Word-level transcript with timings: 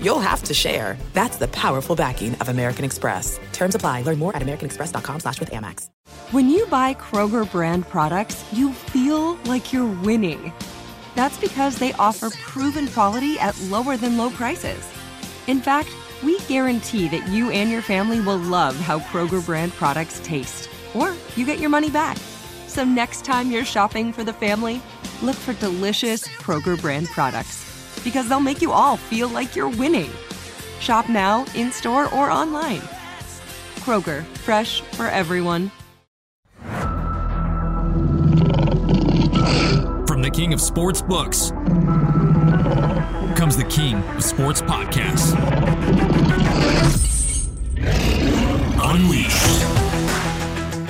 you'll 0.00 0.20
have 0.20 0.42
to 0.44 0.54
share. 0.54 0.96
That's 1.12 1.36
the 1.36 1.48
powerful 1.48 1.96
backing 1.96 2.34
of 2.36 2.48
American 2.48 2.84
Express. 2.84 3.38
Terms 3.52 3.74
apply. 3.74 4.02
Learn 4.02 4.18
more 4.18 4.34
at 4.34 4.42
americanexpress.com 4.42 5.20
slash 5.20 5.40
with 5.40 5.50
Amex. 5.50 5.88
When 6.32 6.50
you 6.50 6.66
buy 6.66 6.94
Kroger 6.94 7.50
brand 7.50 7.88
products, 7.88 8.44
you 8.52 8.72
feel 8.72 9.34
like 9.44 9.72
you're 9.72 9.86
winning. 10.02 10.52
That's 11.14 11.38
because 11.38 11.78
they 11.78 11.92
offer 11.94 12.30
proven 12.30 12.88
quality 12.88 13.38
at 13.38 13.58
lower 13.62 13.96
than 13.96 14.16
low 14.16 14.30
prices. 14.30 14.84
In 15.46 15.60
fact, 15.60 15.88
we 16.22 16.38
guarantee 16.40 17.08
that 17.08 17.28
you 17.28 17.50
and 17.50 17.70
your 17.70 17.82
family 17.82 18.20
will 18.20 18.38
love 18.38 18.76
how 18.76 18.98
Kroger 18.98 19.44
brand 19.44 19.72
products 19.72 20.20
taste, 20.24 20.68
or 20.94 21.14
you 21.36 21.46
get 21.46 21.58
your 21.58 21.70
money 21.70 21.90
back. 21.90 22.16
So 22.66 22.84
next 22.84 23.24
time 23.24 23.50
you're 23.50 23.64
shopping 23.64 24.12
for 24.12 24.24
the 24.24 24.32
family, 24.32 24.82
look 25.22 25.36
for 25.36 25.52
delicious 25.54 26.26
Kroger 26.26 26.80
brand 26.80 27.06
products 27.06 27.75
because 28.04 28.28
they'll 28.28 28.40
make 28.40 28.62
you 28.62 28.72
all 28.72 28.96
feel 28.96 29.28
like 29.28 29.56
you're 29.56 29.68
winning. 29.68 30.10
Shop 30.80 31.08
now, 31.08 31.44
in 31.54 31.72
store, 31.72 32.12
or 32.14 32.30
online. 32.30 32.80
Kroger, 33.80 34.24
fresh 34.44 34.80
for 34.80 35.06
everyone. 35.06 35.70
From 40.06 40.22
the 40.22 40.30
king 40.32 40.52
of 40.52 40.60
sports 40.60 41.02
books 41.02 41.52
comes 43.36 43.56
the 43.56 43.66
king 43.68 43.96
of 44.16 44.24
sports 44.24 44.62
podcasts. 44.62 45.36
Unleashed. 48.82 49.62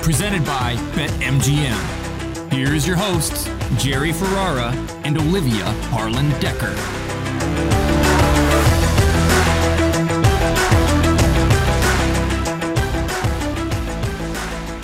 Presented 0.01 0.45
by 0.45 0.75
BetMGM. 0.93 2.51
Here's 2.51 2.87
your 2.87 2.95
hosts, 2.95 3.49
Jerry 3.77 4.13
Ferrara 4.13 4.71
and 5.03 5.17
Olivia 5.17 5.65
Harlan 5.89 6.29
Decker. 6.39 7.06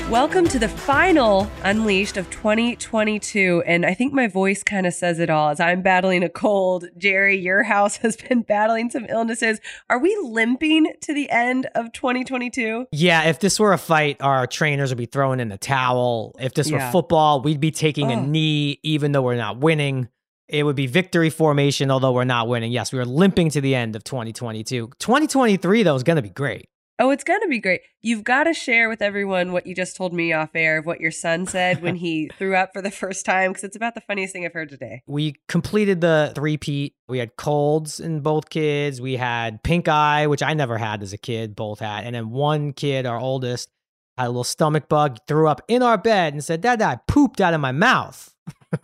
Welcome 0.09 0.47
to 0.49 0.59
the 0.59 0.69
final 0.69 1.49
Unleashed 1.63 2.17
of 2.17 2.29
2022. 2.29 3.63
And 3.65 3.83
I 3.83 3.95
think 3.95 4.13
my 4.13 4.27
voice 4.27 4.61
kind 4.61 4.85
of 4.85 4.93
says 4.93 5.17
it 5.17 5.31
all 5.31 5.49
as 5.49 5.59
I'm 5.59 5.81
battling 5.81 6.21
a 6.23 6.29
cold. 6.29 6.85
Jerry, 6.99 7.35
your 7.39 7.63
house 7.63 7.97
has 8.03 8.15
been 8.15 8.43
battling 8.43 8.91
some 8.91 9.07
illnesses. 9.09 9.59
Are 9.89 9.97
we 9.97 10.15
limping 10.21 10.93
to 11.01 11.13
the 11.15 11.31
end 11.31 11.65
of 11.73 11.91
2022? 11.93 12.85
Yeah, 12.91 13.23
if 13.23 13.39
this 13.39 13.59
were 13.59 13.73
a 13.73 13.77
fight, 13.79 14.17
our 14.21 14.45
trainers 14.45 14.91
would 14.91 14.99
be 14.99 15.07
throwing 15.07 15.39
in 15.39 15.49
the 15.49 15.57
towel. 15.57 16.35
If 16.39 16.53
this 16.53 16.69
Yeah. 16.69 16.85
were 16.85 16.91
football, 16.91 17.41
we'd 17.41 17.59
be 17.59 17.71
taking 17.71 18.11
a 18.11 18.15
Oh. 18.17 18.23
knee, 18.25 18.79
even 18.83 19.13
though 19.13 19.23
we're 19.23 19.35
not 19.35 19.57
winning. 19.57 20.09
It 20.47 20.63
would 20.63 20.75
be 20.75 20.87
victory 20.87 21.29
formation, 21.29 21.89
although 21.89 22.11
we're 22.11 22.25
not 22.25 22.47
winning. 22.47 22.71
Yes, 22.71 22.91
we 22.91 22.99
are 22.99 23.05
limping 23.05 23.49
to 23.51 23.61
the 23.61 23.75
end 23.75 23.95
of 23.95 24.03
2022. 24.03 24.91
2023, 24.99 25.83
though, 25.83 25.95
is 25.95 26.03
going 26.03 26.17
to 26.17 26.21
be 26.21 26.29
great. 26.29 26.67
Oh, 26.99 27.09
it's 27.09 27.23
going 27.23 27.41
to 27.41 27.47
be 27.47 27.59
great. 27.59 27.81
You've 28.01 28.23
got 28.23 28.43
to 28.43 28.53
share 28.53 28.87
with 28.87 29.01
everyone 29.01 29.51
what 29.51 29.65
you 29.65 29.73
just 29.73 29.95
told 29.95 30.13
me 30.13 30.31
off 30.31 30.51
air 30.53 30.77
of 30.77 30.85
what 30.85 31.01
your 31.01 31.11
son 31.11 31.47
said 31.47 31.81
when 31.81 31.95
he 31.95 32.29
threw 32.37 32.55
up 32.55 32.71
for 32.71 32.81
the 32.83 32.91
first 32.91 33.25
time, 33.25 33.51
because 33.51 33.63
it's 33.63 33.75
about 33.75 33.95
the 33.95 34.01
funniest 34.01 34.31
thing 34.31 34.45
I've 34.45 34.53
heard 34.53 34.69
today. 34.69 35.01
We 35.07 35.35
completed 35.47 36.01
the 36.01 36.31
three-peat. 36.35 36.93
We 37.07 37.17
had 37.17 37.35
colds 37.35 37.99
in 37.99 38.19
both 38.19 38.49
kids. 38.49 39.01
We 39.01 39.15
had 39.15 39.63
pink 39.63 39.87
eye, 39.87 40.27
which 40.27 40.43
I 40.43 40.53
never 40.53 40.77
had 40.77 41.01
as 41.01 41.13
a 41.13 41.17
kid, 41.17 41.55
both 41.55 41.79
had. 41.79 42.03
And 42.05 42.15
then 42.15 42.29
one 42.29 42.73
kid, 42.73 43.07
our 43.07 43.19
oldest, 43.19 43.69
had 44.17 44.27
a 44.27 44.29
little 44.29 44.43
stomach 44.43 44.87
bug, 44.87 45.17
threw 45.27 45.47
up 45.47 45.61
in 45.67 45.81
our 45.81 45.97
bed 45.97 46.33
and 46.33 46.43
said, 46.43 46.61
Dad, 46.61 46.81
I 46.81 46.99
pooped 47.07 47.41
out 47.41 47.55
of 47.55 47.61
my 47.61 47.71
mouth, 47.71 48.35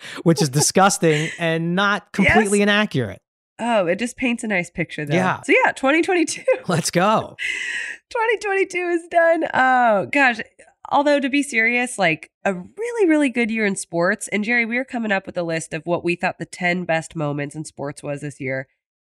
which 0.22 0.40
is 0.42 0.48
disgusting 0.48 1.30
and 1.38 1.74
not 1.74 2.12
completely 2.12 2.58
Yes. 2.58 2.64
inaccurate. 2.64 3.20
Oh, 3.60 3.86
it 3.86 3.98
just 3.98 4.16
paints 4.16 4.44
a 4.44 4.46
nice 4.46 4.70
picture, 4.70 5.04
though. 5.04 5.14
Yeah. 5.16 5.42
So, 5.42 5.52
yeah, 5.64 5.72
2022. 5.72 6.42
Let's 6.68 6.90
go. 6.92 7.36
2022 8.10 8.78
is 8.78 9.08
done. 9.10 9.44
Oh, 9.52 10.06
gosh. 10.06 10.40
Although, 10.90 11.20
to 11.20 11.28
be 11.28 11.42
serious, 11.42 11.98
like 11.98 12.30
a 12.44 12.54
really, 12.54 13.08
really 13.08 13.28
good 13.28 13.50
year 13.50 13.66
in 13.66 13.76
sports. 13.76 14.28
And 14.28 14.44
Jerry, 14.44 14.64
we 14.64 14.76
were 14.76 14.84
coming 14.84 15.12
up 15.12 15.26
with 15.26 15.36
a 15.36 15.42
list 15.42 15.74
of 15.74 15.82
what 15.84 16.04
we 16.04 16.14
thought 16.14 16.38
the 16.38 16.46
10 16.46 16.84
best 16.84 17.14
moments 17.16 17.54
in 17.54 17.64
sports 17.64 18.02
was 18.02 18.20
this 18.22 18.40
year. 18.40 18.68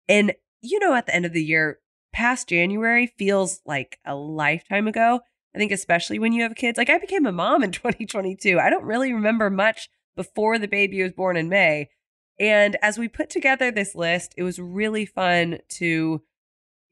And, 0.09 0.33
you 0.63 0.79
know, 0.79 0.95
at 0.95 1.07
the 1.07 1.15
end 1.15 1.27
of 1.27 1.33
the 1.33 1.45
year, 1.45 1.81
past 2.13 2.49
January 2.49 3.09
feels 3.19 3.61
like 3.67 3.99
a 4.07 4.15
lifetime 4.15 4.87
ago. 4.89 5.21
I 5.55 5.59
think, 5.59 5.73
especially 5.73 6.19
when 6.19 6.33
you 6.33 6.43
have 6.43 6.55
kids. 6.55 6.77
Like, 6.79 6.91
I 6.91 6.99
became 6.99 7.25
a 7.27 7.33
mom 7.33 7.63
in 7.65 7.73
2022. 7.73 8.59
I 8.61 8.69
don't 8.71 8.85
really 8.85 9.13
remember 9.13 9.49
much 9.51 9.89
before 10.17 10.59
the 10.59 10.69
baby 10.69 11.03
was 11.03 11.13
born 11.13 11.37
in 11.37 11.49
May. 11.49 11.91
And 12.39 12.77
as 12.83 12.99
we 12.99 13.09
put 13.09 13.31
together 13.31 13.71
this 13.71 13.95
list, 13.95 14.35
it 14.37 14.43
was 14.43 14.59
really 14.59 15.07
fun 15.07 15.59
to 15.71 16.23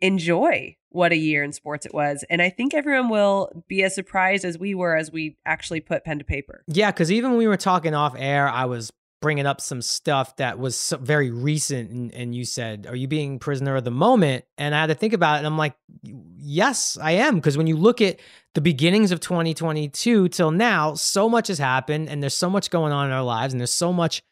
enjoy 0.01 0.77
what 0.91 1.13
a 1.13 1.17
year 1.17 1.43
in 1.43 1.53
sports 1.53 1.85
it 1.85 1.93
was. 1.93 2.25
And 2.31 2.41
I 2.41 2.51
think 2.51 2.73
everyone 2.73 3.09
will 3.09 3.65
be 3.69 3.83
as 3.83 3.95
surprised 3.95 4.45
as 4.45 4.59
we 4.59 4.75
were 4.75 4.97
as 4.97 5.11
we 5.11 5.37
actually 5.45 5.81
put 5.81 6.05
pen 6.05 6.19
to 6.19 6.25
paper. 6.25 6.63
Yeah, 6.69 6.93
because 6.93 7.11
even 7.11 7.31
when 7.31 7.39
we 7.39 7.49
were 7.49 7.57
talking 7.57 7.95
off 7.95 8.15
air, 8.17 8.49
I 8.49 8.67
was 8.67 8.93
bringing 9.25 9.47
up 9.47 9.59
some 9.59 9.81
stuff 9.81 10.37
that 10.37 10.59
was 10.59 10.77
so 10.77 10.99
very 10.99 11.31
recent. 11.31 11.91
And, 11.91 12.13
and 12.13 12.35
you 12.35 12.45
said, 12.45 12.87
Are 12.87 12.95
you 12.95 13.09
being 13.09 13.39
prisoner 13.39 13.75
of 13.75 13.83
the 13.83 13.91
moment? 13.91 14.45
And 14.59 14.75
I 14.75 14.81
had 14.83 14.89
to 14.89 14.95
think 14.95 15.15
about 15.15 15.37
it. 15.37 15.39
And 15.39 15.47
I'm 15.47 15.57
like, 15.57 15.75
Yes, 16.03 16.99
I 17.01 17.13
am. 17.13 17.37
Because 17.37 17.57
when 17.57 17.67
you 17.67 17.79
look 17.79 18.03
at 18.03 18.21
the 18.53 18.61
beginnings 18.61 19.13
of 19.13 19.21
2022 19.21 20.29
till 20.29 20.51
now, 20.51 20.93
so 20.93 21.31
much 21.31 21.49
has 21.49 21.59
happened 21.59 22.11
and 22.11 22.23
there's 22.23 22.37
so 22.37 22.51
much 22.51 22.69
going 22.69 22.93
on 22.93 23.07
in 23.07 23.13
our 23.13 23.23
lives 23.23 23.55
and 23.55 23.61
there's 23.63 23.73
so 23.73 23.95
much 23.95 24.23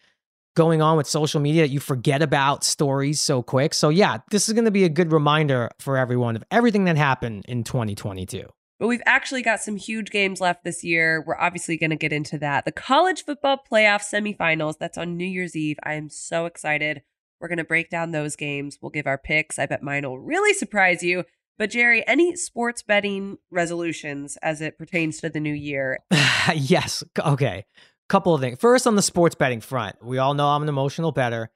going 0.56 0.82
on 0.82 0.98
with 0.98 1.06
social 1.06 1.40
media 1.40 1.62
that 1.62 1.70
you 1.70 1.80
forget 1.80 2.20
about 2.20 2.62
stories 2.62 3.18
so 3.18 3.42
quick. 3.42 3.72
So, 3.72 3.88
yeah, 3.88 4.18
this 4.30 4.46
is 4.46 4.52
going 4.52 4.66
to 4.66 4.70
be 4.70 4.84
a 4.84 4.90
good 4.90 5.10
reminder 5.10 5.70
for 5.78 5.96
everyone 5.96 6.36
of 6.36 6.44
everything 6.50 6.84
that 6.84 6.98
happened 6.98 7.46
in 7.48 7.64
2022. 7.64 8.46
But 8.78 8.88
we've 8.88 9.02
actually 9.06 9.42
got 9.42 9.60
some 9.60 9.76
huge 9.76 10.10
games 10.10 10.40
left 10.40 10.64
this 10.64 10.82
year. 10.82 11.22
We're 11.26 11.38
obviously 11.38 11.76
going 11.76 11.90
to 11.90 11.96
get 11.96 12.12
into 12.12 12.38
that. 12.38 12.64
The 12.64 12.72
college 12.72 13.24
football 13.24 13.58
playoff 13.70 14.02
semifinals, 14.02 14.78
that's 14.78 14.98
on 14.98 15.16
New 15.16 15.24
Year's 15.26 15.54
Eve. 15.54 15.78
I 15.84 15.94
am 15.94 16.08
so 16.08 16.46
excited. 16.46 17.02
We're 17.40 17.48
going 17.48 17.58
to 17.58 17.64
break 17.64 17.90
down 17.90 18.10
those 18.10 18.36
games. 18.36 18.78
We'll 18.80 18.90
give 18.90 19.06
our 19.06 19.18
picks. 19.18 19.58
I 19.58 19.66
bet 19.66 19.82
mine 19.82 20.04
will 20.04 20.18
really 20.18 20.54
surprise 20.54 21.02
you. 21.02 21.24
But 21.58 21.70
Jerry, 21.70 22.06
any 22.08 22.34
sports 22.34 22.82
betting 22.82 23.38
resolutions 23.50 24.36
as 24.42 24.60
it 24.60 24.78
pertains 24.78 25.20
to 25.20 25.28
the 25.28 25.40
new 25.40 25.54
year? 25.54 25.98
yes. 26.54 27.04
Okay. 27.18 27.64
Couple 28.08 28.34
of 28.34 28.40
things. 28.40 28.58
First, 28.58 28.86
on 28.86 28.96
the 28.96 29.02
sports 29.02 29.34
betting 29.34 29.60
front, 29.60 29.96
we 30.04 30.18
all 30.18 30.34
know 30.34 30.48
I'm 30.48 30.62
an 30.62 30.68
emotional 30.68 31.12
bettor. 31.12 31.50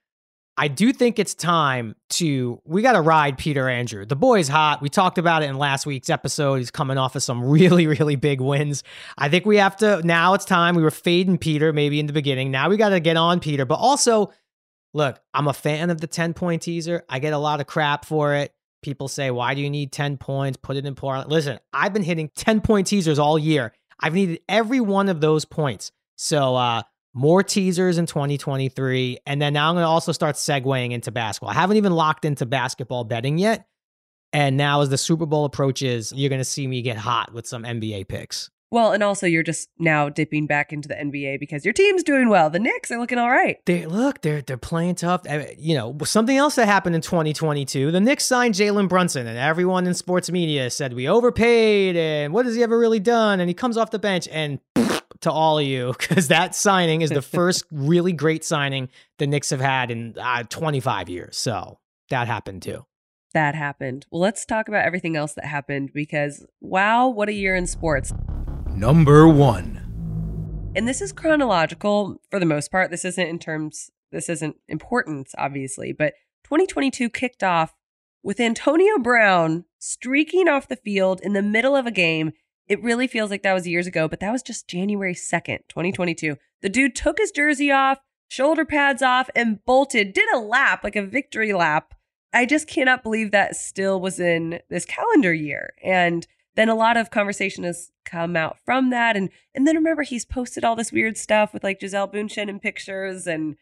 I 0.59 0.69
do 0.69 0.93
think 0.93 1.19
it's 1.19 1.35
time 1.35 1.97
to 2.11 2.61
we 2.65 2.81
got 2.81 2.93
to 2.93 3.01
ride 3.03 3.37
Peter 3.37 3.69
Andrew. 3.69 4.07
The 4.07 4.17
boy's 4.17 4.49
hot. 4.49 4.81
We 4.81 4.89
talked 4.89 5.19
about 5.19 5.43
it 5.43 5.51
in 5.51 5.59
last 5.59 5.85
week's 5.85 6.09
episode. 6.09 6.57
He's 6.57 6.71
coming 6.71 6.97
off 6.97 7.15
of 7.15 7.23
some 7.23 7.45
really 7.51 7.87
really 7.87 8.17
big 8.17 8.41
wins. 8.41 8.83
I 9.19 9.29
think 9.29 9.45
we 9.45 9.59
have 9.59 9.77
to 9.79 10.01
now 10.03 10.35
it's 10.35 10.47
time. 10.47 10.75
We 10.75 10.83
were 10.83 10.91
fading 10.91 11.39
Peter 11.39 11.73
maybe 11.73 12.01
in 12.01 12.07
the 12.07 12.13
beginning. 12.13 12.51
Now 12.51 12.71
we 12.71 12.77
got 12.77 12.91
to 12.91 13.01
get 13.01 13.17
on 13.17 13.41
Peter. 13.41 13.67
But 13.67 13.77
also, 13.77 14.33
look, 14.95 15.21
I'm 15.35 15.49
a 15.49 15.53
fan 15.53 15.91
of 15.91 16.01
the 16.01 16.07
10 16.07 16.33
point 16.33 16.63
teaser. 16.63 17.05
I 17.09 17.19
get 17.19 17.35
a 17.35 17.39
lot 17.39 17.61
of 17.61 17.67
crap 17.67 18.07
for 18.07 18.35
it. 18.35 18.55
People 18.83 19.09
say, 19.09 19.31
"Why 19.31 19.55
do 19.55 19.61
you 19.61 19.69
need 19.69 19.93
10 19.93 20.17
points? 20.17 20.57
Put 20.63 20.77
it 20.77 20.87
in 20.87 20.95
parlay." 20.95 21.27
Listen, 21.29 21.59
I've 21.73 21.93
been 21.93 22.05
hitting 22.05 22.31
10 22.35 22.63
point 22.63 22.87
teasers 22.87 23.19
all 23.19 23.39
year. 23.39 23.73
I've 24.01 24.15
needed 24.15 24.41
every 24.49 24.81
one 24.81 25.09
of 25.09 25.21
those 25.21 25.45
points. 25.45 25.93
So, 26.17 26.57
uh 26.57 26.83
more 27.17 27.43
teasers 27.43 27.97
in 27.97 28.05
2023. 28.07 29.19
And 29.27 29.41
then 29.41 29.55
now 29.55 29.71
I'm 29.71 29.75
going 29.75 29.85
to 29.85 29.89
also 29.89 30.13
start 30.13 30.37
segueing 30.37 30.93
into 30.93 31.11
basketball. 31.11 31.51
I 31.51 31.55
haven't 31.55 31.79
even 31.79 31.93
locked 31.93 32.27
into 32.27 32.45
basketball 32.45 33.05
betting 33.05 33.39
yet. 33.39 33.67
And 34.33 34.57
now, 34.59 34.83
as 34.83 34.91
the 34.91 34.99
Super 34.99 35.25
Bowl 35.25 35.47
approaches, 35.47 36.13
you're 36.15 36.29
going 36.29 36.41
to 36.41 36.45
see 36.45 36.67
me 36.67 36.83
get 36.83 36.99
hot 36.99 37.33
with 37.33 37.47
some 37.47 37.63
NBA 37.63 38.09
picks. 38.09 38.51
Well, 38.71 38.93
and 38.93 39.03
also 39.03 39.27
you're 39.27 39.45
just 39.45 39.71
now 39.79 40.09
dipping 40.11 40.47
back 40.47 40.73
into 40.73 40.89
the 40.89 40.95
NBA 40.95 41.41
because 41.41 41.65
your 41.65 41.73
team's 41.73 42.03
doing 42.03 42.29
well. 42.29 42.51
The 42.51 42.59
Knicks 42.59 42.91
are 42.91 42.99
looking 42.99 43.17
all 43.17 43.31
right. 43.31 43.57
They 43.65 43.87
look, 43.87 44.21
they're 44.21 44.43
they're 44.43 44.59
playing 44.59 44.97
tough. 44.97 45.23
Uh, 45.27 45.45
You 45.57 45.77
know, 45.77 45.97
something 46.05 46.37
else 46.37 46.57
that 46.57 46.67
happened 46.67 46.97
in 46.97 47.01
2022. 47.01 47.93
The 47.93 48.01
Knicks 48.01 48.27
signed 48.27 48.55
Jalen 48.55 48.89
Brunson, 48.89 49.27
and 49.27 49.39
everyone 49.39 49.87
in 49.87 49.95
sports 49.95 50.31
media 50.31 50.69
said 50.69 50.93
we 50.93 51.09
overpaid, 51.09 51.97
and 51.97 52.35
what 52.35 52.45
has 52.45 52.57
he 52.57 52.63
ever 52.63 52.77
really 52.77 53.01
done? 53.01 53.41
And 53.41 53.49
he 53.49 53.55
comes 53.55 53.79
off 53.79 53.93
the 53.93 54.01
bench, 54.01 54.29
and 54.31 54.59
to 55.21 55.31
all 55.31 55.59
of 55.59 55.65
you, 55.65 55.95
because 55.99 56.29
that 56.29 56.55
signing 56.55 57.03
is 57.03 57.11
the 57.11 57.23
first 57.23 57.65
really 57.71 58.13
great 58.13 58.45
signing 58.45 58.89
the 59.19 59.27
Knicks 59.27 59.51
have 59.51 59.61
had 59.61 59.91
in 59.91 60.15
uh, 60.19 60.43
25 60.45 61.09
years. 61.09 61.37
So 61.37 61.79
that 62.11 62.27
happened 62.27 62.63
too. 62.63 62.85
That 63.35 63.55
happened. 63.55 64.07
Well, 64.11 64.23
let's 64.23 64.47
talk 64.47 64.69
about 64.69 64.87
everything 64.87 65.17
else 65.17 65.35
that 65.35 65.45
happened 65.45 65.91
because 65.93 66.47
wow, 66.61 67.09
what 67.09 67.29
a 67.29 67.35
year 67.35 67.55
in 67.55 67.67
sports. 67.67 68.13
Number 68.71 69.29
one. 69.29 69.83
And 70.75 70.87
this 70.87 71.01
is 71.01 71.13
chronological 71.13 72.21
for 72.31 72.39
the 72.39 72.47
most 72.47 72.71
part. 72.71 72.91
This 72.91 73.05
isn't 73.05 73.27
in 73.27 73.39
terms, 73.39 73.91
this 74.13 74.29
isn't 74.29 74.57
importance, 74.69 75.35
obviously, 75.39 75.93
but 75.93 76.15
2022 76.45 77.09
kicked 77.11 77.43
off 77.43 77.75
with 78.23 78.41
Antonio 78.41 78.99
Brown 78.99 79.65
streaking 79.79 80.49
off 80.49 80.69
the 80.69 80.77
field 80.77 81.21
in 81.23 81.33
the 81.33 81.43
middle 81.43 81.77
of 81.77 81.87
a 81.87 81.91
game. 81.91 82.33
It 82.69 82.83
really 82.83 83.07
feels 83.07 83.31
like 83.31 83.43
that 83.43 83.53
was 83.55 83.69
years 83.69 83.87
ago, 83.87 84.09
but 84.09 84.21
that 84.21 84.33
was 84.33 84.43
just 84.43 84.69
January 84.69 85.15
2nd, 85.15 85.61
2022. 85.69 86.37
The 86.63 86.69
dude 86.69 86.97
took 86.97 87.19
his 87.19 87.31
jersey 87.31 87.71
off, 87.71 87.99
shoulder 88.29 88.65
pads 88.65 89.03
off, 89.03 89.31
and 89.37 89.65
bolted, 89.65 90.13
did 90.13 90.29
a 90.35 90.39
lap, 90.39 90.83
like 90.83 90.97
a 90.97 91.07
victory 91.07 91.53
lap. 91.53 91.95
I 92.33 92.45
just 92.45 92.67
cannot 92.67 93.03
believe 93.03 93.31
that 93.31 93.57
still 93.57 94.01
was 94.01 94.19
in 94.19 94.61
this 94.69 94.85
calendar 94.85 95.33
year. 95.33 95.75
And 95.83 96.27
then 96.57 96.69
a 96.69 96.75
lot 96.75 96.97
of 96.97 97.11
conversation 97.11 97.65
has 97.65 97.93
come 98.05 98.35
out 98.35 98.59
from 98.65 98.91
that. 98.91 99.17
And 99.17 99.31
and 99.55 99.67
then 99.67 99.77
remember 99.77 100.03
he's 100.03 100.25
posted 100.25 100.65
all 100.65 100.75
this 100.75 100.93
weird 100.93 101.17
stuff 101.17 101.55
with 101.55 101.63
like 101.63 101.81
Gisele 101.81 102.09
Bündchen 102.09 102.49
and 102.49 102.61
pictures 102.61 103.27
and 103.27 103.57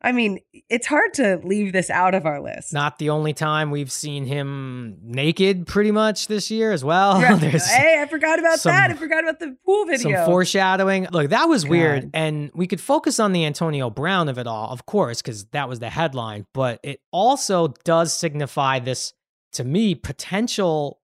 I 0.00 0.12
mean, 0.12 0.38
it's 0.68 0.86
hard 0.86 1.14
to 1.14 1.40
leave 1.42 1.72
this 1.72 1.90
out 1.90 2.14
of 2.14 2.24
our 2.24 2.40
list. 2.40 2.72
Not 2.72 2.98
the 2.98 3.10
only 3.10 3.32
time 3.32 3.72
we've 3.72 3.90
seen 3.90 4.26
him 4.26 4.96
naked 5.02 5.66
pretty 5.66 5.90
much 5.90 6.28
this 6.28 6.52
year 6.52 6.70
as 6.70 6.84
well. 6.84 7.20
Right. 7.20 7.40
hey, 7.40 8.00
I 8.00 8.06
forgot 8.06 8.38
about 8.38 8.60
some, 8.60 8.70
that. 8.70 8.92
I 8.92 8.94
forgot 8.94 9.24
about 9.24 9.40
the 9.40 9.56
pool 9.64 9.86
video. 9.86 10.18
Some 10.18 10.26
foreshadowing. 10.26 11.08
Look, 11.10 11.30
that 11.30 11.46
was 11.46 11.64
God. 11.64 11.70
weird. 11.70 12.10
And 12.14 12.52
we 12.54 12.68
could 12.68 12.80
focus 12.80 13.18
on 13.18 13.32
the 13.32 13.44
Antonio 13.44 13.90
Brown 13.90 14.28
of 14.28 14.38
it 14.38 14.46
all, 14.46 14.70
of 14.70 14.86
course, 14.86 15.20
because 15.20 15.46
that 15.46 15.68
was 15.68 15.80
the 15.80 15.90
headline. 15.90 16.46
But 16.54 16.78
it 16.84 17.00
also 17.10 17.74
does 17.84 18.16
signify 18.16 18.78
this, 18.78 19.14
to 19.54 19.64
me, 19.64 19.96
potential 19.96 21.00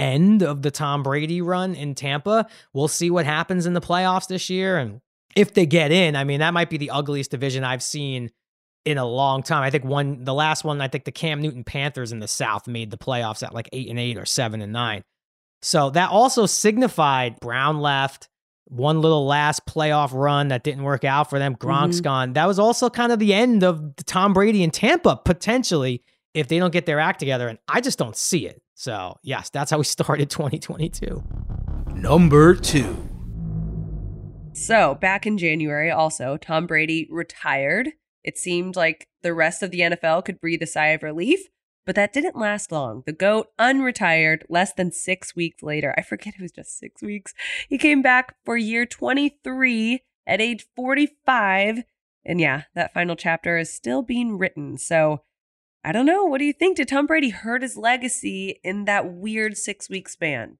end 0.00 0.42
of 0.42 0.62
the 0.62 0.72
Tom 0.72 1.04
Brady 1.04 1.42
run 1.42 1.76
in 1.76 1.94
Tampa. 1.94 2.48
We'll 2.72 2.88
see 2.88 3.10
what 3.10 3.24
happens 3.24 3.66
in 3.66 3.72
the 3.72 3.80
playoffs 3.80 4.26
this 4.26 4.50
year 4.50 4.78
and 4.78 5.00
if 5.38 5.54
they 5.54 5.66
get 5.66 5.92
in, 5.92 6.16
I 6.16 6.24
mean, 6.24 6.40
that 6.40 6.52
might 6.52 6.68
be 6.68 6.76
the 6.76 6.90
ugliest 6.90 7.30
division 7.30 7.64
I've 7.64 7.82
seen 7.82 8.30
in 8.84 8.98
a 8.98 9.04
long 9.04 9.42
time. 9.42 9.62
I 9.62 9.70
think 9.70 9.84
one, 9.84 10.24
the 10.24 10.34
last 10.34 10.64
one, 10.64 10.80
I 10.80 10.88
think 10.88 11.04
the 11.04 11.12
Cam 11.12 11.40
Newton 11.40 11.64
Panthers 11.64 12.10
in 12.10 12.20
the 12.20 12.28
South 12.28 12.66
made 12.66 12.90
the 12.90 12.98
playoffs 12.98 13.42
at 13.42 13.54
like 13.54 13.68
eight 13.72 13.88
and 13.88 13.98
eight 13.98 14.16
or 14.16 14.26
seven 14.26 14.60
and 14.60 14.72
nine. 14.72 15.02
So 15.62 15.90
that 15.90 16.10
also 16.10 16.46
signified 16.46 17.38
Brown 17.40 17.80
left, 17.80 18.28
one 18.64 19.00
little 19.00 19.26
last 19.26 19.66
playoff 19.66 20.12
run 20.12 20.48
that 20.48 20.62
didn't 20.62 20.84
work 20.84 21.04
out 21.04 21.30
for 21.30 21.38
them. 21.38 21.54
Gronk's 21.54 21.96
mm-hmm. 21.96 22.04
gone. 22.04 22.32
That 22.34 22.46
was 22.46 22.58
also 22.58 22.90
kind 22.90 23.12
of 23.12 23.18
the 23.18 23.34
end 23.34 23.62
of 23.62 23.94
Tom 24.06 24.32
Brady 24.32 24.62
in 24.62 24.70
Tampa, 24.70 25.20
potentially, 25.24 26.02
if 26.34 26.48
they 26.48 26.58
don't 26.58 26.72
get 26.72 26.86
their 26.86 27.00
act 27.00 27.18
together. 27.18 27.48
And 27.48 27.58
I 27.68 27.80
just 27.80 27.98
don't 27.98 28.16
see 28.16 28.46
it. 28.46 28.62
So, 28.74 29.18
yes, 29.22 29.50
that's 29.50 29.70
how 29.70 29.78
we 29.78 29.84
started 29.84 30.30
2022. 30.30 31.22
Number 31.94 32.54
two. 32.54 33.17
So, 34.58 34.96
back 34.96 35.24
in 35.24 35.38
January, 35.38 35.88
also, 35.88 36.36
Tom 36.36 36.66
Brady 36.66 37.06
retired. 37.10 37.92
It 38.24 38.36
seemed 38.36 38.74
like 38.74 39.06
the 39.22 39.32
rest 39.32 39.62
of 39.62 39.70
the 39.70 39.80
NFL 39.80 40.24
could 40.24 40.40
breathe 40.40 40.60
a 40.62 40.66
sigh 40.66 40.88
of 40.88 41.04
relief, 41.04 41.48
but 41.86 41.94
that 41.94 42.12
didn't 42.12 42.36
last 42.36 42.72
long. 42.72 43.04
The 43.06 43.12
GOAT 43.12 43.46
unretired 43.58 44.42
less 44.48 44.72
than 44.74 44.90
six 44.90 45.34
weeks 45.36 45.62
later. 45.62 45.94
I 45.96 46.02
forget 46.02 46.34
it 46.34 46.42
was 46.42 46.50
just 46.50 46.76
six 46.76 47.00
weeks. 47.00 47.34
He 47.68 47.78
came 47.78 48.02
back 48.02 48.34
for 48.44 48.56
year 48.56 48.84
23 48.84 50.02
at 50.26 50.40
age 50.40 50.66
45. 50.74 51.84
And 52.24 52.40
yeah, 52.40 52.64
that 52.74 52.92
final 52.92 53.14
chapter 53.14 53.58
is 53.58 53.72
still 53.72 54.02
being 54.02 54.38
written. 54.38 54.76
So, 54.76 55.22
I 55.84 55.92
don't 55.92 56.04
know. 56.04 56.24
What 56.24 56.38
do 56.38 56.44
you 56.44 56.52
think? 56.52 56.76
Did 56.76 56.88
Tom 56.88 57.06
Brady 57.06 57.30
hurt 57.30 57.62
his 57.62 57.76
legacy 57.76 58.58
in 58.64 58.86
that 58.86 59.10
weird 59.10 59.56
six 59.56 59.88
week 59.88 60.08
span? 60.08 60.58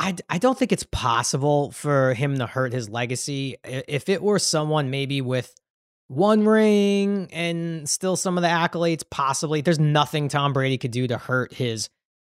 I, 0.00 0.16
I 0.30 0.38
don't 0.38 0.58
think 0.58 0.72
it's 0.72 0.86
possible 0.90 1.72
for 1.72 2.14
him 2.14 2.38
to 2.38 2.46
hurt 2.46 2.72
his 2.72 2.88
legacy. 2.88 3.56
If 3.62 4.08
it 4.08 4.22
were 4.22 4.38
someone 4.38 4.90
maybe 4.90 5.20
with 5.20 5.54
one 6.08 6.46
ring 6.46 7.28
and 7.32 7.86
still 7.86 8.16
some 8.16 8.38
of 8.38 8.42
the 8.42 8.48
accolades, 8.48 9.04
possibly, 9.08 9.60
there's 9.60 9.78
nothing 9.78 10.28
Tom 10.28 10.54
Brady 10.54 10.78
could 10.78 10.90
do 10.90 11.06
to 11.06 11.18
hurt 11.18 11.52
his 11.52 11.90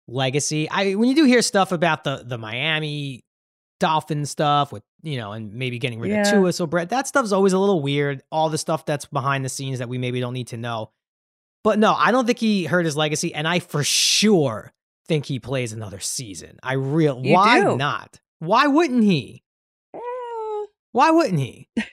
legacy. 0.10 0.70
I 0.70 0.96
when 0.96 1.08
you 1.08 1.16
do 1.16 1.24
hear 1.24 1.42
stuff 1.42 1.72
about 1.72 2.04
the 2.04 2.24
the 2.26 2.38
Miami 2.38 3.24
Dolphin 3.80 4.26
stuff 4.26 4.74
with 4.74 4.84
you 5.02 5.18
know, 5.18 5.32
and 5.32 5.54
maybe 5.54 5.80
getting 5.80 6.02
rid 6.02 6.12
yeah. 6.12 6.22
of 6.22 6.32
Tua, 6.32 6.52
so 6.52 6.68
Brett, 6.68 6.90
that 6.90 7.08
stuff's 7.08 7.32
always 7.32 7.54
a 7.54 7.60
little 7.60 7.82
weird. 7.82 8.24
All 8.30 8.50
the 8.50 8.58
stuff 8.58 8.86
that's 8.86 9.06
behind 9.06 9.46
the 9.46 9.50
scenes 9.50 9.80
that 9.80 9.88
we 9.88 9.98
maybe 9.98 10.20
don't 10.20 10.34
need 10.34 10.48
to 10.48 10.58
know. 10.58 10.92
But 11.64 11.80
no, 11.80 11.94
I 11.94 12.12
don't 12.12 12.26
think 12.26 12.40
he 12.40 12.66
hurt 12.66 12.84
his 12.84 12.98
legacy, 12.98 13.34
and 13.34 13.48
I 13.48 13.60
for 13.60 13.86
sure 13.86 14.74
think 15.08 15.26
he 15.26 15.40
plays 15.40 15.74
another 15.74 16.00
season. 16.00 16.60
I 16.64 16.74
real 16.74 17.22
you 17.24 17.34
why 17.34 17.62
do. 17.62 17.78
not? 17.78 18.20
Why 18.40 18.68
wouldn't 18.68 19.04
he? 19.04 19.44
Uh. 19.94 20.00
Why 20.92 21.12
wouldn't 21.12 21.40
he? 21.40 21.70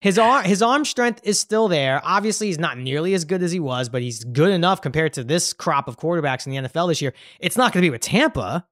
His 0.00 0.18
arm 0.18 0.44
his 0.44 0.60
arm 0.60 0.84
strength 0.84 1.22
is 1.24 1.40
still 1.40 1.66
there. 1.66 1.98
Obviously, 2.04 2.48
he's 2.48 2.58
not 2.58 2.76
nearly 2.76 3.14
as 3.14 3.24
good 3.24 3.42
as 3.42 3.52
he 3.52 3.58
was, 3.58 3.88
but 3.88 4.02
he's 4.02 4.22
good 4.22 4.50
enough 4.50 4.82
compared 4.82 5.14
to 5.14 5.24
this 5.24 5.54
crop 5.54 5.88
of 5.88 5.96
quarterbacks 5.96 6.46
in 6.46 6.52
the 6.52 6.68
NFL 6.68 6.88
this 6.88 7.00
year. 7.00 7.14
It's 7.40 7.56
not 7.56 7.72
going 7.72 7.80
to 7.80 7.86
be 7.86 7.90
with 7.90 8.02
Tampa, 8.02 8.66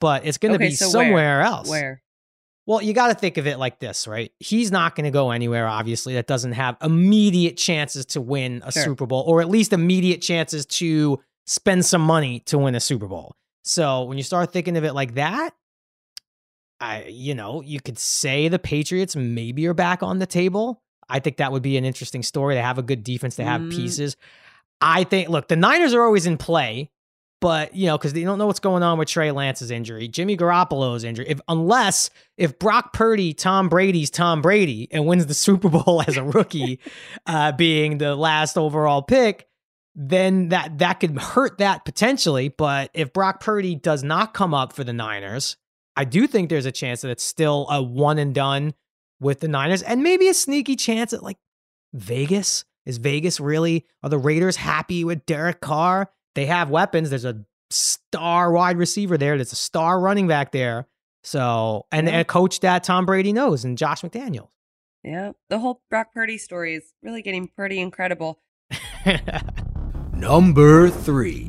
but 0.00 0.24
it's 0.24 0.38
going 0.38 0.52
to 0.52 0.56
okay, 0.56 0.68
be 0.68 0.74
so 0.76 0.88
somewhere 0.88 1.38
where? 1.38 1.42
else. 1.42 1.68
Where? 1.68 2.00
Well, 2.64 2.80
you 2.80 2.92
got 2.92 3.08
to 3.08 3.14
think 3.14 3.38
of 3.38 3.48
it 3.48 3.58
like 3.58 3.80
this, 3.80 4.06
right? 4.06 4.30
He's 4.38 4.70
not 4.70 4.94
going 4.94 5.06
to 5.06 5.10
go 5.10 5.32
anywhere, 5.32 5.66
obviously, 5.66 6.14
that 6.14 6.28
doesn't 6.28 6.52
have 6.52 6.76
immediate 6.80 7.56
chances 7.56 8.06
to 8.06 8.20
win 8.20 8.62
a 8.64 8.70
sure. 8.70 8.84
Super 8.84 9.06
Bowl, 9.06 9.24
or 9.26 9.40
at 9.40 9.48
least 9.48 9.72
immediate 9.72 10.22
chances 10.22 10.64
to 10.66 11.18
spend 11.48 11.84
some 11.84 12.02
money 12.02 12.40
to 12.40 12.58
win 12.58 12.74
a 12.74 12.80
Super 12.80 13.06
Bowl. 13.06 13.34
So 13.64 14.04
when 14.04 14.18
you 14.18 14.22
start 14.22 14.52
thinking 14.52 14.76
of 14.76 14.84
it 14.84 14.92
like 14.92 15.14
that, 15.14 15.54
I 16.80 17.06
you 17.08 17.34
know, 17.34 17.62
you 17.62 17.80
could 17.80 17.98
say 17.98 18.48
the 18.48 18.58
Patriots 18.58 19.16
maybe 19.16 19.66
are 19.66 19.74
back 19.74 20.02
on 20.02 20.18
the 20.18 20.26
table. 20.26 20.82
I 21.08 21.20
think 21.20 21.38
that 21.38 21.50
would 21.50 21.62
be 21.62 21.76
an 21.78 21.84
interesting 21.84 22.22
story. 22.22 22.54
They 22.54 22.62
have 22.62 22.78
a 22.78 22.82
good 22.82 23.02
defense, 23.02 23.36
they 23.36 23.44
have 23.44 23.62
mm. 23.62 23.70
pieces. 23.70 24.16
I 24.80 25.04
think 25.04 25.28
look, 25.28 25.48
the 25.48 25.56
Niners 25.56 25.94
are 25.94 26.02
always 26.02 26.26
in 26.26 26.36
play, 26.36 26.90
but 27.40 27.74
you 27.74 27.86
know, 27.86 27.96
because 27.96 28.12
they 28.12 28.24
don't 28.24 28.38
know 28.38 28.46
what's 28.46 28.60
going 28.60 28.82
on 28.82 28.98
with 28.98 29.08
Trey 29.08 29.30
Lance's 29.30 29.70
injury, 29.70 30.06
Jimmy 30.06 30.36
Garoppolo's 30.36 31.02
injury. 31.02 31.26
If 31.28 31.40
unless 31.48 32.10
if 32.36 32.58
Brock 32.58 32.92
Purdy, 32.92 33.32
Tom 33.32 33.70
Brady's 33.70 34.10
Tom 34.10 34.42
Brady, 34.42 34.86
and 34.92 35.06
wins 35.06 35.26
the 35.26 35.34
Super 35.34 35.68
Bowl 35.70 36.04
as 36.06 36.18
a 36.18 36.22
rookie, 36.22 36.78
uh, 37.26 37.52
being 37.52 37.98
the 37.98 38.14
last 38.14 38.58
overall 38.58 39.02
pick, 39.02 39.47
then 40.00 40.50
that 40.50 40.78
that 40.78 41.00
could 41.00 41.18
hurt 41.18 41.58
that 41.58 41.84
potentially. 41.84 42.48
But 42.48 42.90
if 42.94 43.12
Brock 43.12 43.40
Purdy 43.40 43.74
does 43.74 44.04
not 44.04 44.32
come 44.32 44.54
up 44.54 44.72
for 44.72 44.84
the 44.84 44.92
Niners, 44.92 45.56
I 45.96 46.04
do 46.04 46.28
think 46.28 46.48
there's 46.48 46.66
a 46.66 46.72
chance 46.72 47.00
that 47.00 47.10
it's 47.10 47.24
still 47.24 47.66
a 47.68 47.82
one 47.82 48.18
and 48.18 48.32
done 48.32 48.74
with 49.20 49.40
the 49.40 49.48
Niners, 49.48 49.82
and 49.82 50.04
maybe 50.04 50.28
a 50.28 50.34
sneaky 50.34 50.76
chance 50.76 51.12
at 51.12 51.24
like 51.24 51.36
Vegas. 51.92 52.64
Is 52.86 52.98
Vegas 52.98 53.40
really? 53.40 53.84
Are 54.04 54.08
the 54.08 54.18
Raiders 54.18 54.56
happy 54.56 55.02
with 55.02 55.26
Derek 55.26 55.60
Carr? 55.60 56.10
They 56.36 56.46
have 56.46 56.70
weapons. 56.70 57.10
There's 57.10 57.24
a 57.24 57.44
star 57.70 58.52
wide 58.52 58.78
receiver 58.78 59.18
there. 59.18 59.36
There's 59.36 59.52
a 59.52 59.56
star 59.56 60.00
running 60.00 60.28
back 60.28 60.52
there. 60.52 60.86
So, 61.24 61.86
and, 61.90 62.08
and 62.08 62.20
a 62.20 62.24
coach 62.24 62.60
that 62.60 62.84
Tom 62.84 63.04
Brady 63.04 63.32
knows, 63.32 63.64
and 63.64 63.76
Josh 63.76 64.02
McDaniels. 64.02 64.48
Yeah, 65.02 65.32
the 65.50 65.58
whole 65.58 65.82
Brock 65.90 66.14
Purdy 66.14 66.38
story 66.38 66.76
is 66.76 66.94
really 67.02 67.20
getting 67.20 67.48
pretty 67.48 67.80
incredible. 67.80 68.40
Number 70.18 70.88
three. 70.88 71.44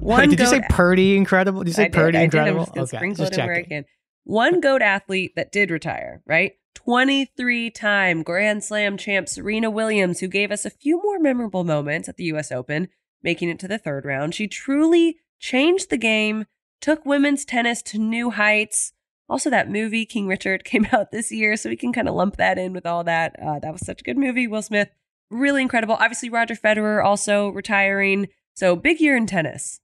One 0.00 0.28
did 0.28 0.40
you 0.40 0.46
say 0.46 0.60
Purdy 0.68 1.16
incredible? 1.16 1.60
Did 1.60 1.68
you 1.68 1.74
say 1.74 1.84
I 1.86 1.88
Purdy 1.88 2.18
did, 2.18 2.24
incredible? 2.24 2.60
I 2.62 2.64
did. 2.64 2.94
okay, 2.94 3.14
just 3.14 3.36
where 3.36 3.54
I 3.54 3.62
can. 3.62 3.86
One 4.24 4.60
goat 4.60 4.82
athlete 4.82 5.32
that 5.36 5.50
did 5.50 5.70
retire, 5.70 6.22
right? 6.26 6.52
23 6.74 7.70
time 7.70 8.22
Grand 8.22 8.62
Slam 8.62 8.98
champ 8.98 9.26
Serena 9.26 9.70
Williams, 9.70 10.20
who 10.20 10.28
gave 10.28 10.52
us 10.52 10.66
a 10.66 10.70
few 10.70 11.02
more 11.02 11.18
memorable 11.18 11.64
moments 11.64 12.10
at 12.10 12.18
the 12.18 12.24
US 12.24 12.52
Open, 12.52 12.88
making 13.22 13.48
it 13.48 13.58
to 13.60 13.68
the 13.68 13.78
third 13.78 14.04
round. 14.04 14.34
She 14.34 14.46
truly 14.46 15.16
changed 15.38 15.88
the 15.88 15.96
game, 15.96 16.44
took 16.82 17.06
women's 17.06 17.46
tennis 17.46 17.80
to 17.84 17.98
new 17.98 18.30
heights. 18.30 18.92
Also, 19.30 19.48
that 19.48 19.70
movie, 19.70 20.04
King 20.04 20.26
Richard, 20.26 20.64
came 20.66 20.86
out 20.92 21.10
this 21.10 21.32
year, 21.32 21.56
so 21.56 21.70
we 21.70 21.76
can 21.76 21.92
kind 21.92 22.08
of 22.08 22.14
lump 22.14 22.36
that 22.36 22.58
in 22.58 22.74
with 22.74 22.84
all 22.84 23.02
that. 23.04 23.34
Uh, 23.40 23.58
that 23.60 23.72
was 23.72 23.86
such 23.86 24.02
a 24.02 24.04
good 24.04 24.18
movie. 24.18 24.46
Will 24.46 24.60
Smith 24.60 24.90
really 25.30 25.62
incredible. 25.62 25.94
Obviously, 25.94 26.28
Roger 26.28 26.54
Federer 26.54 27.04
also 27.04 27.48
retiring. 27.50 28.28
So 28.54 28.76
big 28.76 29.00
year 29.00 29.16
in 29.16 29.26
tennis. 29.26 29.80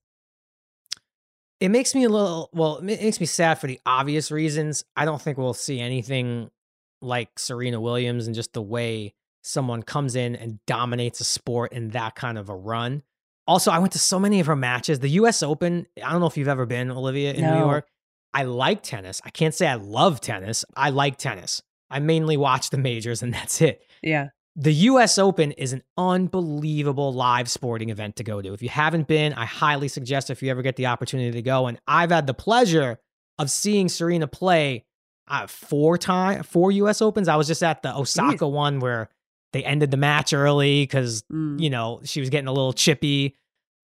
It 1.61 1.71
makes 1.71 1.95
me 1.95 2.05
a 2.05 2.09
little, 2.09 2.51
well, 2.53 2.79
it 2.79 2.85
makes 2.85 3.19
me 3.19 3.27
sad 3.27 3.59
for 3.59 3.67
the 3.67 3.81
obvious 3.87 4.31
reasons. 4.31 4.85
I 4.95 5.07
don't 5.07 5.21
think 5.21 5.39
we'll 5.39 5.55
see 5.55 5.81
anything 5.81 6.51
like 7.01 7.39
Serena 7.39 7.81
Williams 7.81 8.27
and 8.27 8.35
just 8.35 8.53
the 8.53 8.61
way 8.61 9.15
someone 9.43 9.83
comes 9.83 10.17
in 10.17 10.37
and 10.37 10.59
dominates 10.67 11.21
a 11.21 11.25
sport 11.25 11.73
in 11.73 11.91
that 11.91 12.15
kind 12.15 12.37
of 12.37 12.51
a 12.51 12.55
run. 12.55 13.03
Also, 13.47 13.71
I 13.71 13.79
went 13.79 13.93
to 13.93 13.99
so 13.99 14.19
many 14.19 14.41
of 14.41 14.47
her 14.47 14.57
matches. 14.57 14.99
The 14.99 15.11
US 15.11 15.43
Open, 15.43 15.87
I 16.05 16.11
don't 16.11 16.21
know 16.21 16.27
if 16.27 16.37
you've 16.37 16.49
ever 16.49 16.67
been, 16.67 16.91
Olivia, 16.91 17.33
in 17.33 17.43
no. 17.43 17.55
New 17.55 17.61
York. 17.61 17.89
I 18.35 18.43
like 18.43 18.83
tennis. 18.83 19.23
I 19.25 19.31
can't 19.31 19.55
say 19.55 19.67
I 19.67 19.77
love 19.77 20.21
tennis. 20.21 20.65
I 20.77 20.91
like 20.91 21.17
tennis. 21.17 21.63
I 21.89 22.01
mainly 22.01 22.37
watch 22.37 22.69
the 22.69 22.77
majors 22.77 23.23
and 23.23 23.33
that's 23.35 23.63
it. 23.63 23.83
Yeah 24.03 24.29
the 24.59 24.73
US 24.73 25.19
Open 25.19 25.53
is 25.53 25.73
an 25.75 25.83
unbelievable 25.99 27.13
live 27.13 27.51
sporting 27.51 27.91
event 27.91 28.17
to 28.17 28.25
go 28.25 28.41
to. 28.43 28.53
If 28.55 28.63
you 28.63 28.69
haven't 28.69 29.07
been, 29.07 29.33
I 29.35 29.45
highly 29.45 29.89
suggest 29.89 30.31
if 30.31 30.43
you 30.43 30.51
ever 30.51 30.63
get 30.63 30.77
the 30.77 30.87
opportunity 30.87 31.33
to 31.33 31.43
go. 31.43 31.67
And 31.67 31.79
I've 31.87 32.11
had 32.11 32.27
the 32.27 32.35
pleasure 32.35 32.99
of 33.39 33.51
seeing 33.51 33.89
Serena 33.89 34.27
play 34.27 34.85
uh, 35.29 35.47
four 35.47 35.99
time 35.99 36.43
four 36.43 36.71
US 36.73 37.03
Opens. 37.03 37.29
I 37.29 37.37
was 37.37 37.47
just 37.47 37.63
at 37.63 37.83
the 37.83 37.95
Osaka 37.97 38.47
one 38.49 38.81
where 38.81 39.09
they 39.53 39.65
ended 39.65 39.91
the 39.91 39.97
match 39.97 40.33
early 40.33 40.83
because 40.83 41.23
Mm. 41.33 41.61
you 41.61 41.71
know 41.71 42.01
she 42.05 42.21
was 42.21 42.31
getting 42.31 42.49
a 42.49 42.53
little 42.53 42.73
chippy. 42.73 43.37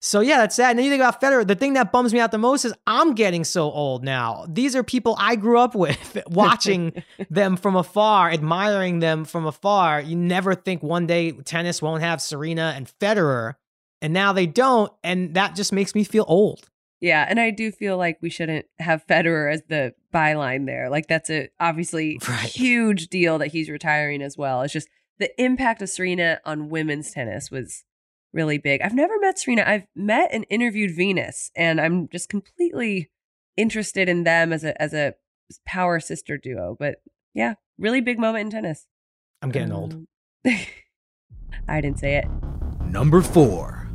So 0.05 0.19
yeah, 0.19 0.39
that's 0.39 0.55
sad. 0.57 0.71
And 0.71 0.79
then 0.79 0.83
you 0.83 0.91
think 0.91 1.01
about 1.01 1.21
Federer. 1.21 1.47
The 1.47 1.55
thing 1.55 1.73
that 1.73 1.93
bums 1.93 2.13
me 2.13 2.19
out 2.19 2.31
the 2.31 2.37
most 2.37 2.65
is 2.65 2.73
I'm 2.85 3.15
getting 3.15 3.45
so 3.45 3.71
old 3.71 4.03
now. 4.03 4.45
These 4.49 4.75
are 4.75 4.83
people 4.83 5.15
I 5.17 5.37
grew 5.37 5.57
up 5.57 5.75
with, 5.75 6.17
watching 6.27 7.01
them 7.29 7.55
from 7.55 7.77
afar, 7.77 8.29
admiring 8.29 8.99
them 8.99 9.23
from 9.23 9.45
afar. 9.45 10.01
You 10.01 10.17
never 10.17 10.55
think 10.55 10.83
one 10.83 11.07
day 11.07 11.31
tennis 11.31 11.81
won't 11.81 12.03
have 12.03 12.21
Serena 12.21 12.73
and 12.75 12.91
Federer, 12.99 13.53
and 14.01 14.11
now 14.11 14.33
they 14.33 14.45
don't, 14.45 14.91
and 15.05 15.35
that 15.35 15.55
just 15.55 15.71
makes 15.71 15.95
me 15.95 16.03
feel 16.03 16.25
old. 16.27 16.69
Yeah, 16.99 17.25
and 17.27 17.39
I 17.39 17.51
do 17.51 17.71
feel 17.71 17.97
like 17.97 18.17
we 18.21 18.29
shouldn't 18.29 18.65
have 18.79 19.07
Federer 19.07 19.53
as 19.53 19.63
the 19.69 19.93
byline 20.13 20.65
there. 20.65 20.89
Like 20.89 21.07
that's 21.07 21.29
a 21.29 21.47
obviously 21.61 22.19
Right. 22.27 22.39
huge 22.41 23.07
deal 23.07 23.37
that 23.37 23.53
he's 23.53 23.69
retiring 23.69 24.21
as 24.21 24.37
well. 24.37 24.63
It's 24.63 24.73
just 24.73 24.89
the 25.17 25.31
impact 25.41 25.81
of 25.81 25.89
Serena 25.89 26.41
on 26.43 26.69
women's 26.69 27.11
tennis 27.11 27.49
was 27.49 27.85
really 28.33 28.57
big. 28.57 28.81
I've 28.81 28.93
never 28.93 29.19
met 29.19 29.39
Serena. 29.39 29.63
I've 29.65 29.87
met 29.95 30.29
and 30.31 30.45
interviewed 30.49 30.95
Venus, 30.95 31.51
and 31.55 31.79
I'm 31.79 32.07
just 32.09 32.29
completely 32.29 33.09
interested 33.55 34.09
in 34.09 34.23
them 34.23 34.51
as 34.51 34.63
a 34.63 34.79
as 34.81 34.93
a 34.93 35.15
power 35.65 35.99
sister 35.99 36.37
duo. 36.37 36.75
But 36.77 36.97
yeah, 37.33 37.55
really 37.77 38.01
big 38.01 38.19
moment 38.19 38.45
in 38.45 38.51
tennis. 38.51 38.87
I'm 39.41 39.51
getting 39.51 39.71
old. 39.71 39.93
Um, 39.93 40.07
I 41.67 41.81
didn't 41.81 41.99
say 41.99 42.15
it. 42.15 42.25
Number 42.85 43.21
4. 43.21 43.89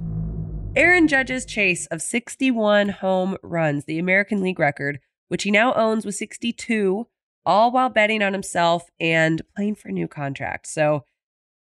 Aaron 0.76 1.08
Judge's 1.08 1.44
chase 1.44 1.86
of 1.86 2.02
61 2.02 2.90
home 2.90 3.36
runs, 3.42 3.84
the 3.84 3.98
American 3.98 4.40
League 4.40 4.58
record, 4.58 5.00
which 5.28 5.42
he 5.42 5.50
now 5.50 5.74
owns 5.74 6.04
with 6.04 6.14
62, 6.14 7.06
all 7.44 7.72
while 7.72 7.88
betting 7.88 8.22
on 8.22 8.32
himself 8.32 8.90
and 9.00 9.42
playing 9.56 9.74
for 9.74 9.88
a 9.88 9.92
new 9.92 10.06
contract. 10.06 10.66
So 10.66 11.04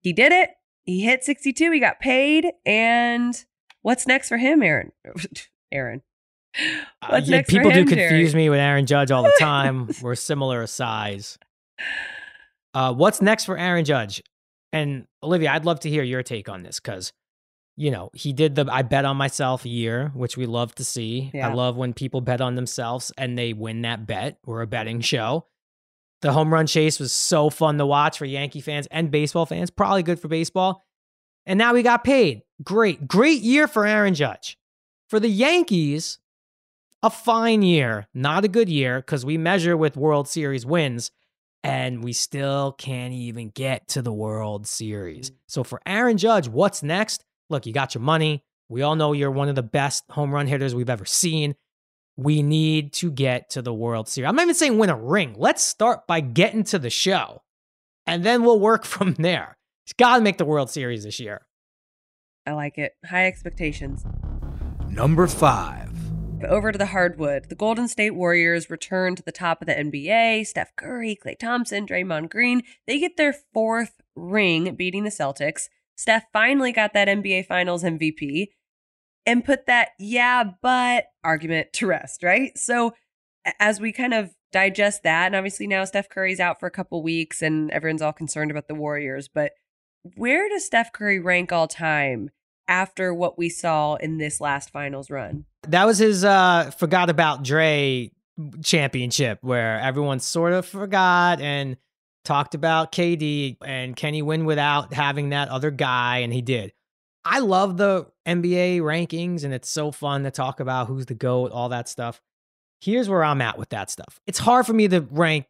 he 0.00 0.12
did 0.12 0.32
it. 0.32 0.50
He 0.88 1.02
hit 1.02 1.22
62. 1.22 1.70
He 1.70 1.80
got 1.80 2.00
paid. 2.00 2.46
And 2.64 3.44
what's 3.82 4.06
next 4.06 4.30
for 4.30 4.38
him, 4.38 4.62
Aaron? 4.62 4.90
Aaron. 5.70 6.00
What's 7.06 7.28
Uh, 7.28 7.34
yeah, 7.34 7.42
people 7.42 7.70
him, 7.70 7.84
do 7.84 7.90
confuse 7.94 8.32
Jerry? 8.32 8.44
me 8.44 8.48
with 8.48 8.58
Aaron 8.58 8.86
Judge 8.86 9.10
all 9.10 9.22
the 9.22 9.36
time. 9.38 9.90
We're 10.00 10.14
similar 10.14 10.66
size. 10.66 11.38
Uh, 12.72 12.94
what's 12.94 13.20
next 13.20 13.44
for 13.44 13.58
Aaron 13.58 13.84
Judge? 13.84 14.22
And 14.72 15.06
Olivia, 15.22 15.50
I'd 15.52 15.66
love 15.66 15.80
to 15.80 15.90
hear 15.90 16.02
your 16.02 16.22
take 16.22 16.48
on 16.48 16.62
this 16.62 16.80
because, 16.80 17.12
you 17.76 17.90
know, 17.90 18.08
he 18.14 18.32
did 18.32 18.54
the 18.54 18.66
I 18.72 18.80
bet 18.80 19.04
on 19.04 19.18
myself 19.18 19.66
year, 19.66 20.10
which 20.14 20.38
we 20.38 20.46
love 20.46 20.74
to 20.76 20.84
see. 20.84 21.30
Yeah. 21.34 21.50
I 21.50 21.52
love 21.52 21.76
when 21.76 21.92
people 21.92 22.22
bet 22.22 22.40
on 22.40 22.54
themselves 22.54 23.12
and 23.18 23.36
they 23.36 23.52
win 23.52 23.82
that 23.82 24.06
bet. 24.06 24.38
We're 24.46 24.62
a 24.62 24.66
betting 24.66 25.02
show. 25.02 25.44
The 26.20 26.32
home 26.32 26.52
run 26.52 26.66
chase 26.66 26.98
was 26.98 27.12
so 27.12 27.48
fun 27.48 27.78
to 27.78 27.86
watch 27.86 28.18
for 28.18 28.24
Yankee 28.24 28.60
fans 28.60 28.88
and 28.90 29.10
baseball 29.10 29.46
fans. 29.46 29.70
Probably 29.70 30.02
good 30.02 30.18
for 30.18 30.28
baseball. 30.28 30.84
And 31.46 31.58
now 31.58 31.72
we 31.74 31.82
got 31.82 32.04
paid. 32.04 32.42
Great, 32.62 33.06
great 33.06 33.40
year 33.40 33.68
for 33.68 33.86
Aaron 33.86 34.14
Judge. 34.14 34.58
For 35.08 35.20
the 35.20 35.28
Yankees, 35.28 36.18
a 37.02 37.10
fine 37.10 37.62
year, 37.62 38.08
not 38.12 38.44
a 38.44 38.48
good 38.48 38.68
year 38.68 38.98
because 39.00 39.24
we 39.24 39.38
measure 39.38 39.76
with 39.76 39.96
World 39.96 40.28
Series 40.28 40.66
wins 40.66 41.10
and 41.62 42.02
we 42.02 42.12
still 42.12 42.72
can't 42.72 43.12
even 43.12 43.50
get 43.50 43.88
to 43.88 44.02
the 44.02 44.12
World 44.12 44.66
Series. 44.66 45.32
So 45.46 45.64
for 45.64 45.80
Aaron 45.86 46.18
Judge, 46.18 46.48
what's 46.48 46.82
next? 46.82 47.24
Look, 47.50 47.66
you 47.66 47.72
got 47.72 47.94
your 47.94 48.02
money. 48.02 48.44
We 48.68 48.82
all 48.82 48.96
know 48.96 49.12
you're 49.12 49.30
one 49.30 49.48
of 49.48 49.54
the 49.54 49.62
best 49.62 50.04
home 50.10 50.32
run 50.32 50.46
hitters 50.46 50.74
we've 50.74 50.90
ever 50.90 51.06
seen. 51.06 51.54
We 52.18 52.42
need 52.42 52.92
to 52.94 53.12
get 53.12 53.48
to 53.50 53.62
the 53.62 53.72
World 53.72 54.08
Series. 54.08 54.28
I'm 54.28 54.34
not 54.34 54.42
even 54.42 54.54
saying 54.56 54.76
win 54.76 54.90
a 54.90 54.96
ring. 54.96 55.36
Let's 55.38 55.62
start 55.62 56.06
by 56.08 56.18
getting 56.20 56.64
to 56.64 56.78
the 56.78 56.90
show 56.90 57.42
and 58.08 58.24
then 58.24 58.42
we'll 58.42 58.58
work 58.58 58.84
from 58.84 59.14
there. 59.14 59.56
He's 59.86 59.92
got 59.92 60.16
to 60.16 60.22
make 60.22 60.38
the 60.38 60.44
World 60.44 60.68
Series 60.68 61.04
this 61.04 61.20
year. 61.20 61.46
I 62.44 62.52
like 62.52 62.76
it. 62.76 62.94
High 63.06 63.26
expectations. 63.26 64.04
Number 64.88 65.28
5. 65.28 66.40
But 66.40 66.50
over 66.50 66.72
to 66.72 66.78
the 66.78 66.86
hardwood. 66.86 67.48
The 67.48 67.54
Golden 67.54 67.86
State 67.88 68.14
Warriors 68.14 68.68
return 68.70 69.14
to 69.16 69.22
the 69.22 69.32
top 69.32 69.60
of 69.60 69.66
the 69.66 69.74
NBA. 69.74 70.46
Steph 70.46 70.74
Curry, 70.76 71.16
Klay 71.24 71.38
Thompson, 71.38 71.86
Draymond 71.86 72.30
Green. 72.30 72.62
They 72.86 72.98
get 72.98 73.16
their 73.16 73.34
fourth 73.52 74.00
ring 74.16 74.74
beating 74.74 75.04
the 75.04 75.10
Celtics. 75.10 75.68
Steph 75.96 76.26
finally 76.32 76.72
got 76.72 76.94
that 76.94 77.08
NBA 77.08 77.46
Finals 77.46 77.82
MVP 77.82 78.48
and 79.26 79.44
put 79.44 79.66
that 79.66 79.90
yeah, 79.98 80.44
but 80.62 81.04
argument 81.24 81.72
to 81.74 81.86
rest, 81.86 82.22
right? 82.22 82.56
So 82.56 82.94
as 83.60 83.80
we 83.80 83.92
kind 83.92 84.14
of 84.14 84.34
digest 84.52 85.02
that, 85.02 85.26
and 85.26 85.36
obviously 85.36 85.66
now 85.66 85.84
Steph 85.84 86.08
Curry's 86.08 86.40
out 86.40 86.58
for 86.60 86.66
a 86.66 86.70
couple 86.70 87.02
weeks 87.02 87.42
and 87.42 87.70
everyone's 87.70 88.02
all 88.02 88.12
concerned 88.12 88.50
about 88.50 88.68
the 88.68 88.74
Warriors, 88.74 89.28
but 89.28 89.52
where 90.16 90.48
does 90.48 90.64
Steph 90.64 90.92
Curry 90.92 91.18
rank 91.18 91.52
all 91.52 91.68
time 91.68 92.30
after 92.66 93.12
what 93.12 93.38
we 93.38 93.48
saw 93.48 93.96
in 93.96 94.18
this 94.18 94.40
last 94.40 94.70
finals 94.70 95.10
run? 95.10 95.44
That 95.66 95.84
was 95.86 95.98
his 95.98 96.24
uh 96.24 96.70
forgot 96.78 97.10
about 97.10 97.42
Dre 97.42 98.10
championship 98.62 99.38
where 99.42 99.80
everyone 99.80 100.20
sort 100.20 100.52
of 100.52 100.64
forgot 100.64 101.40
and 101.40 101.76
talked 102.24 102.54
about 102.54 102.92
KD 102.92 103.56
and 103.64 103.96
can 103.96 104.14
he 104.14 104.22
win 104.22 104.44
without 104.44 104.92
having 104.92 105.30
that 105.30 105.48
other 105.48 105.70
guy 105.70 106.18
and 106.18 106.32
he 106.32 106.42
did. 106.42 106.72
I 107.24 107.40
love 107.40 107.76
the 107.76 108.06
NBA 108.26 108.80
rankings 108.80 109.44
and 109.44 109.52
it's 109.52 109.68
so 109.68 109.90
fun 109.90 110.24
to 110.24 110.30
talk 110.30 110.60
about 110.60 110.86
who's 110.86 111.06
the 111.06 111.14
GOAT, 111.14 111.50
all 111.52 111.68
that 111.68 111.88
stuff. 111.88 112.20
Here's 112.80 113.08
where 113.08 113.24
I'm 113.24 113.40
at 113.40 113.58
with 113.58 113.70
that 113.70 113.90
stuff. 113.90 114.20
It's 114.26 114.38
hard 114.38 114.66
for 114.66 114.72
me 114.72 114.88
to 114.88 115.00
rank 115.10 115.46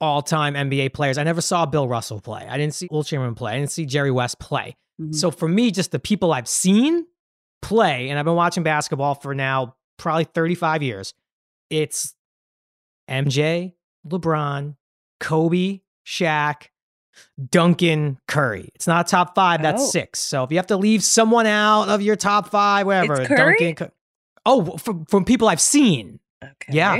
all-time 0.00 0.54
NBA 0.54 0.92
players. 0.92 1.18
I 1.18 1.24
never 1.24 1.40
saw 1.40 1.66
Bill 1.66 1.88
Russell 1.88 2.20
play. 2.20 2.46
I 2.48 2.56
didn't 2.56 2.74
see 2.74 2.88
Wilt 2.90 3.06
Chamberlain 3.06 3.34
play. 3.34 3.52
I 3.52 3.58
didn't 3.58 3.72
see 3.72 3.86
Jerry 3.86 4.10
West 4.10 4.38
play. 4.38 4.76
Mhm. 5.00 5.14
So 5.14 5.30
for 5.30 5.48
me, 5.48 5.70
just 5.70 5.90
the 5.90 5.98
people 5.98 6.32
I've 6.32 6.48
seen 6.48 7.06
play, 7.62 8.10
and 8.10 8.18
I've 8.18 8.24
been 8.24 8.36
watching 8.36 8.62
basketball 8.62 9.14
for 9.14 9.34
now 9.34 9.74
probably 9.96 10.24
35 10.24 10.82
years, 10.82 11.14
it's 11.70 12.14
MJ, 13.08 13.74
LeBron, 14.06 14.76
Kobe, 15.18 15.80
Shaq, 16.06 16.68
Duncan, 17.50 18.18
Curry. 18.26 18.70
It's 18.74 18.86
not 18.86 19.06
top 19.08 19.34
five, 19.34 19.62
that's 19.62 19.82
Oh. 19.82 19.86
six. 19.90 20.20
So 20.20 20.44
if 20.44 20.50
you 20.50 20.56
have 20.58 20.66
to 20.68 20.76
leave 20.76 21.02
someone 21.04 21.46
out 21.46 21.88
of 21.88 22.02
your 22.02 22.16
top 22.16 22.48
five, 22.50 22.86
whatever, 22.86 23.20
It's 23.20 23.28
Curry? 23.28 23.56
Duncan. 23.58 23.90
Oh, 24.46 24.76
from, 24.78 25.04
from 25.06 25.24
people 25.24 25.48
I've 25.48 25.60
seen. 25.60 26.20
Okay. 26.42 26.72
Yeah. 26.72 26.98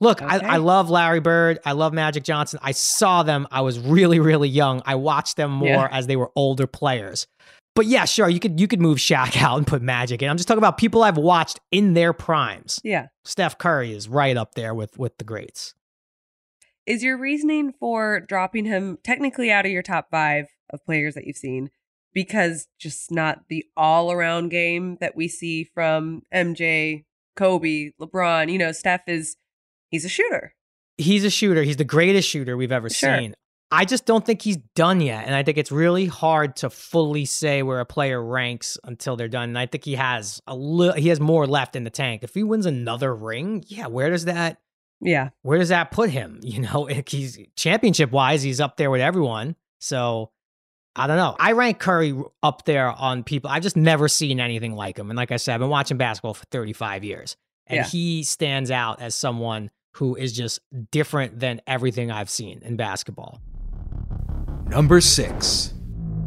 Look, 0.00 0.22
Okay. 0.22 0.46
I, 0.46 0.54
I 0.54 0.56
love 0.56 0.88
Larry 0.90 1.20
Bird. 1.20 1.58
I 1.64 1.72
love 1.72 1.92
Magic 1.92 2.22
Johnson. 2.24 2.58
I 2.62 2.72
saw 2.72 3.22
them. 3.22 3.46
I 3.50 3.60
was 3.60 3.78
really, 3.78 4.18
really 4.18 4.48
young. 4.48 4.82
I 4.86 4.94
watched 4.94 5.36
them 5.36 5.50
more 5.50 5.68
Yeah. 5.68 5.88
as 5.90 6.06
they 6.06 6.16
were 6.16 6.30
older 6.36 6.66
players. 6.66 7.26
But 7.76 7.86
yeah, 7.86 8.04
sure, 8.04 8.28
you 8.28 8.40
could 8.40 8.58
you 8.58 8.66
could 8.66 8.80
move 8.80 8.98
Shaq 8.98 9.36
out 9.42 9.58
and 9.58 9.66
put 9.66 9.80
Magic 9.82 10.22
in. 10.22 10.28
I'm 10.28 10.36
just 10.36 10.48
talking 10.48 10.58
about 10.58 10.76
people 10.78 11.02
I've 11.04 11.16
watched 11.16 11.60
in 11.70 11.94
their 11.94 12.12
primes. 12.12 12.80
Yeah. 12.82 13.06
Steph 13.24 13.58
Curry 13.58 13.92
is 13.94 14.08
right 14.08 14.36
up 14.36 14.54
there 14.54 14.74
with 14.74 14.98
with 14.98 15.16
the 15.18 15.24
greats. 15.24 15.74
Is 16.86 17.02
your 17.02 17.16
reasoning 17.18 17.72
for 17.78 18.20
dropping 18.20 18.64
him 18.64 18.98
technically 19.04 19.50
out 19.50 19.66
of 19.66 19.72
your 19.72 19.82
top 19.82 20.08
five 20.10 20.46
of 20.70 20.84
players 20.84 21.14
that 21.14 21.26
you've 21.26 21.36
seen 21.36 21.70
because 22.12 22.66
just 22.78 23.10
not 23.12 23.42
the 23.48 23.64
all 23.76 24.10
around 24.10 24.48
game 24.48 24.96
that 25.00 25.14
we 25.14 25.28
see 25.28 25.64
from 25.64 26.22
MJ, 26.34 27.04
Kobe, 27.36 27.90
LeBron? 28.00 28.50
You 28.50 28.58
know, 28.58 28.72
Steph 28.72 29.08
is, 29.08 29.36
he's 29.90 30.04
a 30.04 30.08
shooter. 30.08 30.54
He's 30.98 31.24
a 31.24 31.30
shooter. 31.30 31.62
He's 31.62 31.76
the 31.76 31.84
greatest 31.84 32.28
shooter 32.28 32.56
we've 32.56 32.72
ever 32.72 32.90
Sure. 32.90 33.18
seen. 33.18 33.34
I 33.72 33.84
just 33.84 34.04
don't 34.04 34.26
think 34.26 34.42
he's 34.42 34.56
done 34.74 35.00
yet. 35.00 35.26
And 35.26 35.34
I 35.34 35.44
think 35.44 35.56
it's 35.56 35.70
really 35.70 36.06
hard 36.06 36.56
to 36.56 36.70
fully 36.70 37.24
say 37.24 37.62
where 37.62 37.78
a 37.78 37.86
player 37.86 38.20
ranks 38.20 38.76
until 38.82 39.14
they're 39.14 39.28
done. 39.28 39.50
And 39.50 39.58
I 39.58 39.66
think 39.66 39.84
he 39.84 39.94
has 39.94 40.40
a 40.48 40.56
little 40.56 40.94
he 40.94 41.08
has 41.10 41.20
more 41.20 41.46
left 41.46 41.76
in 41.76 41.84
the 41.84 41.90
tank. 41.90 42.24
If 42.24 42.34
he 42.34 42.42
wins 42.42 42.66
another 42.66 43.14
ring, 43.14 43.62
yeah, 43.68 43.86
where 43.86 44.10
does 44.10 44.24
that 44.24 44.58
Yeah. 45.02 45.30
where 45.42 45.58
does 45.58 45.70
that 45.70 45.90
put 45.90 46.10
him? 46.10 46.40
You 46.44 46.60
know, 46.60 46.86
he's 47.06 47.38
championship 47.56 48.10
wise, 48.12 48.42
he's 48.42 48.60
up 48.60 48.76
there 48.76 48.90
with 48.90 49.00
everyone. 49.00 49.56
So 49.80 50.30
I 50.96 51.06
don't 51.06 51.16
know. 51.16 51.36
I 51.38 51.52
rank 51.52 51.78
Curry 51.78 52.14
up 52.42 52.64
there 52.64 52.88
on 52.90 53.22
people. 53.22 53.48
I've 53.50 53.62
just 53.62 53.76
never 53.76 54.08
seen 54.08 54.40
anything 54.40 54.74
like 54.74 54.98
him. 54.98 55.08
And 55.10 55.16
like 55.16 55.30
I 55.32 55.36
said, 55.36 55.54
I've 55.54 55.60
been 55.60 55.70
watching 55.70 55.96
basketball 55.96 56.34
for 56.34 56.44
35 56.46 57.04
years. 57.04 57.36
And 57.66 57.76
Yeah. 57.78 57.84
he 57.84 58.24
stands 58.24 58.70
out 58.72 59.00
as 59.00 59.14
someone 59.14 59.70
who 59.92 60.16
is 60.16 60.32
just 60.32 60.60
different 60.90 61.38
than 61.40 61.60
everything 61.66 62.10
I've 62.10 62.28
seen 62.30 62.60
in 62.64 62.76
basketball. 62.76 63.40
Number 64.68 65.00
6. 65.00 65.74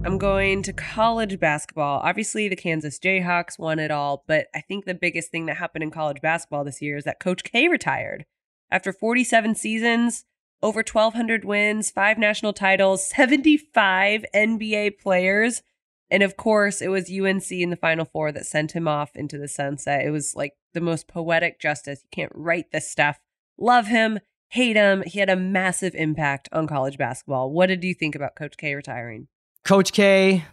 I'm 0.06 0.18
going 0.18 0.64
to 0.64 0.74
college 0.74 1.40
basketball. 1.40 2.02
Obviously, 2.04 2.50
the 2.50 2.56
Kansas 2.58 3.00
Jayhawks 3.00 3.58
won 3.58 3.80
it 3.80 3.90
all, 3.92 4.24
but 4.28 4.48
I 4.54 4.60
think 4.62 4.84
the 4.86 4.94
biggest 4.94 5.32
thing 5.32 5.46
that 5.46 5.58
happened 5.58 5.84
in 5.84 5.92
college 5.92 6.22
basketball 6.22 6.64
this 6.66 6.82
year 6.82 6.98
is 6.98 7.06
that 7.06 7.20
Coach 7.22 7.44
K 7.44 7.68
retired. 7.70 8.26
After 8.74 8.92
47 8.92 9.54
seasons, 9.54 10.26
over 10.64 10.80
1,200 10.80 11.46
wins, 11.46 11.92
five 11.92 12.18
national 12.18 12.54
titles, 12.54 13.06
75 13.06 14.26
NBA 14.34 14.98
players, 14.98 15.62
and 16.10 16.24
of 16.24 16.38
course, 16.38 16.82
it 16.82 16.88
was 16.88 17.08
UNC 17.08 17.52
in 17.52 17.70
the 17.70 17.76
Final 17.76 18.04
Four 18.04 18.32
that 18.32 18.48
sent 18.48 18.72
him 18.72 18.88
off 18.88 19.16
into 19.16 19.38
the 19.38 19.48
sunset. 19.48 20.04
It 20.04 20.10
was 20.10 20.36
like 20.36 20.54
the 20.74 20.82
most 20.82 21.08
poetic 21.08 21.60
justice. 21.60 22.02
You 22.02 22.10
can't 22.12 22.32
write 22.34 22.72
this 22.72 22.90
stuff 22.90 23.20
love 23.60 23.86
him, 23.86 24.20
hate 24.50 24.76
him. 24.76 25.04
He 25.06 25.20
had 25.20 25.30
a 25.30 25.36
massive 25.36 25.94
impact 25.94 26.50
on 26.52 26.66
college 26.66 26.98
basketball. 26.98 27.52
What 27.52 27.68
did 27.68 27.84
you 27.84 27.94
think 27.94 28.16
about 28.16 28.36
Coach 28.36 28.58
K 28.58 28.74
retiring? 28.74 29.28
Coach 29.64 29.94
K, 29.94 30.46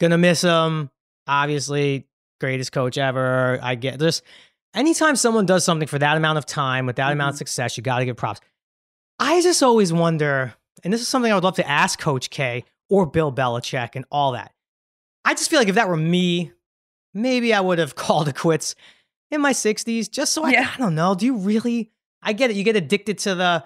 gonna 0.00 0.16
miss 0.16 0.40
him. 0.40 0.88
Obviously, 1.26 2.06
greatest 2.40 2.72
coach 2.72 2.96
ever. 2.96 3.58
I 3.62 3.74
get 3.74 4.00
just 4.00 4.22
anytime 4.74 5.16
someone 5.16 5.46
does 5.46 5.64
something 5.64 5.88
for 5.88 5.98
that 5.98 6.16
amount 6.16 6.38
of 6.38 6.46
time 6.46 6.86
with 6.86 6.96
that 6.96 7.04
mm-hmm. 7.04 7.12
amount 7.12 7.34
of 7.34 7.38
success, 7.38 7.76
you 7.76 7.82
got 7.82 7.98
to 7.98 8.04
give 8.04 8.16
props. 8.16 8.40
I 9.18 9.40
just 9.42 9.62
always 9.62 9.92
wonder, 9.92 10.54
and 10.84 10.92
this 10.92 11.00
is 11.00 11.08
something 11.08 11.30
I 11.30 11.34
would 11.34 11.44
love 11.44 11.56
to 11.56 11.68
ask 11.68 11.98
Coach 11.98 12.30
K 12.30 12.64
or 12.88 13.06
Bill 13.06 13.32
Belichick 13.32 13.90
and 13.94 14.04
all 14.10 14.32
that. 14.32 14.52
I 15.24 15.34
just 15.34 15.50
feel 15.50 15.58
like 15.58 15.68
if 15.68 15.74
that 15.74 15.88
were 15.88 15.96
me, 15.96 16.52
maybe 17.14 17.52
I 17.52 17.60
would 17.60 17.78
have 17.78 17.94
called 17.96 18.28
it 18.28 18.36
quits 18.36 18.74
in 19.30 19.40
my 19.40 19.52
60s 19.52 20.10
just 20.10 20.32
so 20.32 20.44
I, 20.44 20.50
yeah. 20.50 20.70
I 20.74 20.78
don't 20.78 20.94
know. 20.94 21.14
Do 21.14 21.26
you 21.26 21.36
really? 21.36 21.90
I 22.22 22.32
get 22.32 22.50
it. 22.50 22.56
You 22.56 22.64
get 22.64 22.76
addicted 22.76 23.18
to 23.18 23.34
the 23.34 23.64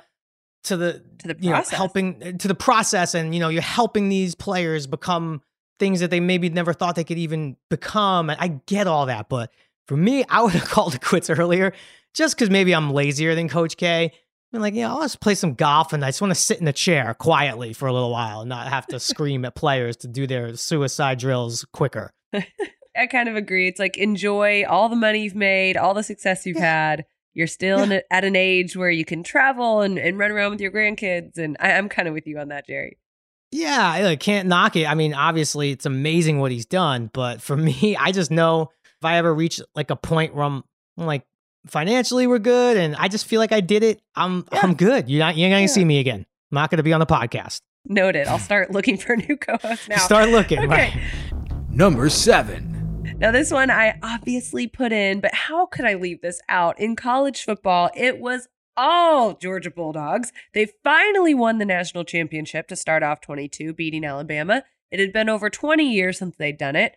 to 0.64 0.76
the 0.76 1.02
to 1.18 1.28
the 1.28 1.36
you 1.40 1.50
know, 1.50 1.62
helping 1.70 2.38
to 2.38 2.48
the 2.48 2.54
process 2.54 3.14
and 3.14 3.34
you 3.34 3.40
know 3.40 3.48
you're 3.48 3.62
helping 3.62 4.08
these 4.08 4.34
players 4.34 4.86
become 4.86 5.42
things 5.78 6.00
that 6.00 6.10
they 6.10 6.20
maybe 6.20 6.48
never 6.50 6.72
thought 6.72 6.94
they 6.94 7.04
could 7.04 7.18
even 7.18 7.56
become 7.68 8.30
and 8.30 8.38
I 8.40 8.60
get 8.66 8.86
all 8.86 9.06
that 9.06 9.28
but 9.28 9.50
for 9.86 9.96
me 9.96 10.24
I 10.28 10.42
would 10.42 10.52
have 10.52 10.64
called 10.68 10.94
it 10.94 11.02
quits 11.02 11.30
earlier 11.30 11.72
just 12.14 12.36
cuz 12.36 12.50
maybe 12.50 12.74
I'm 12.74 12.92
lazier 12.92 13.34
than 13.34 13.48
coach 13.48 13.76
K 13.76 14.12
I'm 14.52 14.60
like 14.60 14.74
yeah 14.74 14.90
I'll 14.90 15.02
just 15.02 15.20
play 15.20 15.34
some 15.34 15.54
golf 15.54 15.92
and 15.92 16.04
I 16.04 16.08
just 16.08 16.20
want 16.20 16.32
to 16.32 16.40
sit 16.40 16.60
in 16.60 16.68
a 16.68 16.72
chair 16.72 17.14
quietly 17.14 17.72
for 17.72 17.86
a 17.88 17.92
little 17.92 18.10
while 18.10 18.40
and 18.40 18.48
not 18.48 18.68
have 18.68 18.86
to 18.88 19.00
scream 19.12 19.44
at 19.44 19.54
players 19.54 19.96
to 19.98 20.08
do 20.08 20.26
their 20.26 20.56
suicide 20.56 21.18
drills 21.18 21.64
quicker 21.72 22.12
I 22.34 23.06
kind 23.06 23.28
of 23.28 23.36
agree 23.36 23.68
it's 23.68 23.80
like 23.80 23.96
enjoy 23.96 24.64
all 24.66 24.88
the 24.88 24.96
money 24.96 25.22
you've 25.22 25.34
made 25.34 25.76
all 25.76 25.94
the 25.94 26.02
success 26.02 26.46
you've 26.46 26.56
yeah. 26.56 26.90
had 26.90 27.04
you're 27.34 27.46
still 27.46 27.86
yeah. 27.86 28.00
a, 28.10 28.12
at 28.12 28.24
an 28.24 28.36
age 28.36 28.76
where 28.76 28.90
you 28.90 29.04
can 29.04 29.22
travel 29.22 29.80
and, 29.80 29.98
and 29.98 30.18
run 30.18 30.30
around 30.30 30.50
with 30.50 30.60
your 30.60 30.70
grandkids. 30.70 31.38
And 31.38 31.56
I, 31.60 31.70
am 31.70 31.88
kind 31.88 32.08
of 32.08 32.14
with 32.14 32.26
you 32.26 32.38
on 32.38 32.48
that, 32.48 32.66
Jerry. 32.66 32.98
Yeah, 33.50 34.06
I 34.06 34.16
can't 34.16 34.48
knock 34.48 34.76
it. 34.76 34.86
I 34.86 34.94
mean, 34.94 35.14
obviously, 35.14 35.70
it's 35.70 35.86
amazing 35.86 36.40
what 36.40 36.52
he's 36.52 36.66
done. 36.66 37.10
But 37.12 37.40
for 37.40 37.56
me, 37.56 37.96
I 37.98 38.12
just 38.12 38.30
know 38.30 38.70
if 39.02 39.04
I 39.04 39.16
ever 39.16 39.34
reach 39.34 39.60
like 39.74 39.90
a 39.90 39.96
point 39.96 40.32
where 40.32 40.44
I'm, 40.44 40.62
I'm 40.96 41.06
like, 41.06 41.26
financially, 41.66 42.28
we're 42.28 42.38
good. 42.38 42.76
And 42.76 42.94
I 42.94 43.08
just 43.08 43.26
feel 43.26 43.40
like 43.40 43.50
I 43.50 43.60
did 43.60 43.82
it. 43.82 44.00
I'm, 44.14 44.46
yeah. 44.52 44.60
I'm 44.62 44.74
good. 44.74 45.10
You're 45.10 45.18
not, 45.18 45.36
you're 45.36 45.48
not 45.48 45.56
going 45.56 45.66
to 45.66 45.72
yeah. 45.72 45.74
see 45.74 45.84
me 45.84 45.98
again. 45.98 46.20
I'm 46.20 46.54
not 46.54 46.70
going 46.70 46.76
to 46.76 46.84
be 46.84 46.92
on 46.92 47.00
the 47.00 47.06
podcast. 47.06 47.62
Noted. 47.84 48.28
I'll 48.28 48.38
start 48.38 48.70
looking 48.70 48.96
for 48.96 49.14
a 49.14 49.16
new 49.16 49.36
co 49.36 49.56
host 49.60 49.88
now. 49.88 49.96
Start 50.04 50.28
looking. 50.28 50.60
okay. 50.60 50.68
Right. 50.68 51.00
Number 51.68 52.08
seven. 52.08 53.16
Now, 53.18 53.32
this 53.32 53.50
one 53.50 53.72
I 53.72 53.98
obviously 54.04 54.68
put 54.68 54.92
in, 54.92 55.20
but 55.20 55.34
how 55.34 55.66
could 55.66 55.84
I 55.84 55.94
leave 55.94 56.22
this 56.22 56.40
out? 56.48 56.78
In 56.78 56.94
college 56.94 57.42
football, 57.42 57.90
it 57.96 58.20
was 58.20 58.46
all 58.76 59.34
Georgia 59.34 59.72
Bulldogs. 59.72 60.30
They 60.54 60.68
finally 60.84 61.34
won 61.34 61.58
the 61.58 61.64
national 61.64 62.04
championship 62.04 62.68
to 62.68 62.76
start 62.76 63.02
off 63.02 63.20
22, 63.20 63.74
beating 63.74 64.04
Alabama. 64.04 64.62
It 64.92 65.00
had 65.00 65.12
been 65.12 65.28
over 65.28 65.50
20 65.50 65.90
years 65.90 66.18
since 66.18 66.36
they'd 66.36 66.58
done 66.58 66.76
it, 66.76 66.94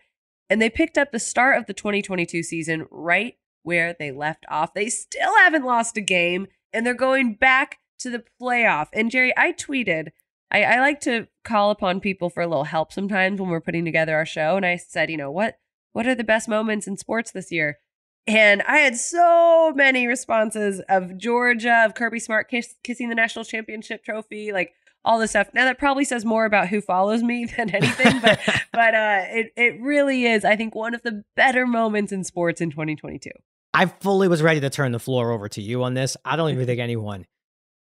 and 0.48 0.60
they 0.60 0.70
picked 0.70 0.98
up 0.98 1.12
the 1.12 1.18
start 1.18 1.58
of 1.58 1.66
the 1.66 1.74
2022 1.74 2.42
season 2.42 2.86
right 2.90 3.36
where 3.62 3.94
they 3.98 4.12
left 4.12 4.46
off. 4.48 4.74
They 4.74 4.88
still 4.88 5.36
haven't 5.38 5.64
lost 5.64 5.96
a 5.96 6.00
game, 6.00 6.46
and 6.72 6.86
they're 6.86 6.94
going 6.94 7.34
back 7.34 7.78
to 7.98 8.10
the 8.10 8.24
playoff. 8.40 8.88
And 8.92 9.10
Jerry, 9.10 9.32
I 9.36 9.52
tweeted, 9.52 10.08
I, 10.50 10.62
I 10.62 10.80
like 10.80 11.00
to 11.00 11.26
call 11.44 11.70
upon 11.70 12.00
people 12.00 12.30
for 12.30 12.42
a 12.42 12.46
little 12.46 12.64
help 12.64 12.92
sometimes 12.92 13.40
when 13.40 13.50
we're 13.50 13.60
putting 13.60 13.84
together 13.84 14.14
our 14.14 14.26
show. 14.26 14.56
And 14.56 14.64
I 14.64 14.76
said, 14.76 15.10
you 15.10 15.16
know 15.16 15.30
what? 15.30 15.58
what 15.96 16.06
are 16.06 16.14
the 16.14 16.22
best 16.22 16.46
moments 16.46 16.86
in 16.86 16.98
sports 16.98 17.30
this 17.30 17.50
year? 17.50 17.78
And 18.26 18.60
I 18.68 18.80
had 18.80 18.96
so 18.96 19.72
many 19.74 20.06
responses 20.06 20.82
of 20.90 21.16
Georgia, 21.16 21.84
of 21.86 21.94
Kirby 21.94 22.20
Smart 22.20 22.50
kiss, 22.50 22.74
kissing 22.84 23.08
the 23.08 23.14
national 23.14 23.46
championship 23.46 24.04
trophy, 24.04 24.52
like 24.52 24.74
all 25.06 25.20
this 25.20 25.30
stuff. 25.30 25.48
Now 25.54 25.64
that 25.64 25.78
probably 25.78 26.04
says 26.04 26.24
more 26.24 26.44
about 26.44 26.68
who 26.68 26.82
follows 26.82 27.22
me 27.22 27.46
than 27.56 27.74
anything, 27.74 28.20
but 28.20 28.38
but 28.72 28.94
uh, 28.94 29.22
it 29.28 29.52
it 29.56 29.80
really 29.80 30.26
is. 30.26 30.44
I 30.44 30.56
think 30.56 30.74
one 30.74 30.94
of 30.94 31.02
the 31.02 31.24
better 31.34 31.66
moments 31.66 32.12
in 32.12 32.24
sports 32.24 32.60
in 32.60 32.70
2022. 32.70 33.30
I 33.72 33.86
fully 33.86 34.28
was 34.28 34.42
ready 34.42 34.60
to 34.60 34.70
turn 34.70 34.92
the 34.92 34.98
floor 34.98 35.30
over 35.30 35.48
to 35.50 35.62
you 35.62 35.82
on 35.84 35.94
this. 35.94 36.16
I 36.24 36.36
don't 36.36 36.50
even 36.50 36.66
think 36.66 36.80
anyone 36.80 37.26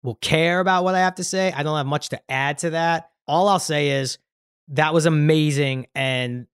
will 0.03 0.15
care 0.15 0.59
about 0.59 0.83
what 0.83 0.95
I 0.95 0.99
have 0.99 1.15
to 1.15 1.23
say. 1.23 1.51
I 1.51 1.63
don't 1.63 1.77
have 1.77 1.85
much 1.85 2.09
to 2.09 2.21
add 2.29 2.59
to 2.59 2.71
that. 2.71 3.09
All 3.27 3.47
I'll 3.47 3.59
say 3.59 3.89
is 3.89 4.17
that 4.69 4.93
was 4.93 5.05
amazing, 5.05 5.87
and 5.95 6.47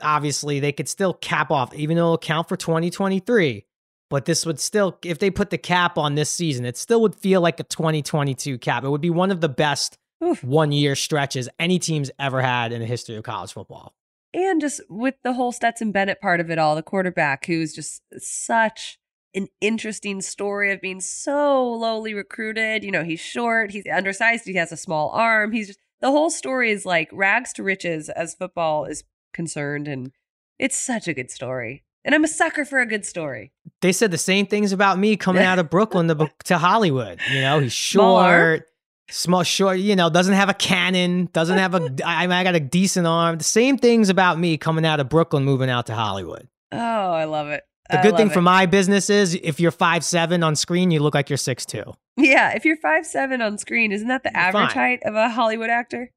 obviously 0.00 0.60
they 0.60 0.72
could 0.72 0.88
still 0.88 1.14
cap 1.14 1.50
off, 1.50 1.74
even 1.74 1.96
though 1.96 2.04
it'll 2.04 2.18
count 2.18 2.48
for 2.48 2.56
2023. 2.56 3.64
But 4.10 4.24
this 4.24 4.44
would 4.44 4.60
still, 4.60 4.98
if 5.04 5.20
they 5.20 5.30
put 5.30 5.50
the 5.50 5.58
cap 5.58 5.96
on 5.96 6.16
this 6.16 6.28
season, 6.28 6.66
it 6.66 6.76
still 6.76 7.00
would 7.00 7.14
feel 7.14 7.40
like 7.40 7.60
a 7.60 7.64
2022 7.64 8.58
cap. 8.58 8.84
It 8.84 8.90
would 8.90 9.00
be 9.00 9.08
one 9.08 9.30
of 9.30 9.40
the 9.40 9.48
best 9.48 9.96
one 10.42 10.72
year 10.72 10.94
stretches 10.94 11.48
any 11.58 11.78
team's 11.78 12.10
ever 12.18 12.42
had 12.42 12.72
in 12.72 12.80
the 12.80 12.86
history 12.86 13.16
of 13.16 13.22
college 13.22 13.52
football. 13.52 13.94
And 14.34 14.60
just 14.60 14.80
with 14.88 15.14
the 15.22 15.32
whole 15.32 15.52
Stetson 15.52 15.92
Bennett 15.92 16.20
part 16.20 16.40
of 16.40 16.50
it 16.50 16.58
all, 16.58 16.76
the 16.76 16.82
quarterback 16.82 17.46
who's 17.46 17.72
just 17.72 18.02
such 18.18 18.98
an 19.34 19.48
interesting 19.60 20.20
story 20.20 20.72
of 20.72 20.80
being 20.80 21.00
so 21.00 21.68
lowly 21.72 22.12
recruited. 22.12 22.84
You 22.84 22.90
know, 22.90 23.04
he's 23.04 23.20
short, 23.20 23.70
he's 23.70 23.84
undersized, 23.92 24.44
he 24.44 24.54
has 24.54 24.72
a 24.72 24.76
small 24.76 25.10
arm. 25.10 25.52
He's 25.52 25.68
just 25.68 25.78
the 26.00 26.10
whole 26.10 26.30
story 26.30 26.70
is 26.70 26.86
like 26.86 27.08
rags 27.12 27.52
to 27.54 27.62
riches 27.62 28.08
as 28.08 28.34
football 28.34 28.84
is 28.84 29.04
concerned. 29.32 29.86
And 29.86 30.12
it's 30.58 30.76
such 30.76 31.08
a 31.08 31.14
good 31.14 31.30
story. 31.30 31.84
And 32.04 32.14
I'm 32.14 32.24
a 32.24 32.28
sucker 32.28 32.64
for 32.64 32.80
a 32.80 32.86
good 32.86 33.04
story. 33.04 33.52
They 33.82 33.92
said 33.92 34.10
the 34.10 34.18
same 34.18 34.46
things 34.46 34.72
about 34.72 34.98
me 34.98 35.16
coming 35.16 35.42
out 35.44 35.58
of 35.58 35.70
Brooklyn 35.70 36.08
to, 36.08 36.30
to 36.44 36.58
Hollywood. 36.58 37.20
You 37.30 37.40
know, 37.40 37.60
he's 37.60 37.72
short, 37.72 38.66
small, 39.10 39.42
short, 39.42 39.78
you 39.78 39.96
know, 39.96 40.10
doesn't 40.10 40.34
have 40.34 40.48
a 40.48 40.54
cannon, 40.54 41.28
doesn't 41.32 41.58
have 41.58 41.74
a, 41.74 41.90
I, 42.04 42.26
I 42.26 42.44
got 42.44 42.54
a 42.54 42.60
decent 42.60 43.06
arm. 43.06 43.38
The 43.38 43.44
same 43.44 43.76
things 43.76 44.08
about 44.08 44.38
me 44.38 44.56
coming 44.56 44.86
out 44.86 45.00
of 45.00 45.08
Brooklyn, 45.08 45.44
moving 45.44 45.70
out 45.70 45.86
to 45.86 45.94
Hollywood. 45.94 46.48
Oh, 46.72 46.78
I 46.78 47.24
love 47.24 47.48
it. 47.48 47.64
The 47.90 47.98
good 47.98 48.16
thing 48.16 48.28
it. 48.28 48.32
for 48.32 48.40
my 48.40 48.66
business 48.66 49.10
is 49.10 49.34
if 49.42 49.58
you're 49.58 49.72
five 49.72 50.04
seven 50.04 50.44
on 50.44 50.54
screen, 50.54 50.92
you 50.92 51.00
look 51.00 51.14
like 51.14 51.28
you're 51.28 51.36
six 51.36 51.66
two. 51.66 51.82
Yeah, 52.16 52.54
if 52.54 52.64
you're 52.64 52.76
five 52.76 53.04
seven 53.04 53.42
on 53.42 53.58
screen, 53.58 53.90
isn't 53.90 54.06
that 54.06 54.22
the 54.22 54.36
average 54.36 54.72
height 54.72 55.00
of 55.04 55.16
a 55.16 55.28
Hollywood 55.28 55.70
actor? 55.70 56.12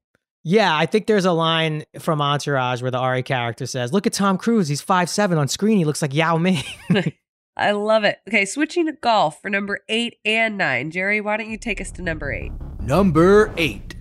Yeah, 0.46 0.76
I 0.76 0.84
think 0.84 1.06
there's 1.06 1.24
a 1.24 1.32
line 1.32 1.84
from 1.98 2.20
Entourage 2.20 2.82
where 2.82 2.90
the 2.90 2.98
Ari 2.98 3.22
character 3.22 3.64
says, 3.64 3.92
"Look 3.92 4.06
at 4.06 4.12
Tom 4.12 4.36
Cruise. 4.36 4.68
He's 4.68 4.82
five 4.82 5.08
seven 5.08 5.38
on 5.38 5.48
screen. 5.48 5.78
He 5.78 5.86
looks 5.86 6.02
like 6.02 6.14
Yao 6.14 6.36
Ming." 6.36 6.62
I 7.56 7.70
love 7.70 8.04
it. 8.04 8.18
Okay, 8.28 8.44
switching 8.44 8.86
to 8.86 8.92
golf 8.92 9.40
for 9.40 9.48
number 9.48 9.80
eight 9.88 10.18
and 10.24 10.58
nine. 10.58 10.90
Jerry, 10.90 11.20
why 11.20 11.36
don't 11.36 11.50
you 11.50 11.56
take 11.56 11.80
us 11.80 11.90
to 11.92 12.02
number 12.02 12.32
eight? 12.32 12.52
Number 12.80 13.52
eight. 13.56 13.93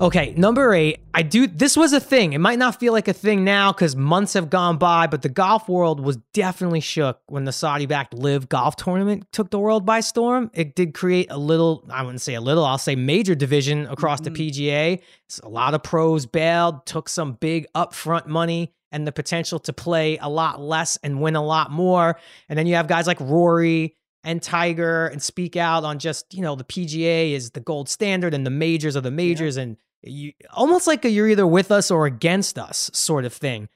Okay, 0.00 0.32
number 0.36 0.72
eight. 0.74 1.00
I 1.12 1.22
do. 1.22 1.48
This 1.48 1.76
was 1.76 1.92
a 1.92 1.98
thing. 1.98 2.32
It 2.32 2.38
might 2.38 2.58
not 2.58 2.78
feel 2.78 2.92
like 2.92 3.08
a 3.08 3.12
thing 3.12 3.42
now 3.42 3.72
because 3.72 3.96
months 3.96 4.34
have 4.34 4.48
gone 4.48 4.78
by, 4.78 5.08
but 5.08 5.22
the 5.22 5.28
golf 5.28 5.68
world 5.68 5.98
was 5.98 6.18
definitely 6.32 6.80
shook 6.80 7.20
when 7.26 7.44
the 7.44 7.52
Saudi-backed 7.52 8.14
LIV 8.14 8.48
Golf 8.48 8.76
Tournament 8.76 9.26
took 9.32 9.50
the 9.50 9.58
world 9.58 9.84
by 9.84 9.98
storm. 10.00 10.50
It 10.54 10.76
did 10.76 10.94
create 10.94 11.26
a 11.30 11.38
little. 11.38 11.84
I 11.90 12.02
wouldn't 12.02 12.20
say 12.20 12.34
a 12.34 12.40
little. 12.40 12.64
I'll 12.64 12.78
say 12.78 12.94
major 12.94 13.34
division 13.34 13.86
across 13.86 14.20
mm-hmm. 14.20 14.34
the 14.34 14.50
PGA. 14.50 15.02
a 15.42 15.48
lot 15.48 15.74
of 15.74 15.82
pros 15.82 16.26
bailed, 16.26 16.86
took 16.86 17.08
some 17.08 17.32
big 17.32 17.66
upfront 17.74 18.26
money 18.26 18.72
and 18.92 19.06
the 19.06 19.12
potential 19.12 19.58
to 19.58 19.72
play 19.72 20.16
a 20.18 20.28
lot 20.28 20.60
less 20.60 20.96
and 21.02 21.20
win 21.20 21.34
a 21.34 21.44
lot 21.44 21.72
more. 21.72 22.18
And 22.48 22.58
then 22.58 22.66
you 22.66 22.76
have 22.76 22.86
guys 22.86 23.06
like 23.06 23.20
Rory 23.20 23.96
and 24.24 24.42
Tiger 24.42 25.06
and 25.06 25.22
speak 25.22 25.56
out 25.56 25.84
on 25.84 25.98
just, 25.98 26.34
you 26.34 26.42
know, 26.42 26.54
the 26.54 26.64
PGA 26.64 27.32
is 27.32 27.50
the 27.50 27.60
gold 27.60 27.88
standard 27.88 28.34
and 28.34 28.46
the 28.46 28.50
majors 28.50 28.96
are 28.96 29.00
the 29.00 29.10
majors 29.10 29.56
yeah. 29.56 29.64
and 29.64 29.76
you 30.02 30.32
almost 30.52 30.86
like 30.86 31.04
a, 31.04 31.10
you're 31.10 31.28
either 31.28 31.46
with 31.46 31.70
us 31.70 31.90
or 31.90 32.06
against 32.06 32.58
us 32.58 32.90
sort 32.92 33.24
of 33.24 33.32
thing. 33.32 33.68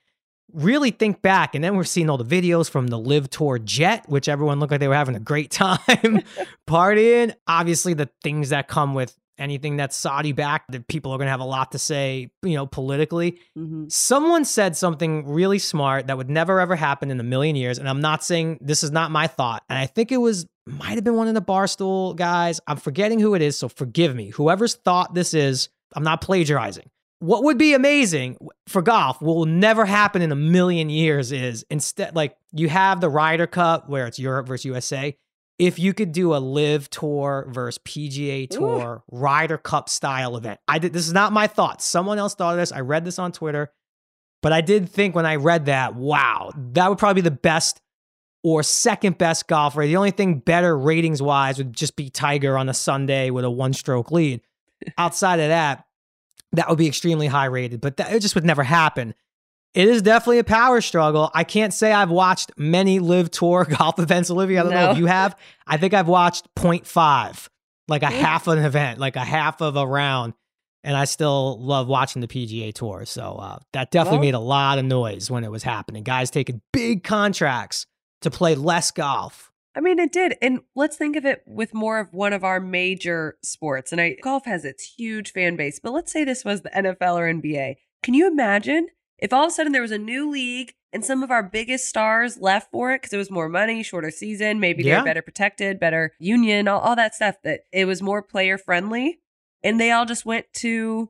Really 0.53 0.91
think 0.91 1.23
back, 1.23 1.55
and 1.55 1.65
then 1.65 1.77
we're 1.77 1.85
seeing 1.85 2.11
all 2.11 2.19
the 2.19 2.25
videos 2.25 2.69
from 2.69 2.89
the 2.89 2.99
LIV 2.99 3.31
Tour 3.31 3.59
Jet, 3.59 4.07
which 4.09 4.29
everyone 4.29 4.61
looked 4.61 4.71
like 4.71 4.81
they 4.81 4.89
were 4.89 4.95
having 4.95 5.17
a 5.17 5.21
great 5.21 5.51
time 5.51 5.79
partying. 6.69 7.35
Obviously, 7.47 7.95
the 7.95 8.11
things 8.23 8.51
that 8.51 8.69
come 8.69 8.93
with 8.95 9.17
anything 9.39 9.77
that's 9.77 9.97
Saudi 9.97 10.33
backed, 10.33 10.71
that 10.73 10.87
people 10.87 11.13
are 11.13 11.19
going 11.19 11.27
to 11.27 11.33
have 11.33 11.41
a 11.41 11.45
lot 11.45 11.73
to 11.73 11.79
say, 11.79 12.31
you 12.43 12.55
know, 12.55 12.67
politically. 12.67 13.33
Mm-hmm. 13.59 13.87
Someone 13.89 14.45
said 14.45 14.77
something 14.77 15.27
really 15.27 15.59
smart 15.59 16.07
that 16.07 16.17
would 16.17 16.31
never 16.31 16.61
ever 16.61 16.77
happen 16.77 17.11
in 17.11 17.19
a 17.19 17.25
million 17.25 17.57
years. 17.57 17.79
And 17.79 17.89
I'm 17.89 18.01
not 18.01 18.25
saying 18.25 18.59
this 18.61 18.83
is 18.83 18.91
not 18.91 19.11
my 19.11 19.27
thought. 19.27 19.65
And 19.69 19.79
I 19.79 19.87
think 19.87 20.13
it 20.13 20.19
was, 20.19 20.47
might 20.67 20.95
have 20.95 21.05
been 21.05 21.17
one 21.17 21.29
of 21.29 21.35
the 21.35 21.43
Barstool 21.43 22.15
guys. 22.15 22.61
I'm 22.67 22.77
forgetting 22.77 23.19
who 23.19 23.35
it 23.35 23.43
is. 23.43 23.59
So 23.59 23.69
forgive 23.69 24.15
me. 24.15 24.31
Whoever's 24.31 24.75
thought 24.75 25.15
this 25.15 25.35
is, 25.35 25.69
I'm 25.95 26.05
not 26.05 26.21
plagiarizing. 26.21 26.91
What 27.21 27.45
would 27.45 27.57
be 27.57 27.75
amazing 27.75 28.37
for 28.67 28.83
golf, 28.83 29.23
will 29.23 29.47
never 29.47 29.85
happen 29.85 30.23
in 30.23 30.33
a 30.33 30.37
million 30.37 30.91
years, 30.91 31.31
is 31.31 31.65
instead, 31.71 32.17
like 32.17 32.37
you 32.53 32.69
have 32.69 33.01
the 33.01 33.09
Ryder 33.09 33.47
Cup 33.47 33.89
where 33.89 34.07
it's 34.07 34.19
Europe 34.19 34.49
versus 34.49 34.65
USA. 34.65 35.17
If 35.59 35.79
you 35.79 35.95
could 35.95 36.11
do 36.11 36.35
a 36.35 36.39
LIV 36.39 36.91
tour 36.91 37.47
versus 37.49 37.79
PGA 37.85 38.51
tour 38.51 39.05
Ooh. 39.07 39.17
Ryder 39.17 39.59
Cup 39.59 39.89
style 39.89 40.37
event, 40.37 40.59
I 40.67 40.81
did. 40.81 40.93
This 40.93 41.07
is 41.07 41.13
not 41.13 41.33
my 41.33 41.47
thoughts. 41.47 41.85
Someone 41.85 42.19
else 42.19 42.35
thought 42.35 42.55
of 42.55 42.59
this. 42.59 42.73
I 42.73 42.81
read 42.81 43.05
this 43.05 43.21
on 43.21 43.31
Twitter, 43.31 43.71
but 44.41 44.53
I 44.53 44.61
did 44.61 44.89
think 44.89 45.15
when 45.15 45.27
I 45.27 45.37
read 45.37 45.67
that, 45.67 45.95
wow, 45.95 46.51
that 46.73 46.89
would 46.89 46.99
probably 46.99 47.23
be 47.23 47.29
the 47.29 47.37
best 47.37 47.81
or 48.43 48.63
second 48.63 49.19
best 49.19 49.47
golfer. 49.47 49.87
The 49.87 49.97
only 49.97 50.11
thing 50.11 50.41
better 50.41 50.77
ratings 50.77 51.23
wise 51.23 51.59
would 51.59 51.73
just 51.73 51.95
be 51.95 52.11
Tiger 52.11 52.59
on 52.59 52.69
a 52.69 52.75
Sunday 52.75 53.31
with 53.31 53.45
a 53.45 53.51
one 53.51 53.73
stroke 53.73 54.11
lead. 54.11 54.41
Outside 54.99 55.41
of 55.41 55.49
that, 55.49 55.85
that 56.53 56.69
would 56.69 56.79
be 56.79 56.87
extremely 56.87 57.27
high 57.27 57.47
rated, 57.47 57.81
but 57.81 57.97
that, 57.97 58.13
it 58.13 58.21
just 58.21 58.35
would 58.35 58.45
never 58.45 58.63
happen. 58.63 59.15
It 59.75 59.89
is 59.89 60.03
definitely 60.03 60.39
a 60.39 60.45
power 60.45 60.81
struggle. 60.83 61.31
I 61.35 61.45
can't 61.45 61.73
say 61.73 61.93
I've 61.93 62.11
watched 62.11 62.53
many 62.59 62.99
LIV 62.99 63.31
tour 63.31 63.65
golf 63.79 63.99
events, 63.99 64.31
Olivia. 64.31 64.61
I 64.61 64.63
don't 64.65 64.73
No. 64.75 64.85
know 64.87 64.91
if 64.93 64.99
you 64.99 65.07
have. 65.07 65.35
I 65.67 65.79
think 65.79 65.95
I've 65.95 66.09
watched 66.09 66.47
0.5, 66.57 67.49
like 67.89 68.03
a 68.03 68.11
half 68.11 68.49
an 68.49 68.59
event, 68.59 68.99
like 68.99 69.17
a 69.17 69.25
half 69.25 69.63
of 69.63 69.77
a 69.77 69.87
round. 69.87 70.35
And 70.85 70.97
I 70.97 71.05
still 71.05 71.59
love 71.63 71.87
watching 71.87 72.21
the 72.21 72.27
PGA 72.29 72.75
Tour. 72.75 73.05
So 73.07 73.37
uh, 73.37 73.59
that 73.73 73.91
definitely 73.93 74.19
Well- 74.19 74.27
made 74.27 74.35
a 74.35 74.41
lot 74.41 74.79
of 74.79 74.85
noise 74.85 75.31
when 75.31 75.45
it 75.45 75.51
was 75.51 75.63
happening. 75.63 76.03
Guys 76.03 76.31
taking 76.31 76.61
big 76.73 77.05
contracts 77.05 77.87
to 78.23 78.31
play 78.31 78.55
less 78.57 78.91
golf. 78.91 79.52
I 79.75 79.81
mean, 79.81 79.99
it 79.99 80.13
did. 80.13 80.37
And 80.43 80.61
let's 80.75 80.97
think 80.97 81.17
of 81.17 81.25
it 81.25 81.43
with 81.47 81.73
more 81.73 81.99
of 81.99 82.13
one 82.13 82.33
of 82.33 82.45
our 82.45 82.61
major 82.61 83.39
sports. 83.43 83.91
And 83.93 84.01
I, 84.01 84.17
golf 84.23 84.45
has 84.45 84.65
its 84.65 84.95
huge 84.99 85.33
fan 85.33 85.57
base, 85.57 85.81
but 85.83 85.93
let's 85.93 86.13
say 86.13 86.25
this 86.25 86.45
was 86.45 86.61
the 86.63 86.71
NFL 86.71 87.17
or 87.17 87.33
NBA. 87.33 87.77
Can 88.03 88.15
you 88.15 88.27
imagine 88.27 88.89
if 89.19 89.33
all 89.33 89.45
of 89.45 89.49
a 89.49 89.51
sudden 89.53 89.73
there 89.73 89.81
was 89.83 89.91
a 89.93 89.99
new 89.99 90.29
league 90.29 90.75
and 90.93 91.03
some 91.05 91.23
of 91.23 91.31
our 91.31 91.43
biggest 91.43 91.89
stars 91.89 92.37
left 92.39 92.71
for 92.71 92.93
it 92.93 93.01
because 93.01 93.15
it 93.15 93.19
was 93.19 93.31
more 93.31 93.49
money, 93.49 93.83
shorter 93.83 94.11
season, 94.11 94.61
maybe 94.61 94.83
Yeah. 94.83 94.97
they're 94.97 95.05
better 95.05 95.23
protected, 95.23 95.81
better 95.81 96.13
union, 96.19 96.69
all, 96.69 96.81
all 96.81 96.97
that 96.97 97.15
stuff, 97.15 97.37
that 97.45 97.61
it 97.73 97.87
was 97.87 98.03
more 98.03 98.21
player 98.23 98.59
friendly. 98.59 99.21
And 99.65 99.81
they 99.81 99.91
all 99.91 100.05
just 100.05 100.27
went 100.27 100.53
to, 100.57 101.09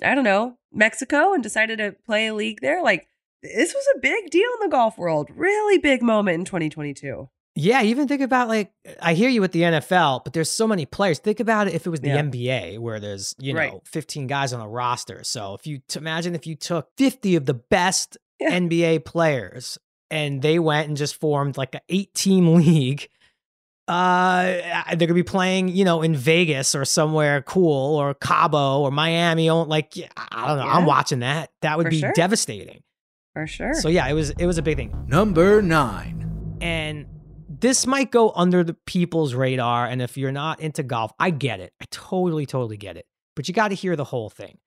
I 0.00 0.14
don't 0.14 0.22
know, 0.22 0.58
Mexico 0.70 1.32
and 1.32 1.42
decided 1.42 1.78
to 1.78 1.96
play 2.04 2.26
a 2.28 2.34
league 2.34 2.60
there? 2.60 2.82
Like, 2.82 3.08
this 3.42 3.74
was 3.74 3.84
a 3.96 4.00
big 4.00 4.30
deal 4.30 4.48
in 4.60 4.68
the 4.68 4.70
golf 4.70 4.96
world. 4.98 5.30
Really 5.34 5.78
big 5.78 6.02
moment 6.02 6.34
in 6.40 6.44
2022. 6.44 7.28
Yeah, 7.58 7.82
even 7.82 8.06
think 8.06 8.20
about 8.20 8.48
like 8.48 8.70
I 9.00 9.14
hear 9.14 9.30
you 9.30 9.40
with 9.40 9.52
the 9.52 9.62
NFL, 9.62 10.22
but 10.24 10.34
there's 10.34 10.50
so 10.50 10.68
many 10.68 10.84
players. 10.84 11.18
Think 11.18 11.40
about 11.40 11.68
it 11.68 11.74
if 11.74 11.86
it 11.86 11.90
was 11.90 12.00
the 12.00 12.08
Yeah. 12.08 12.18
NBA 12.22 12.78
where 12.78 13.00
there's, 13.00 13.34
you 13.38 13.54
know, 13.54 13.58
Right. 13.58 13.72
15 13.86 14.26
guys 14.26 14.52
on 14.52 14.60
a 14.60 14.68
roster. 14.68 15.24
So 15.24 15.54
if 15.54 15.66
you 15.66 15.80
t- 15.88 15.98
imagine 15.98 16.34
if 16.34 16.46
you 16.46 16.54
took 16.54 16.88
50 16.98 17.34
of 17.36 17.46
the 17.46 17.54
best 17.54 18.18
Yeah. 18.38 18.50
NBA 18.50 18.98
players 19.06 19.78
and 20.10 20.42
they 20.42 20.58
went 20.58 20.88
and 20.88 20.96
just 20.98 21.18
formed 21.18 21.56
like 21.56 21.74
an 21.74 21.80
8 21.88 22.12
team 22.14 22.54
league, 22.56 23.08
uh 23.88 24.44
they're 24.88 24.96
going 24.96 25.08
to 25.08 25.14
be 25.14 25.22
playing, 25.22 25.68
you 25.68 25.84
know, 25.84 26.02
in 26.02 26.14
Vegas 26.14 26.74
or 26.74 26.84
somewhere 26.84 27.40
cool 27.42 27.96
or 27.96 28.14
Cabo 28.14 28.80
or 28.80 28.90
Miami. 28.90 29.50
Like 29.50 29.94
I 30.16 30.48
don't 30.48 30.58
know, 30.58 30.66
I'm 30.66 30.84
watching 30.86 31.20
that. 31.20 31.50
That 31.62 31.78
would 31.78 31.86
For 31.86 31.90
be 31.90 32.00
sure. 32.00 32.12
devastating. 32.12 32.82
For 33.34 33.46
sure. 33.46 33.74
So 33.74 33.88
yeah, 33.88 34.06
it 34.08 34.12
was 34.14 34.30
it 34.30 34.44
was 34.46 34.58
a 34.58 34.62
big 34.62 34.76
thing 34.76 35.04
Number 35.08 35.62
9. 35.62 36.58
and 36.60 37.06
this 37.60 37.86
might 37.86 38.10
go 38.10 38.32
under 38.34 38.62
the 38.62 38.74
people's 38.74 39.34
radar 39.34 39.86
and 39.86 40.02
if 40.02 40.16
you're 40.16 40.32
not 40.32 40.60
into 40.60 40.82
golf 40.82 41.12
i 41.18 41.30
get 41.30 41.60
it. 41.60 41.72
I 41.80 41.86
totally 41.90 42.46
totally 42.46 42.76
get 42.76 42.96
it. 42.96 43.06
But 43.34 43.48
you 43.48 43.54
got 43.54 43.68
to 43.68 43.74
hear 43.74 43.96
the 43.96 44.04
whole 44.04 44.30
thing. 44.30 44.58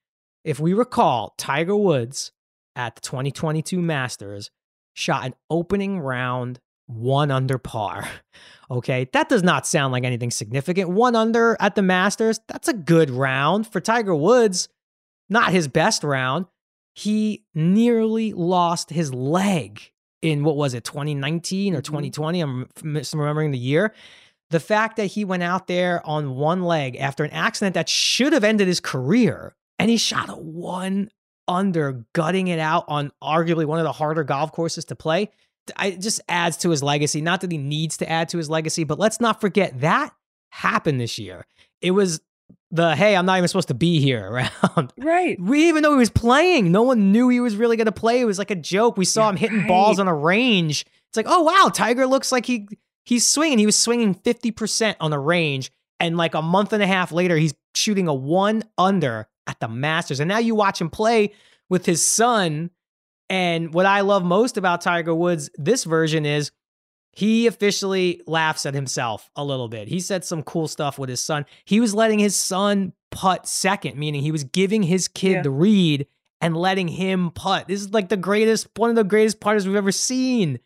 If 0.43 0.59
we 0.59 0.73
recall 0.73 1.33
tiger 1.37 1.75
woods 1.75 2.31
at 2.75 2.95
the 2.95 3.01
2022 3.01 3.81
masters 3.81 4.51
shot 4.93 5.25
an 5.25 5.35
opening 5.49 5.99
round 5.99 6.59
one 6.87 7.29
under 7.29 7.57
par 7.57 8.09
okay? 8.71 9.07
That 9.13 9.29
does 9.29 9.43
not 9.43 9.67
sound 9.67 9.91
like 9.91 10.03
anything 10.03 10.31
significant. 10.31 10.89
One 10.89 11.15
under 11.15 11.57
at 11.59 11.75
the 11.75 11.81
masters 11.81 12.39
that's 12.47 12.67
a 12.67 12.73
good 12.73 13.09
round. 13.09 13.67
For 13.67 13.79
tiger 13.79 14.15
woods 14.15 14.69
not 15.29 15.51
his 15.51 15.67
best 15.67 16.03
round. 16.03 16.45
He 16.95 17.45
nearly 17.53 18.33
lost 18.33 18.89
his 18.89 19.13
leg 19.13 19.91
in 20.21 20.43
what 20.43 20.55
was 20.57 20.73
it 20.73 20.83
2019 20.83 21.75
or 21.75 21.81
Mhm. 21.81 21.83
2020 21.85 22.41
i'm 22.41 22.65
misremembering 22.81 23.51
the 23.51 23.57
year. 23.57 23.93
The 24.51 24.59
fact 24.59 24.97
that 24.97 25.05
he 25.05 25.23
went 25.25 25.43
out 25.43 25.67
there 25.67 26.05
on 26.07 26.35
one 26.35 26.63
leg 26.63 26.95
after 26.95 27.23
an 27.23 27.29
accident 27.31 27.75
that 27.75 27.87
should 27.87 28.33
have 28.33 28.43
ended 28.43 28.67
his 28.67 28.79
career 28.79 29.55
and 29.77 29.89
he 29.91 29.97
shot 29.97 30.27
a 30.29 30.33
one 30.35 31.09
under 31.47 32.05
gutting 32.13 32.47
it 32.47 32.59
out 32.59 32.85
on 32.87 33.11
arguably 33.23 33.65
one 33.65 33.79
of 33.79 33.83
the 33.85 33.91
harder 33.91 34.23
golf 34.23 34.51
courses 34.51 34.85
to 34.85 34.95
play 34.95 35.29
I- 35.77 35.87
it 35.87 36.01
just 36.01 36.19
adds 36.27 36.57
to 36.57 36.71
his 36.71 36.81
legacy. 36.81 37.21
Not 37.21 37.41
that 37.41 37.51
he 37.51 37.59
needs 37.59 37.97
to 37.97 38.09
add 38.09 38.27
to 38.29 38.37
his 38.39 38.49
legacy 38.49 38.83
but 38.83 38.97
let's 38.97 39.19
not 39.21 39.39
forget 39.39 39.81
that 39.81 40.13
happened 40.51 40.99
this 40.99 41.19
year. 41.19 41.45
It 41.81 41.91
was 41.91 42.21
the 42.71 42.95
hey 42.95 43.15
i'm 43.15 43.25
not 43.25 43.37
even 43.37 43.47
supposed 43.47 43.67
to 43.69 43.73
be 43.73 43.99
here 43.99 44.25
around 44.31 44.93
right. 44.97 45.39
we 45.41 45.67
even 45.69 45.81
know 45.81 45.91
he 45.91 45.97
was 45.97 46.09
playing. 46.11 46.71
No 46.71 46.83
one 46.83 47.11
knew 47.11 47.27
he 47.29 47.39
was 47.39 47.55
really 47.55 47.77
going 47.77 47.85
to 47.85 47.91
play. 47.91 48.21
It 48.21 48.25
was 48.25 48.37
like 48.37 48.51
a 48.51 48.55
joke. 48.55 48.95
We 48.97 49.05
saw 49.05 49.23
Yeah, 49.23 49.29
him 49.31 49.35
hitting 49.37 49.57
right. 49.59 49.67
balls 49.67 49.99
on 49.99 50.07
a 50.07 50.13
range. 50.13 50.85
It's 51.07 51.17
like, 51.17 51.25
oh 51.27 51.41
wow, 51.41 51.69
Tiger 51.73 52.05
looks 52.05 52.31
like 52.31 52.45
he 52.45 52.67
he's 53.05 53.25
swinging. 53.27 53.57
He 53.57 53.65
was 53.65 53.75
swinging 53.77 54.13
fifty 54.13 54.51
percent 54.51 54.97
on 54.99 55.09
the 55.09 55.17
range, 55.17 55.71
and 55.99 56.15
like 56.15 56.35
a 56.35 56.41
month 56.43 56.71
and 56.73 56.83
a 56.83 56.87
half 56.87 57.11
later, 57.11 57.37
he's 57.37 57.55
shooting 57.73 58.07
a 58.07 58.13
one 58.13 58.63
under 58.77 59.27
at 59.47 59.59
the 59.59 59.67
Masters. 59.67 60.19
And 60.19 60.27
now 60.29 60.37
you 60.37 60.53
watch 60.53 60.79
him 60.79 60.89
play 60.91 61.33
with 61.69 61.85
his 61.87 62.05
son. 62.05 62.69
And 63.31 63.73
what 63.73 63.85
I 63.87 64.01
love 64.01 64.23
most 64.23 64.57
about 64.57 64.81
Tiger 64.81 65.13
Woods, 65.15 65.49
this 65.55 65.83
version 65.85 66.25
is 66.25 66.51
he 67.19 67.47
officially 67.47 68.21
laughs 68.27 68.65
at 68.65 68.73
himself 68.73 69.29
a 69.35 69.43
little 69.43 69.67
bit. 69.67 69.87
He 69.87 69.99
said 69.99 70.23
some 70.23 70.41
cool 70.43 70.67
stuff 70.67 70.97
with 70.97 71.09
his 71.09 71.21
son. 71.23 71.45
He 71.65 71.79
was 71.79 71.93
letting 71.93 72.19
his 72.19 72.35
son 72.35 72.93
putt 73.11 73.47
second, 73.47 73.97
meaning 73.97 74.21
he 74.21 74.31
was 74.31 74.43
giving 74.45 74.83
his 74.83 75.07
kid 75.07 75.31
Yeah. 75.33 75.41
the 75.41 75.49
read 75.51 76.07
and 76.41 76.55
letting 76.55 76.87
him 76.87 77.31
putt. 77.31 77.67
This 77.67 77.81
is 77.81 77.91
like 77.93 78.09
the 78.09 78.17
greatest, 78.17 78.67
one 78.77 78.89
of 78.89 78.95
the 78.95 79.03
greatest 79.03 79.39
putters 79.41 79.67
we've 79.67 79.75
ever 79.75 79.91
seen. 79.91 80.59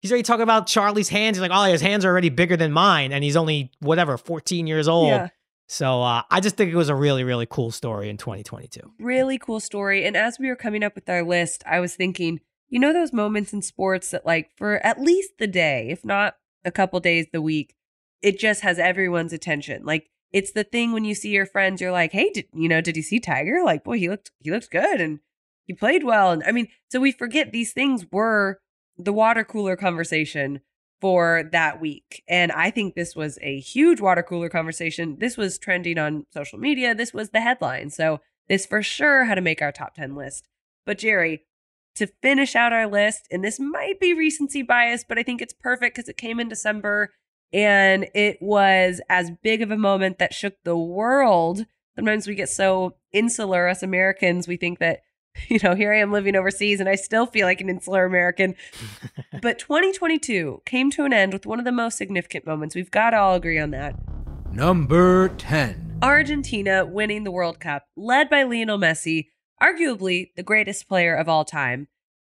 He's 0.00 0.10
already 0.12 0.22
talking 0.22 0.42
about 0.44 0.66
Charlie's 0.68 1.08
hands. 1.08 1.36
He's 1.36 1.42
like, 1.42 1.50
oh, 1.52 1.64
his 1.70 1.80
hands 1.82 2.04
are 2.04 2.08
already 2.10 2.28
bigger 2.30 2.56
than 2.56 2.72
mine. 2.72 3.12
And 3.12 3.22
he's 3.24 3.36
only, 3.36 3.72
whatever, 3.80 4.16
14 4.16 4.66
years 4.66 4.88
old. 4.88 5.08
Yeah. 5.08 5.28
So 5.66 6.00
uh, 6.02 6.22
I 6.30 6.40
just 6.40 6.56
think 6.56 6.72
it 6.72 6.76
was 6.76 6.88
a 6.88 6.94
really, 6.94 7.24
really 7.24 7.44
cool 7.44 7.70
story 7.70 8.08
in 8.08 8.16
2022. 8.16 8.80
Really 9.00 9.36
cool 9.38 9.60
story. 9.60 10.06
And 10.06 10.16
as 10.16 10.38
we 10.38 10.48
were 10.48 10.56
coming 10.56 10.82
up 10.82 10.94
with 10.94 11.08
our 11.10 11.22
list, 11.22 11.62
I 11.66 11.80
was 11.80 11.94
thinking, 11.94 12.40
you 12.68 12.78
know, 12.78 12.92
those 12.92 13.12
moments 13.12 13.52
in 13.52 13.62
sports 13.62 14.10
that, 14.10 14.26
like, 14.26 14.50
for 14.56 14.84
at 14.84 15.00
least 15.00 15.32
the 15.38 15.46
day, 15.46 15.88
if 15.90 16.04
not 16.04 16.36
a 16.64 16.70
couple 16.70 17.00
days 17.00 17.26
the 17.32 17.42
week, 17.42 17.74
it 18.22 18.38
just 18.38 18.62
has 18.62 18.78
everyone's 18.78 19.32
attention. 19.32 19.84
Like, 19.84 20.10
it's 20.32 20.52
the 20.52 20.64
thing 20.64 20.92
when 20.92 21.04
you 21.04 21.14
see 21.14 21.30
your 21.30 21.46
friends, 21.46 21.80
you're 21.80 21.92
like, 21.92 22.12
hey, 22.12 22.30
did, 22.30 22.46
you 22.52 22.68
know, 22.68 22.80
did 22.80 22.96
you 22.96 23.02
see 23.02 23.20
Tiger? 23.20 23.62
Like, 23.64 23.84
boy, 23.84 23.98
he 23.98 24.08
looked, 24.08 24.30
he 24.40 24.50
looked 24.50 24.70
good 24.70 25.00
and 25.00 25.20
he 25.64 25.72
played 25.72 26.04
well. 26.04 26.32
And 26.32 26.42
I 26.44 26.52
mean, 26.52 26.68
so 26.90 27.00
we 27.00 27.12
forget 27.12 27.52
these 27.52 27.72
things 27.72 28.06
were 28.12 28.60
the 28.98 29.12
water 29.12 29.44
cooler 29.44 29.76
conversation 29.76 30.60
for 31.00 31.48
that 31.52 31.80
week. 31.80 32.22
And 32.28 32.50
I 32.52 32.70
think 32.70 32.94
this 32.94 33.14
was 33.14 33.38
a 33.40 33.60
huge 33.60 34.00
water 34.00 34.22
cooler 34.22 34.48
conversation. 34.48 35.16
This 35.20 35.36
was 35.36 35.58
trending 35.58 35.98
on 35.98 36.26
social 36.32 36.58
media. 36.58 36.94
This 36.94 37.14
was 37.14 37.30
the 37.30 37.40
headline. 37.40 37.90
So 37.90 38.20
this 38.48 38.66
for 38.66 38.82
sure 38.82 39.24
had 39.24 39.36
to 39.36 39.40
make 39.40 39.62
our 39.62 39.72
top 39.72 39.94
10 39.94 40.16
list. 40.16 40.48
But 40.84 40.98
Jerry, 40.98 41.44
to 41.98 42.06
finish 42.22 42.56
out 42.56 42.72
our 42.72 42.86
list, 42.86 43.26
and 43.30 43.44
this 43.44 43.60
might 43.60 44.00
be 44.00 44.14
recency 44.14 44.62
bias, 44.62 45.04
but 45.08 45.18
I 45.18 45.22
think 45.22 45.40
it's 45.40 45.54
perfect 45.54 45.96
because 45.96 46.08
it 46.08 46.16
came 46.16 46.40
in 46.40 46.48
December 46.48 47.10
and 47.52 48.08
it 48.14 48.38
was 48.40 49.00
as 49.08 49.30
big 49.42 49.62
of 49.62 49.70
a 49.70 49.76
moment 49.76 50.18
that 50.18 50.34
shook 50.34 50.54
the 50.64 50.76
world. 50.76 51.64
Sometimes 51.96 52.26
we 52.26 52.34
get 52.34 52.48
so 52.48 52.96
insular 53.12 53.66
as 53.68 53.82
Americans, 53.82 54.46
we 54.46 54.56
think 54.56 54.78
that, 54.78 55.00
you 55.48 55.58
know, 55.62 55.74
here 55.74 55.92
I 55.92 55.98
am 55.98 56.12
living 56.12 56.36
overseas 56.36 56.80
and 56.80 56.88
I 56.88 56.94
still 56.94 57.26
feel 57.26 57.46
like 57.46 57.60
an 57.60 57.70
insular 57.70 58.04
American. 58.04 58.54
but 59.42 59.58
2022 59.58 60.62
came 60.66 60.90
to 60.92 61.04
an 61.04 61.12
end 61.12 61.32
with 61.32 61.46
one 61.46 61.58
of 61.58 61.64
the 61.64 61.72
most 61.72 61.96
significant 61.96 62.46
moments. 62.46 62.74
We've 62.74 62.90
got 62.90 63.10
to 63.10 63.18
all 63.18 63.34
agree 63.34 63.58
on 63.58 63.70
that. 63.70 63.94
Number 64.52 65.28
10. 65.28 65.98
Argentina 66.02 66.84
winning 66.84 67.24
the 67.24 67.30
World 67.30 67.60
Cup, 67.60 67.84
led 67.96 68.30
by 68.30 68.44
Lionel 68.44 68.78
Messi, 68.78 69.26
arguably 69.62 70.30
the 70.36 70.42
greatest 70.42 70.88
player 70.88 71.14
of 71.14 71.28
all 71.28 71.44
time. 71.44 71.88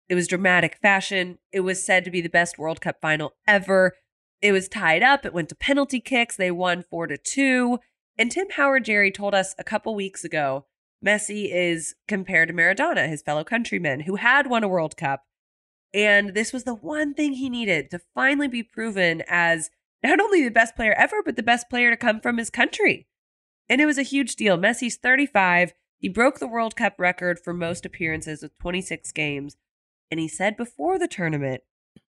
It 0.10 0.16
was 0.16 0.28
dramatic 0.28 0.78
fashion. 0.82 1.38
It 1.52 1.62
was 1.62 1.84
said 1.84 2.04
to 2.06 2.12
be 2.12 2.22
the 2.22 2.30
best 2.30 2.58
World 2.58 2.82
Cup 2.82 2.98
final 3.02 3.34
ever. 3.48 3.94
It 4.42 4.52
was 4.52 4.68
tied 4.68 5.04
up. 5.04 5.26
It 5.26 5.34
went 5.34 5.50
to 5.50 5.56
penalty 5.56 6.00
kicks. 6.00 6.36
They 6.36 6.52
won 6.52 6.84
4 6.90 7.08
to 7.08 7.18
2. 7.18 7.80
And 8.18 8.32
Tim 8.32 8.48
Howard 8.56 8.86
Jerry 8.86 9.12
told 9.12 9.34
us 9.34 9.56
a 9.58 9.64
couple 9.64 9.96
weeks 9.96 10.24
ago 10.24 10.66
Messi 11.06 11.50
is 11.52 11.96
compared 12.08 12.50
to 12.50 12.54
Maradona, 12.54 13.08
his 13.08 13.22
fellow 13.22 13.44
countryman, 13.44 14.02
who 14.02 14.18
had 14.18 14.48
won 14.48 14.64
a 14.64 14.68
World 14.68 14.98
Cup. 14.98 15.24
And 15.94 16.34
this 16.34 16.54
was 16.54 16.64
the 16.64 16.76
one 16.76 17.14
thing 17.14 17.34
he 17.34 17.50
needed 17.50 17.90
to 17.92 18.02
finally 18.14 18.48
be 18.48 18.64
proven 18.64 19.24
as 19.28 19.70
not 20.04 20.20
only 20.20 20.44
the 20.44 20.52
best 20.52 20.76
player 20.76 20.94
ever, 20.98 21.22
but 21.24 21.36
the 21.36 21.44
best 21.44 21.70
player 21.70 21.90
to 21.90 21.98
come 21.98 22.22
from 22.22 22.38
his 22.38 22.50
country. 22.50 23.08
And 23.70 23.82
it 23.82 23.86
was 23.86 23.98
a 23.98 24.04
huge 24.04 24.36
deal. 24.36 24.58
Messi's 24.58 24.98
35. 24.98 25.74
He 26.02 26.10
broke 26.10 26.40
the 26.40 26.48
World 26.48 26.76
Cup 26.76 26.96
record 26.98 27.40
for 27.40 27.54
most 27.54 27.86
appearances 27.86 28.42
with 28.42 28.58
26 28.58 29.12
games. 29.12 29.56
And 30.10 30.20
he 30.20 30.28
said 30.28 30.58
before 30.58 30.98
the 30.98 31.08
tournament 31.08 31.62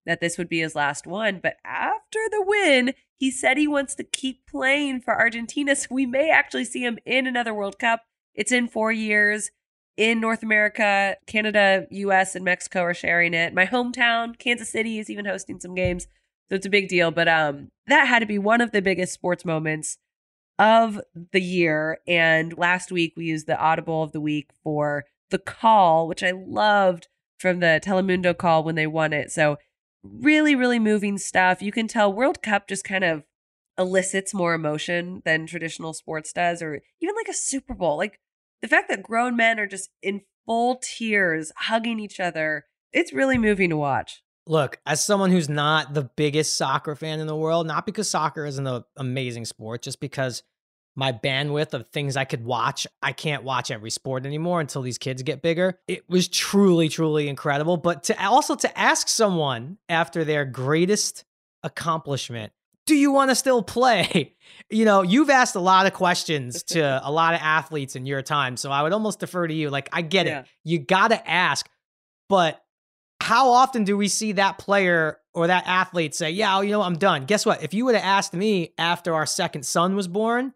that 0.06 0.20
this 0.20 0.38
would 0.38 0.48
be 0.48 0.60
his 0.60 0.74
last 0.74 1.06
one. 1.06 1.40
But 1.42 1.56
after 1.62 2.18
the 2.30 2.42
win, 2.44 2.94
he 3.18 3.30
said 3.30 3.58
he 3.58 3.68
wants 3.68 3.94
to 3.96 4.04
keep 4.04 4.46
playing 4.46 5.02
for 5.02 5.14
Argentina. 5.14 5.76
So 5.82 5.88
we 5.90 6.06
may 6.06 6.30
actually 6.30 6.64
see 6.64 6.82
him 6.82 6.98
in 7.04 7.26
another 7.26 7.52
World 7.52 7.78
Cup. 7.78 8.00
It's 8.34 8.50
in 8.50 8.66
four 8.66 8.92
years 8.92 9.50
in 9.98 10.20
North 10.20 10.42
America. 10.42 11.16
Canada, 11.26 11.86
US, 11.90 12.34
and 12.34 12.46
Mexico 12.46 12.80
are 12.80 12.94
sharing 12.94 13.34
it. 13.34 13.52
My 13.52 13.66
hometown, 13.66 14.38
Kansas 14.38 14.70
City, 14.70 14.98
is 14.98 15.10
even 15.10 15.26
hosting 15.26 15.60
some 15.60 15.74
games. 15.74 16.04
So 16.48 16.56
it's 16.56 16.66
a 16.66 16.70
big 16.70 16.88
deal. 16.88 17.10
But 17.10 17.28
um, 17.28 17.68
that 17.88 18.06
had 18.06 18.20
to 18.20 18.26
be 18.26 18.38
one 18.38 18.62
of 18.62 18.72
the 18.72 18.80
biggest 18.80 19.12
sports 19.12 19.44
moments 19.44 19.98
of 20.62 21.00
the 21.32 21.40
year. 21.40 21.98
And 22.06 22.56
last 22.56 22.92
week 22.92 23.14
we 23.16 23.24
used 23.24 23.48
the 23.48 23.58
Audible 23.58 24.04
of 24.04 24.12
the 24.12 24.20
week 24.20 24.50
for 24.62 25.06
the 25.30 25.38
call, 25.38 26.06
which 26.06 26.22
I 26.22 26.30
loved 26.30 27.08
from 27.38 27.58
the 27.58 27.80
Telemundo 27.84 28.36
call 28.36 28.62
when 28.62 28.76
they 28.76 28.86
won 28.86 29.12
it. 29.12 29.32
So 29.32 29.56
really, 30.04 30.54
really 30.54 30.78
moving 30.78 31.18
stuff. 31.18 31.62
You 31.62 31.72
can 31.72 31.88
tell 31.88 32.12
World 32.12 32.42
Cup 32.42 32.68
just 32.68 32.84
kind 32.84 33.02
of 33.02 33.24
elicits 33.76 34.32
more 34.32 34.54
emotion 34.54 35.22
than 35.24 35.46
traditional 35.46 35.94
sports 35.94 36.32
does, 36.32 36.62
or 36.62 36.80
even 37.00 37.16
like 37.16 37.28
a 37.28 37.34
Super 37.34 37.74
Bowl. 37.74 37.96
Like 37.96 38.20
the 38.60 38.68
fact 38.68 38.88
that 38.88 39.02
grown 39.02 39.34
men 39.36 39.58
are 39.58 39.66
just 39.66 39.90
in 40.00 40.20
full 40.46 40.80
tears, 40.80 41.50
hugging 41.56 41.98
each 41.98 42.20
other. 42.20 42.66
It's 42.92 43.12
really 43.12 43.38
moving 43.38 43.70
to 43.70 43.76
watch. 43.76 44.22
Look, 44.46 44.78
as 44.86 45.04
someone 45.04 45.30
who's 45.30 45.48
not 45.48 45.94
the 45.94 46.10
biggest 46.16 46.56
soccer 46.56 46.94
fan 46.94 47.20
in 47.20 47.26
the 47.26 47.36
world, 47.36 47.66
not 47.66 47.86
because 47.86 48.08
soccer 48.08 48.44
isn't 48.44 48.66
an 48.66 48.84
amazing 48.96 49.44
sport, 49.44 49.82
just 49.82 50.00
because 50.00 50.42
my 50.94 51.12
bandwidth 51.12 51.72
of 51.74 51.88
things 51.88 52.16
I 52.16 52.24
could 52.24 52.44
watch, 52.44 52.86
I 53.02 53.12
can't 53.12 53.44
watch 53.44 53.70
every 53.70 53.90
sport 53.90 54.26
anymore 54.26 54.60
until 54.60 54.82
these 54.82 54.98
kids 54.98 55.22
get 55.22 55.40
bigger. 55.42 55.78
It 55.88 56.08
was 56.08 56.28
truly, 56.28 56.88
truly 56.88 57.28
incredible. 57.28 57.76
But 57.78 58.04
to 58.04 58.26
also 58.26 58.54
to 58.56 58.78
ask 58.78 59.08
someone 59.08 59.78
after 59.88 60.24
their 60.24 60.44
greatest 60.44 61.24
accomplishment, 61.62 62.52
do 62.86 62.94
you 62.94 63.10
want 63.12 63.30
to 63.30 63.34
still 63.34 63.62
play? 63.62 64.34
You 64.70 64.84
know, 64.86 65.02
you've 65.02 65.28
asked 65.30 65.54
a 65.54 65.60
lot 65.60 65.86
of 65.86 65.92
questions 65.92 66.62
to 66.64 66.80
a 67.06 67.10
lot 67.12 67.34
of 67.34 67.40
athletes 67.42 67.94
in 67.96 68.06
your 68.06 68.22
time. 68.22 68.56
So 68.56 68.70
I 68.70 68.82
would 68.82 68.92
almost 68.92 69.20
defer 69.20 69.46
to 69.46 69.52
you. 69.54 69.68
Like, 69.70 69.88
I 69.92 70.00
get 70.02 70.26
Yeah. 70.26 70.40
it. 70.40 70.46
You 70.64 70.78
got 70.78 71.08
to 71.08 71.30
ask. 71.30 71.68
But 72.28 72.62
how 73.20 73.50
often 73.50 73.84
do 73.84 73.96
we 73.96 74.08
see 74.08 74.32
that 74.32 74.58
player 74.58 75.18
or 75.34 75.46
that 75.46 75.64
athlete 75.66 76.14
say, 76.14 76.30
Yeah, 76.30 76.60
you 76.62 76.70
know, 76.70 76.82
I'm 76.82 76.96
done? 76.98 77.24
Guess 77.24 77.44
what? 77.46 77.62
If 77.62 77.72
you 77.74 77.84
would 77.86 77.94
have 77.94 78.04
asked 78.04 78.32
me 78.34 78.72
after 78.78 79.14
our 79.14 79.26
second 79.26 79.64
son 79.64 79.94
was 79.94 80.08
born, 80.08 80.52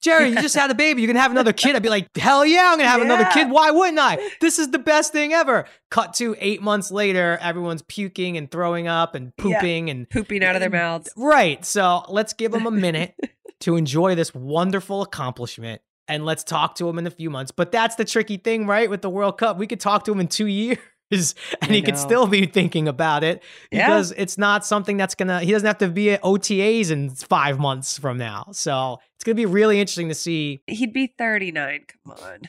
Jerry, 0.00 0.28
you 0.28 0.36
just 0.40 0.54
had 0.54 0.70
a 0.70 0.74
baby. 0.74 1.02
You 1.02 1.08
can 1.08 1.16
have 1.16 1.30
another 1.30 1.52
kid. 1.52 1.74
I'd 1.74 1.82
be 1.82 1.88
like, 1.88 2.16
hell 2.16 2.46
yeah, 2.46 2.70
I'm 2.70 2.78
gonna 2.78 2.88
have 2.88 3.02
another 3.02 3.28
kid. 3.32 3.50
Why 3.50 3.70
wouldn't 3.70 3.98
I? 3.98 4.18
This 4.40 4.58
is 4.58 4.70
the 4.70 4.78
best 4.78 5.12
thing 5.12 5.32
ever. 5.32 5.66
Cut 5.90 6.14
to 6.14 6.36
eight 6.38 6.62
months 6.62 6.90
later, 6.90 7.36
everyone's 7.40 7.82
puking 7.82 8.36
and 8.36 8.50
throwing 8.50 8.86
up 8.88 9.14
and 9.14 9.32
Yeah. 9.38 9.42
pooping 9.58 9.90
and 9.90 10.08
Pooping 10.08 10.44
out 10.44 10.54
of 10.54 10.60
their 10.60 10.70
mouths. 10.70 11.10
right. 11.16 11.64
So 11.64 12.04
let's 12.08 12.32
give 12.32 12.52
them 12.52 12.66
a 12.66 12.70
minute 12.86 13.14
to 13.60 13.76
enjoy 13.76 14.14
this 14.14 14.32
wonderful 14.34 15.02
accomplishment. 15.02 15.82
And 16.10 16.24
let's 16.24 16.42
talk 16.42 16.74
to 16.76 16.88
him 16.88 16.98
in 16.98 17.06
a 17.06 17.10
few 17.10 17.28
months. 17.28 17.50
But 17.50 17.70
that's 17.70 17.96
the 17.96 18.04
tricky 18.06 18.38
thing, 18.38 18.66
right? 18.66 18.88
With 18.88 19.02
the 19.02 19.10
World 19.10 19.36
Cup, 19.36 19.58
we 19.58 19.66
could 19.66 19.80
talk 19.80 20.04
to 20.04 20.12
him 20.12 20.20
in 20.20 20.28
two 20.28 20.46
years 20.46 20.78
and 21.62 21.70
I 21.70 21.74
he 21.74 21.82
could 21.82 21.96
still 21.98 22.26
be 22.26 22.46
thinking 22.46 22.86
about 22.88 23.24
it 23.24 23.42
Yeah. 23.70 23.86
because 23.86 24.12
it's 24.12 24.36
not 24.38 24.64
something 24.66 24.96
that's 24.96 25.14
gonna 25.14 25.40
he 25.40 25.52
doesn't 25.52 25.66
have 25.66 25.78
to 25.78 25.88
be 25.88 26.10
at 26.12 26.22
OTAs 26.22 26.90
in 26.90 27.10
five 27.10 27.58
months 27.58 27.98
from 27.98 28.18
now. 28.18 28.46
So 28.52 28.98
it's 29.16 29.24
gonna 29.24 29.34
be 29.34 29.46
really 29.46 29.80
interesting 29.80 30.08
to 30.08 30.14
see 30.14 30.62
He'd 30.66 30.92
be 30.92 31.06
39. 31.18 31.80
Come 32.04 32.14
on. 32.24 32.40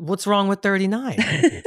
what's 0.00 0.26
wrong 0.26 0.48
with 0.48 0.62
39. 0.62 1.16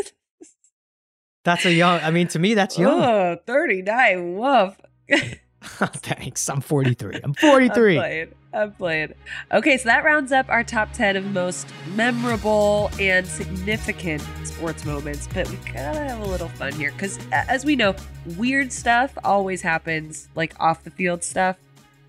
that's 1.44 1.66
a 1.66 1.72
young 1.74 2.00
I 2.02 2.12
mean 2.12 2.28
to 2.30 2.40
me 2.40 2.54
that's 2.54 2.78
young. 2.78 3.02
Oh, 3.02 3.38
39. 3.48 4.36
Woof. 4.36 4.78
Thanks. 5.64 6.50
I'm 6.50 6.60
43. 6.60 7.20
I'm 7.24 7.34
43. 7.36 7.50
I'm 7.50 7.70
43. 7.70 7.96
playing. 7.96 8.34
I'm 8.54 8.72
playing. 8.74 9.14
Okay, 9.52 9.78
so 9.78 9.84
that 9.86 10.04
rounds 10.04 10.32
up 10.32 10.50
our 10.50 10.64
top 10.64 10.92
10 10.92 11.16
of 11.16 11.26
most 11.26 11.68
memorable 11.94 12.90
and 13.00 13.28
significant 13.28 14.24
sports 14.44 14.84
moments. 14.86 15.28
But 15.32 15.48
we 15.50 15.58
gotta 15.58 16.00
have 16.00 16.20
a 16.20 16.26
little 16.26 16.50
fun 16.50 16.74
here 16.74 16.92
because, 16.92 17.20
as 17.32 17.64
we 17.64 17.76
know, 17.76 17.96
weird 18.38 18.74
stuff 18.74 19.16
always 19.24 19.62
happens, 19.62 20.30
like 20.36 20.54
off 20.60 20.84
the 20.84 20.90
field 20.90 21.24
stuff. 21.24 21.58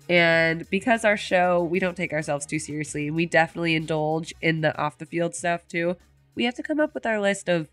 And 0.09 0.67
because 0.71 1.05
our 1.05 1.15
show, 1.15 1.63
we 1.63 1.79
don't 1.79 1.95
take 1.95 2.11
ourselves 2.11 2.47
too 2.47 2.59
seriously, 2.59 3.07
and 3.07 3.15
we 3.15 3.27
definitely 3.27 3.75
indulge 3.75 4.33
in 4.41 4.61
the 4.61 4.75
off 4.77 4.97
the 4.97 5.05
field 5.05 5.35
stuff 5.35 5.67
too, 5.67 5.95
we 6.35 6.43
have 6.45 6.55
to 6.55 6.63
come 6.63 6.79
up 6.79 6.95
with 6.95 7.05
our 7.05 7.21
list 7.21 7.47
of 7.47 7.69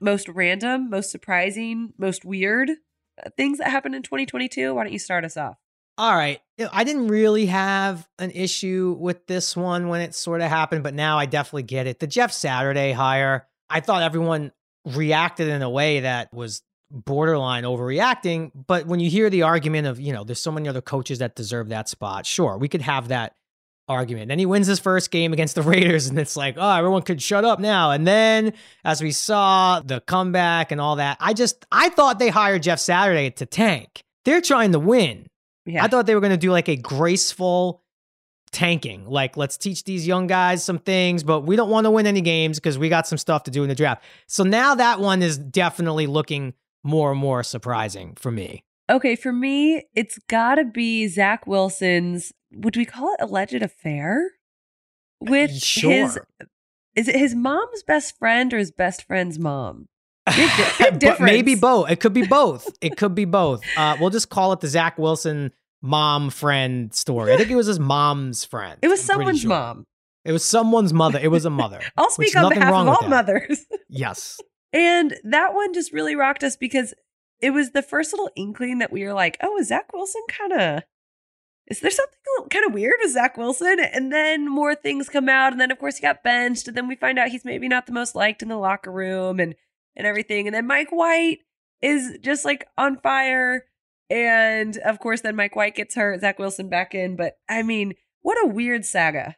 most 0.00 0.28
random, 0.28 0.88
most 0.88 1.10
surprising, 1.10 1.92
most 1.98 2.24
weird 2.24 2.70
Uh, 3.22 3.30
things 3.36 3.58
that 3.58 3.68
happened 3.70 3.94
in 3.94 4.02
2022. 4.02 4.74
Why 4.74 4.84
don't 4.84 4.92
you 4.92 4.98
start 4.98 5.24
us 5.24 5.36
off? 5.36 5.56
All 5.96 6.14
right. 6.14 6.40
I 6.72 6.82
didn't 6.82 7.08
really 7.08 7.46
have 7.46 8.08
an 8.18 8.32
issue 8.32 8.96
with 8.98 9.26
this 9.26 9.56
one 9.56 9.88
when 9.88 10.00
it 10.00 10.14
sort 10.14 10.40
of 10.40 10.48
happened, 10.48 10.82
but 10.82 10.94
now 10.94 11.18
I 11.18 11.26
definitely 11.26 11.62
get 11.64 11.86
it. 11.86 12.00
The 12.00 12.08
Jeff 12.08 12.32
Saturday 12.32 12.92
hire, 12.92 13.46
I 13.70 13.80
thought 13.80 14.02
everyone 14.02 14.50
reacted 14.84 15.48
in 15.48 15.62
a 15.62 15.70
way 15.70 16.00
that 16.00 16.32
was 16.32 16.62
borderline 16.90 17.64
overreacting. 17.64 18.50
But 18.54 18.86
when 18.86 19.00
you 19.00 19.08
hear 19.08 19.30
the 19.30 19.42
argument 19.42 19.86
of, 19.86 20.00
you 20.00 20.12
know, 20.12 20.24
there's 20.24 20.40
so 20.40 20.52
many 20.52 20.68
other 20.68 20.82
coaches 20.82 21.20
that 21.20 21.36
deserve 21.36 21.68
that 21.68 21.88
spot, 21.88 22.26
sure, 22.26 22.58
we 22.58 22.68
could 22.68 22.82
have 22.82 23.08
that 23.08 23.34
argument. 23.88 24.28
Then 24.28 24.38
he 24.38 24.46
wins 24.46 24.66
his 24.66 24.78
first 24.78 25.10
game 25.10 25.32
against 25.32 25.54
the 25.54 25.62
Raiders, 25.62 26.06
and 26.06 26.18
it's 26.18 26.36
like, 26.36 26.56
oh, 26.58 26.70
everyone 26.70 27.02
could 27.02 27.20
shut 27.20 27.44
up 27.44 27.60
now. 27.60 27.90
And 27.90 28.06
then, 28.06 28.52
as 28.84 29.02
we 29.02 29.12
saw 29.12 29.80
the 29.80 30.00
comeback 30.00 30.72
and 30.72 30.80
all 30.80 30.96
that, 30.96 31.16
I 31.20 31.32
just, 31.32 31.64
I 31.70 31.88
thought 31.90 32.18
they 32.18 32.28
hired 32.28 32.62
Jeff 32.62 32.78
Saturday 32.78 33.30
to 33.30 33.46
tank. 33.46 34.02
They're 34.24 34.40
trying 34.40 34.72
to 34.72 34.78
win. 34.78 35.26
Yeah. 35.66 35.84
I 35.84 35.88
thought 35.88 36.06
they 36.06 36.14
were 36.14 36.20
going 36.20 36.30
to 36.30 36.36
do 36.36 36.50
like 36.50 36.68
a 36.68 36.76
graceful 36.76 37.82
tanking. 38.52 39.06
Like, 39.06 39.36
let's 39.36 39.56
teach 39.56 39.84
these 39.84 40.06
young 40.06 40.26
guys 40.26 40.64
some 40.64 40.78
things, 40.78 41.22
but 41.22 41.40
we 41.40 41.56
don't 41.56 41.70
want 41.70 41.84
to 41.84 41.90
win 41.90 42.06
any 42.06 42.20
games 42.20 42.58
because 42.58 42.78
we 42.78 42.88
got 42.88 43.06
some 43.06 43.18
stuff 43.18 43.44
to 43.44 43.50
do 43.50 43.62
in 43.62 43.68
the 43.68 43.74
draft. 43.74 44.02
So 44.26 44.44
now 44.44 44.74
that 44.76 45.00
one 45.00 45.22
is 45.22 45.36
definitely 45.36 46.06
looking 46.06 46.54
more 46.82 47.10
and 47.10 47.20
more 47.20 47.42
surprising 47.42 48.14
for 48.16 48.30
me. 48.30 48.62
Okay, 48.90 49.16
for 49.16 49.32
me, 49.32 49.84
it's 49.94 50.18
got 50.28 50.56
to 50.56 50.64
be 50.64 51.08
Zach 51.08 51.46
Wilson's. 51.46 52.32
Would 52.52 52.76
we 52.76 52.84
call 52.84 53.12
it 53.14 53.20
alleged 53.22 53.54
affair 53.62 54.30
with 55.20 55.52
Sure. 55.54 55.90
his? 55.90 56.18
Is 56.94 57.08
it 57.08 57.16
his 57.16 57.34
mom's 57.34 57.82
best 57.82 58.18
friend 58.18 58.52
or 58.52 58.58
his 58.58 58.70
best 58.70 59.04
friend's 59.06 59.38
mom? 59.38 59.88
Big 60.36 60.50
big 60.78 61.00
but 61.00 61.20
maybe 61.20 61.54
both. 61.54 61.90
It 61.90 62.00
could 62.00 62.12
be 62.12 62.26
both. 62.26 62.68
It 62.80 62.96
could 62.96 63.14
be 63.14 63.24
both. 63.24 63.62
Uh, 63.76 63.96
we'll 64.00 64.10
just 64.10 64.28
call 64.30 64.52
it 64.52 64.60
the 64.60 64.68
Zach 64.68 64.98
Wilson 64.98 65.52
mom 65.82 66.30
friend 66.30 66.94
story. 66.94 67.32
I 67.32 67.36
think 67.36 67.50
it 67.50 67.56
was 67.56 67.66
his 67.66 67.80
mom's 67.80 68.44
friend. 68.44 68.78
It 68.82 68.88
was 68.88 69.00
I'm 69.00 69.06
someone's 69.16 69.40
sure. 69.40 69.48
mom. 69.50 69.86
It 70.24 70.32
was 70.32 70.44
someone's 70.44 70.92
mother. 70.94 71.18
It 71.20 71.28
was 71.28 71.44
a 71.44 71.50
mother. 71.50 71.80
I'll 71.96 72.10
speak 72.10 72.34
on 72.36 72.42
nothing 72.44 72.58
behalf 72.58 72.72
wrong 72.72 72.88
of 72.88 72.96
all 73.02 73.08
mothers. 73.08 73.66
Yes. 73.88 74.40
And 74.72 75.14
that 75.24 75.54
one 75.54 75.74
just 75.74 75.92
really 75.92 76.16
rocked 76.16 76.42
us 76.44 76.56
because 76.56 76.94
it 77.44 77.52
was 77.52 77.72
the 77.72 77.82
first 77.82 78.10
little 78.10 78.30
inkling 78.36 78.78
that 78.78 78.90
we 78.90 79.04
were 79.04 79.12
like, 79.12 79.36
oh, 79.42 79.58
is 79.58 79.68
Zach 79.68 79.92
Wilson 79.92 80.22
kind 80.30 80.52
of. 80.54 80.82
Is 81.66 81.80
there 81.80 81.90
something 81.90 82.48
kind 82.48 82.64
of 82.64 82.72
weird 82.72 82.94
with 83.02 83.12
Zach 83.12 83.36
Wilson? 83.36 83.80
And 83.80 84.10
then 84.10 84.48
more 84.48 84.74
things 84.74 85.10
come 85.10 85.28
out. 85.28 85.52
And 85.52 85.60
then, 85.60 85.70
of 85.70 85.78
course, 85.78 85.98
he 85.98 86.02
got 86.02 86.22
benched. 86.22 86.68
And 86.68 86.74
then 86.74 86.88
we 86.88 86.96
find 86.96 87.18
out 87.18 87.28
he's 87.28 87.44
maybe 87.44 87.68
not 87.68 87.84
the 87.84 87.92
most 87.92 88.14
liked 88.14 88.40
in 88.40 88.48
the 88.48 88.56
locker 88.56 88.90
room 88.90 89.40
and, 89.40 89.54
and 89.94 90.06
everything. 90.06 90.46
And 90.46 90.54
then 90.54 90.66
Mike 90.66 90.88
White 90.90 91.40
is 91.82 92.16
just 92.22 92.46
like 92.46 92.66
on 92.78 92.96
fire. 92.96 93.66
And 94.08 94.78
of 94.78 94.98
course, 94.98 95.20
then 95.20 95.36
Mike 95.36 95.54
White 95.54 95.74
gets 95.74 95.94
hurt, 95.94 96.22
Zach 96.22 96.38
Wilson 96.38 96.70
back 96.70 96.94
in. 96.94 97.14
But 97.14 97.34
I 97.46 97.62
mean, 97.62 97.92
what 98.22 98.42
a 98.42 98.48
weird 98.48 98.86
saga. 98.86 99.36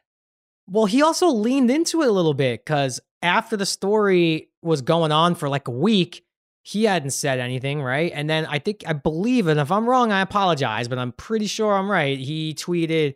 Well, 0.65 0.85
he 0.85 1.01
also 1.01 1.27
leaned 1.27 1.71
into 1.71 2.03
it 2.03 2.07
a 2.07 2.13
little 2.13 2.33
bit 2.33 2.63
because 2.63 3.01
after 3.21 3.57
the 3.57 3.65
story 3.65 4.49
was 4.61 4.81
going 4.81 5.11
on 5.11 5.35
for 5.35 5.49
like 5.49 5.67
a 5.67 5.71
week, 5.71 6.23
he 6.67 6.83
hadn't 6.83 7.11
said 7.11 7.39
anything, 7.39 7.81
right? 7.81 8.11
And 8.13 8.29
then 8.29 8.45
I 8.45 8.59
think, 8.59 8.83
I 8.85 8.91
believe, 8.91 9.47
and 9.47 9.57
if 9.57 9.71
I'm 9.71 9.87
wrong, 9.87 10.11
I 10.11 10.19
apologize, 10.19 10.89
but 10.89 10.99
I'm 10.99 11.13
pretty 11.13 11.47
sure 11.47 11.73
I'm 11.73 11.89
right. 11.89 12.19
He 12.19 12.53
tweeted, 12.53 13.15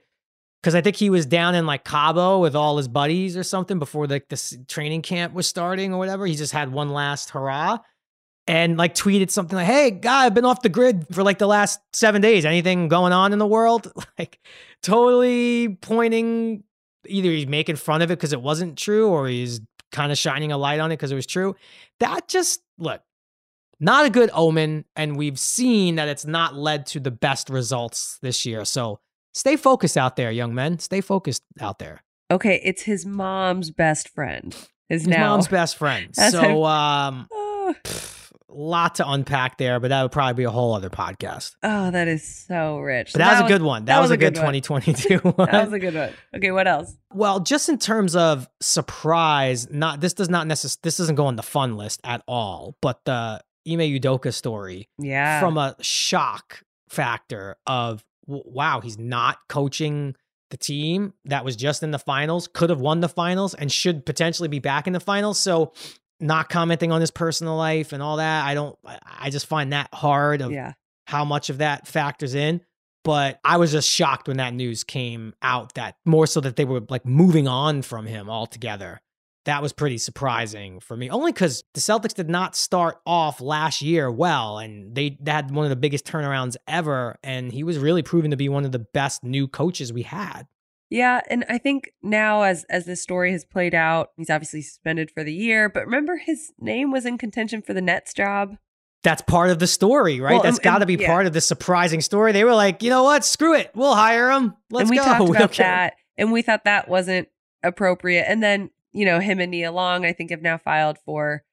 because 0.62 0.74
I 0.74 0.80
think 0.80 0.96
he 0.96 1.10
was 1.10 1.26
down 1.26 1.54
in 1.56 1.66
like 1.66 1.84
Cabo 1.84 2.40
with 2.40 2.56
all 2.56 2.78
his 2.78 2.88
buddies 2.88 3.36
or 3.36 3.44
something 3.44 3.78
before 3.78 4.08
like 4.08 4.30
this 4.30 4.58
training 4.70 5.02
camp 5.02 5.34
was 5.34 5.48
starting 5.48 5.94
or 5.94 5.98
whatever. 5.98 6.26
He 6.26 6.36
just 6.36 6.54
had 6.54 6.72
one 6.72 6.92
last 6.92 7.32
hurrah 7.32 7.80
and 8.48 8.78
like 8.78 8.96
tweeted 8.96 9.32
something 9.32 9.58
like, 9.58 9.68
Hey, 9.68 9.92
guy, 9.92 10.28
I've 10.28 10.34
been 10.34 10.46
off 10.46 10.62
the 10.62 10.70
grid 10.70 11.08
for 11.12 11.22
like 11.22 11.38
the 11.38 11.48
last 11.48 11.82
seven 11.92 12.22
days. 12.22 12.46
Anything 12.46 12.88
going 12.88 13.12
on 13.12 13.34
in 13.34 13.40
the 13.40 13.48
world? 13.48 13.92
Like 14.18 14.40
totally 14.82 15.76
pointing 15.82 16.64
either 17.06 17.30
he's 17.30 17.48
making 17.48 17.76
fun 17.76 18.02
of 18.02 18.12
it 18.12 18.18
because 18.18 18.32
it 18.32 18.42
wasn't 18.42 18.78
true 18.78 19.10
or 19.10 19.28
he's 19.28 19.60
kind 19.92 20.12
of 20.12 20.18
shining 20.18 20.54
a 20.54 20.58
light 20.58 20.80
on 20.80 20.90
it 20.92 20.96
because 20.96 21.12
it 21.12 21.16
was 21.16 21.26
true. 21.26 21.56
That 22.00 22.30
just 22.30 22.62
look, 22.78 23.02
not 23.82 24.06
a 24.06 24.10
good 24.10 24.30
omen. 24.34 24.86
And 24.96 25.18
we've 25.18 25.38
seen 25.38 25.96
that 25.96 26.08
it's 26.08 26.26
not 26.26 26.56
led 26.56 26.86
to 26.88 27.00
the 27.02 27.12
best 27.12 27.50
results 27.50 28.18
this 28.22 28.46
year. 28.46 28.64
So 28.64 29.00
stay 29.34 29.58
focused 29.58 29.98
out 29.98 30.16
there, 30.16 30.32
young 30.32 30.54
men. 30.56 30.80
Stay 30.80 31.02
focused 31.02 31.44
out 31.60 31.80
there. 31.80 32.04
Okay, 32.32 32.62
it's 32.64 32.84
his 32.84 33.06
mom's 33.06 33.72
best 33.72 34.08
friend. 34.08 34.56
Is 34.90 35.02
His 35.02 35.08
now. 35.08 35.32
mom's 35.32 35.48
best 35.60 35.76
friend. 35.78 36.16
So 36.16 36.64
um 36.64 37.28
Oh, 37.74 37.76
lot 38.54 38.96
to 38.96 39.10
unpack 39.10 39.58
there, 39.58 39.80
but 39.80 39.88
that 39.90 40.02
would 40.02 40.12
probably 40.12 40.34
be 40.34 40.44
a 40.44 40.50
whole 40.50 40.74
other 40.74 40.90
podcast. 40.90 41.56
oh, 41.64 41.90
that 41.92 42.08
is 42.10 42.28
so 42.28 42.80
rich. 42.80 43.08
But 43.08 43.12
So 43.14 43.20
that 43.20 43.32
was 43.42 43.50
a 43.50 43.54
good 43.54 43.62
one. 43.62 43.86
That, 43.86 44.02
was, 44.02 44.12
a 44.12 44.18
good, 44.18 44.36
one. 44.38 44.54
2022 44.54 45.18
one. 45.20 45.34
That 45.52 45.64
was 45.66 45.74
a 45.74 45.80
good 45.80 45.96
one. 45.96 46.10
Okay, 46.36 46.52
what 46.52 46.68
else? 46.68 46.94
Well, 47.14 47.40
just 47.40 47.70
in 47.70 47.78
terms 47.78 48.14
of 48.16 48.50
surprise, 48.62 49.70
not 49.70 50.02
this 50.02 50.14
does 50.14 50.30
not 50.30 50.48
necessarily 50.48 50.80
this 50.84 50.98
doesn't 50.98 51.16
go 51.16 51.28
on 51.28 51.36
the 51.38 51.44
fun 51.44 51.78
list 51.78 52.02
at 52.04 52.24
all. 52.28 52.76
But 52.82 53.06
the 53.06 53.42
Ime 53.68 53.80
Udoka 53.80 54.34
story 54.34 54.90
Yeah. 54.98 55.40
from 55.40 55.58
a 55.58 55.76
shock 55.82 56.62
factor 56.90 57.56
of 57.68 58.04
wow, 58.28 58.80
he's 58.82 58.98
not 59.00 59.38
coaching 59.50 60.16
the 60.52 60.58
team 60.58 61.14
that 61.26 61.44
was 61.46 61.56
just 61.56 61.82
in 61.84 61.92
the 61.92 62.00
finals, 62.00 62.48
could 62.54 62.70
have 62.70 62.80
won 62.80 63.00
the 63.00 63.10
finals, 63.10 63.54
and 63.54 63.72
should 63.72 64.06
potentially 64.06 64.48
be 64.50 64.60
back 64.60 64.86
in 64.88 64.94
the 64.94 65.00
finals. 65.00 65.40
So, 65.40 65.74
not 66.20 66.50
commenting 66.50 66.92
on 66.92 67.02
his 67.02 67.10
personal 67.12 67.56
life 67.56 67.94
and 67.94 68.04
all 68.04 68.18
that, 68.18 68.46
I 68.46 68.54
don't. 68.54 68.78
I 69.20 69.30
just 69.32 69.48
find 69.48 69.74
that 69.74 69.90
hard 69.94 70.42
of 70.42 70.52
Yeah. 70.52 70.74
how 71.08 71.26
much 71.26 71.50
of 71.50 71.58
that 71.60 71.88
factors 71.88 72.36
in. 72.36 72.62
But 73.04 73.40
I 73.44 73.58
was 73.58 73.72
just 73.72 73.90
shocked 73.90 74.28
when 74.28 74.38
that 74.38 74.54
news 74.54 74.84
came 74.84 75.34
out 75.42 75.74
that 75.74 75.96
more 76.06 76.28
so 76.28 76.40
that 76.42 76.56
they 76.58 76.66
were 76.66 76.82
like 76.90 77.06
moving 77.06 77.48
on 77.48 77.82
from 77.82 78.06
him 78.06 78.30
altogether. 78.30 79.02
That 79.46 79.62
was 79.62 79.74
pretty 79.74 79.98
surprising 79.98 80.80
for 80.80 80.96
me, 80.96 81.10
only 81.10 81.32
because 81.32 81.64
the 81.74 81.80
Celtics 81.80 82.14
did 82.14 82.30
not 82.30 82.56
start 82.56 83.00
off 83.08 83.42
last 83.42 83.82
year 83.82 84.12
well, 84.12 84.60
and 84.60 84.94
they 84.94 85.18
had 85.26 85.50
one 85.50 85.66
of 85.66 85.72
the 85.72 85.76
biggest 85.76 86.06
turnarounds 86.06 86.56
ever. 86.68 87.18
And 87.24 87.52
he 87.52 87.64
was 87.64 87.80
really 87.80 88.04
proven 88.04 88.32
to 88.32 88.38
be 88.38 88.50
one 88.50 88.66
of 88.66 88.72
the 88.72 88.80
best 88.80 89.24
new 89.24 89.48
coaches 89.48 89.92
we 89.92 90.04
had. 90.04 90.44
Yeah, 90.92 91.22
and 91.30 91.46
I 91.50 91.58
think 91.58 91.92
now 92.04 92.44
as 92.44 92.66
as 92.70 92.86
this 92.86 93.02
story 93.02 93.32
has 93.32 93.46
played 93.46 93.74
out, 93.74 94.10
he's 94.18 94.30
obviously 94.30 94.62
suspended 94.62 95.10
for 95.10 95.24
the 95.24 95.34
year, 95.34 95.70
but 95.70 95.86
remember 95.86 96.18
his 96.18 96.52
name 96.60 96.92
was 96.92 97.06
in 97.06 97.18
contention 97.18 97.62
for 97.62 97.74
the 97.74 97.82
Nets 97.82 98.14
job. 98.14 98.58
That's 99.02 99.22
part 99.24 99.50
of 99.50 99.58
the 99.58 99.66
story, 99.68 100.20
right? 100.20 100.34
Well, 100.34 100.44
That's 100.44 100.58
um, 100.58 100.60
and- 100.60 100.64
got 100.64 100.78
to 100.80 100.86
be 100.86 100.96
yeah. 100.96 101.08
part 101.08 101.26
of 101.26 101.34
the 101.34 101.42
surprising 101.42 102.02
story. 102.02 102.34
They 102.34 102.44
were 102.44 102.54
like, 102.54 102.84
you 102.84 102.90
know 102.92 103.02
what? 103.04 103.26
Screw 103.26 103.56
it. 103.56 103.72
We'll 103.74 103.96
hire 103.96 104.30
him. 104.30 104.54
Let's 104.70 104.82
and 104.82 104.90
we 104.92 104.98
go. 104.98 105.04
talked 105.06 105.30
about 105.30 105.52
care." 105.54 105.66
that, 105.66 105.94
and 106.18 106.32
we 106.32 106.42
thought 106.44 106.66
that 106.66 106.88
wasn't 106.88 107.30
appropriate. 107.64 108.26
And 108.28 108.44
then 108.44 108.70
you 108.92 109.06
know 109.06 109.20
him 109.20 109.40
and 109.40 109.52
Nia 109.52 109.72
Long, 109.72 110.06
I 110.06 110.14
think, 110.14 110.32
have 110.32 110.42
now 110.42 110.58
filed 110.58 110.98
for 111.06 111.44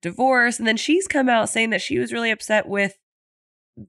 divorce, 0.00 0.58
and 0.58 0.66
then 0.66 0.76
she's 0.76 1.06
come 1.06 1.28
out 1.28 1.48
saying 1.48 1.70
that 1.70 1.80
she 1.82 1.98
was 1.98 2.12
really 2.12 2.30
upset 2.30 2.68
with 2.68 2.98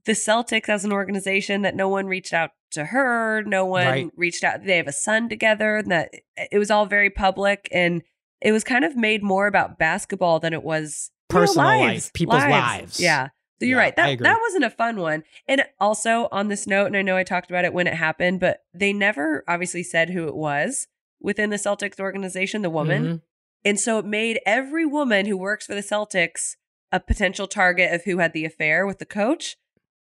the 0.06 0.12
Celtics 0.12 0.68
as 0.68 0.84
an 0.84 0.92
organization 0.92 1.62
that 1.62 1.76
no 1.76 1.88
one 1.88 2.06
reached 2.06 2.32
out 2.32 2.50
to 2.70 2.86
her, 2.86 3.42
no 3.42 3.66
one 3.66 3.86
Right. 3.86 4.10
reached 4.16 4.42
out. 4.42 4.64
They 4.64 4.78
have 4.78 4.86
a 4.88 4.92
son 4.92 5.28
together, 5.28 5.76
and 5.76 5.90
that 5.90 6.10
it 6.50 6.58
was 6.58 6.70
all 6.70 6.86
very 6.86 7.10
public, 7.10 7.68
and 7.72 8.02
it 8.40 8.52
was 8.52 8.64
kind 8.64 8.84
of 8.84 8.96
made 8.96 9.22
more 9.22 9.46
about 9.46 9.78
basketball 9.78 10.40
than 10.40 10.52
it 10.52 10.62
was 10.62 11.10
you 11.30 11.36
know, 11.36 11.40
Personal 11.40 11.66
life, 11.66 11.80
lives, 11.80 12.10
people's 12.12 12.42
lives. 12.44 13.00
Yeah. 13.00 13.28
So 13.60 13.66
you're 13.66 13.78
Yeah, 13.78 13.84
right. 13.84 13.96
That 13.96 14.18
that 14.20 14.38
wasn't 14.40 14.64
a 14.64 14.70
fun 14.70 15.00
one. 15.00 15.22
And 15.48 15.64
also 15.80 16.28
on 16.32 16.48
this 16.48 16.66
note, 16.66 16.86
and 16.86 16.96
I 16.96 17.02
know 17.02 17.16
I 17.16 17.22
talked 17.24 17.48
about 17.50 17.64
it 17.64 17.72
when 17.72 17.86
it 17.86 17.94
happened, 17.94 18.40
but 18.40 18.60
they 18.74 18.92
never 18.92 19.44
obviously 19.48 19.82
said 19.82 20.10
who 20.10 20.26
it 20.28 20.34
was 20.36 20.86
within 21.20 21.50
the 21.50 21.56
Celtics 21.56 22.00
organization, 22.00 22.62
the 22.62 22.70
woman. 22.70 23.04
Mhm. 23.04 23.22
And 23.64 23.80
so 23.80 23.98
it 23.98 24.04
made 24.04 24.40
every 24.44 24.84
woman 24.84 25.26
who 25.26 25.36
works 25.36 25.66
for 25.66 25.74
the 25.74 25.80
Celtics 25.80 26.56
a 26.92 27.00
potential 27.00 27.48
target 27.48 27.92
of 27.92 28.04
who 28.04 28.18
had 28.18 28.32
the 28.32 28.44
affair 28.44 28.86
with 28.86 28.98
the 28.98 29.06
coach. 29.06 29.56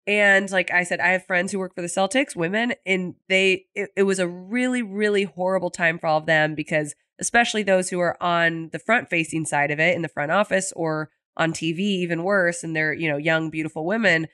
And 0.07 0.49
like 0.49 0.71
I 0.71 0.83
said, 0.83 0.99
I 0.99 1.09
have 1.09 1.25
friends 1.25 1.51
who 1.51 1.59
work 1.59 1.75
for 1.75 1.81
the 1.81 1.87
Celtics, 1.87 2.35
women, 2.35 2.73
and 2.85 3.15
they 3.29 3.67
it, 3.75 3.91
it 3.95 4.03
was 4.03 4.17
a 4.17 4.27
really, 4.27 4.81
really 4.81 5.23
horrible 5.23 5.69
time 5.69 5.99
for 5.99 6.07
all 6.07 6.17
of 6.17 6.25
them 6.25 6.55
because 6.55 6.95
especially 7.19 7.61
those 7.61 7.89
who 7.89 7.99
are 7.99 8.17
on 8.21 8.69
the 8.71 8.79
front 8.79 9.09
facing 9.09 9.45
side 9.45 9.69
of 9.69 9.79
it 9.79 9.95
in 9.95 10.01
the 10.01 10.07
front 10.07 10.31
office 10.31 10.73
or 10.75 11.11
on 11.37 11.53
TV, 11.53 11.79
even 11.79 12.23
worse, 12.23 12.63
and 12.63 12.75
they're, 12.75 12.93
you 12.93 13.07
know, 13.07 13.17
young, 13.17 13.51
beautiful 13.51 13.85
women. 13.85 14.27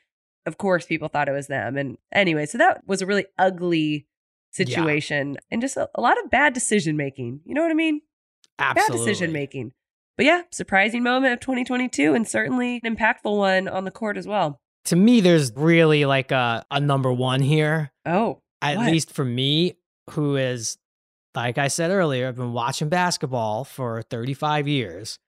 Of 0.45 0.57
course, 0.57 0.85
people 0.85 1.09
thought 1.09 1.27
it 1.27 1.33
was 1.33 1.47
them. 1.47 1.75
And 1.75 1.97
anyway, 2.13 2.45
so 2.45 2.57
that 2.57 2.87
was 2.87 3.01
a 3.01 3.05
really 3.05 3.25
ugly 3.37 4.07
situation 4.57 5.37
and 5.51 5.61
just 5.61 5.77
a, 5.77 5.89
a 5.95 6.01
lot 6.01 6.21
of 6.23 6.29
bad 6.29 6.53
decision 6.53 6.97
making. 6.97 7.39
You 7.45 7.53
know 7.53 7.61
what 7.61 7.71
I 7.71 7.75
mean? 7.75 8.01
Absolutely. 8.59 8.97
bad 8.97 8.99
decision 9.05 9.31
making. 9.31 9.71
But 10.17 10.25
yeah, 10.25 10.41
surprising 10.51 11.03
moment 11.03 11.33
of 11.33 11.39
2022 11.41 12.13
and 12.13 12.27
certainly 12.27 12.81
an 12.83 12.95
impactful 12.95 13.37
one 13.37 13.67
on 13.67 13.85
the 13.85 13.91
court 13.91 14.17
as 14.17 14.27
well. 14.27 14.59
To 14.85 14.95
me, 14.95 15.21
there's 15.21 15.51
really 15.55 16.05
like 16.05 16.31
a, 16.31 16.65
a 16.71 16.79
number 16.79 17.13
one 17.13 17.41
here. 17.41 17.91
Oh, 18.05 18.41
at 18.61 18.77
What? 18.77 18.91
least 18.91 19.11
for 19.13 19.23
me, 19.23 19.77
who 20.11 20.35
is, 20.37 20.77
like 21.35 21.57
I 21.59 21.67
said 21.67 21.91
earlier, 21.91 22.27
I've 22.27 22.35
been 22.35 22.53
watching 22.53 22.89
basketball 22.89 23.63
for 23.63 24.01
35 24.01 24.67
years. 24.67 25.19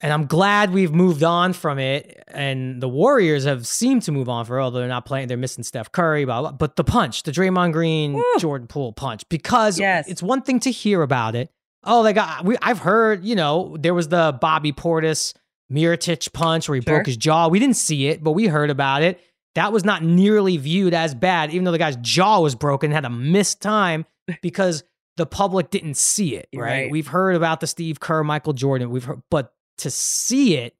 And 0.00 0.12
I'm 0.12 0.26
glad 0.26 0.72
we've 0.72 0.92
moved 0.92 1.24
on 1.24 1.52
from 1.52 1.78
it. 1.80 2.22
And 2.28 2.80
the 2.80 2.88
Warriors 2.88 3.44
have 3.44 3.66
seemed 3.66 4.02
to 4.02 4.12
move 4.12 4.28
on 4.28 4.44
for, 4.44 4.60
although 4.60 4.78
they're 4.78 4.86
not 4.88 5.04
playing, 5.06 5.26
they're 5.28 5.36
missing 5.36 5.64
Steph 5.64 5.90
Curry, 5.90 6.24
blah, 6.24 6.40
blah. 6.40 6.52
But 6.52 6.76
the 6.76 6.84
punch, 6.84 7.24
the 7.24 7.32
Draymond 7.32 7.72
Green, 7.72 8.12
Woo. 8.12 8.24
Jordan 8.38 8.68
Poole 8.68 8.92
punch, 8.92 9.28
because 9.28 9.78
Yes. 9.80 10.06
it's 10.08 10.22
one 10.22 10.42
thing 10.42 10.60
to 10.60 10.70
hear 10.70 11.02
about 11.02 11.34
it. 11.34 11.50
Oh, 11.84 12.02
they 12.04 12.12
got, 12.12 12.44
we, 12.44 12.56
I've 12.62 12.78
heard, 12.80 13.24
you 13.24 13.34
know, 13.34 13.76
there 13.80 13.94
was 13.94 14.08
the 14.08 14.36
Bobby 14.40 14.72
Portis 14.72 15.34
Mirotic 15.72 16.32
punch 16.32 16.68
where 16.68 16.76
he 16.76 16.82
Sure. 16.82 16.94
broke 16.96 17.06
his 17.06 17.16
jaw. 17.16 17.48
We 17.48 17.58
didn't 17.58 17.76
see 17.76 18.06
it, 18.08 18.22
but 18.22 18.32
we 18.32 18.46
heard 18.46 18.70
about 18.70 19.02
it. 19.02 19.20
That 19.54 19.72
was 19.72 19.84
not 19.84 20.04
nearly 20.04 20.56
viewed 20.58 20.94
as 20.94 21.14
bad, 21.14 21.50
even 21.50 21.64
though 21.64 21.72
the 21.72 21.78
guy's 21.78 21.96
jaw 21.96 22.40
was 22.40 22.54
broken, 22.54 22.90
had 22.92 23.04
a 23.04 23.10
missed 23.10 23.60
time 23.60 24.06
because 24.42 24.84
the 25.16 25.26
public 25.26 25.70
didn't 25.70 25.96
see 25.96 26.36
it. 26.36 26.48
Right? 26.54 26.62
right. 26.82 26.90
We've 26.90 27.08
heard 27.08 27.34
about 27.34 27.60
the 27.60 27.66
Steve 27.66 27.98
Kerr, 27.98 28.22
Michael 28.22 28.52
Jordan. 28.52 28.90
We've 28.90 29.04
heard, 29.04 29.22
but 29.30 29.52
to 29.78 29.90
see 29.90 30.56
it 30.56 30.76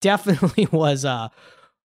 definitely 0.00 0.66
was 0.72 1.04
a 1.04 1.30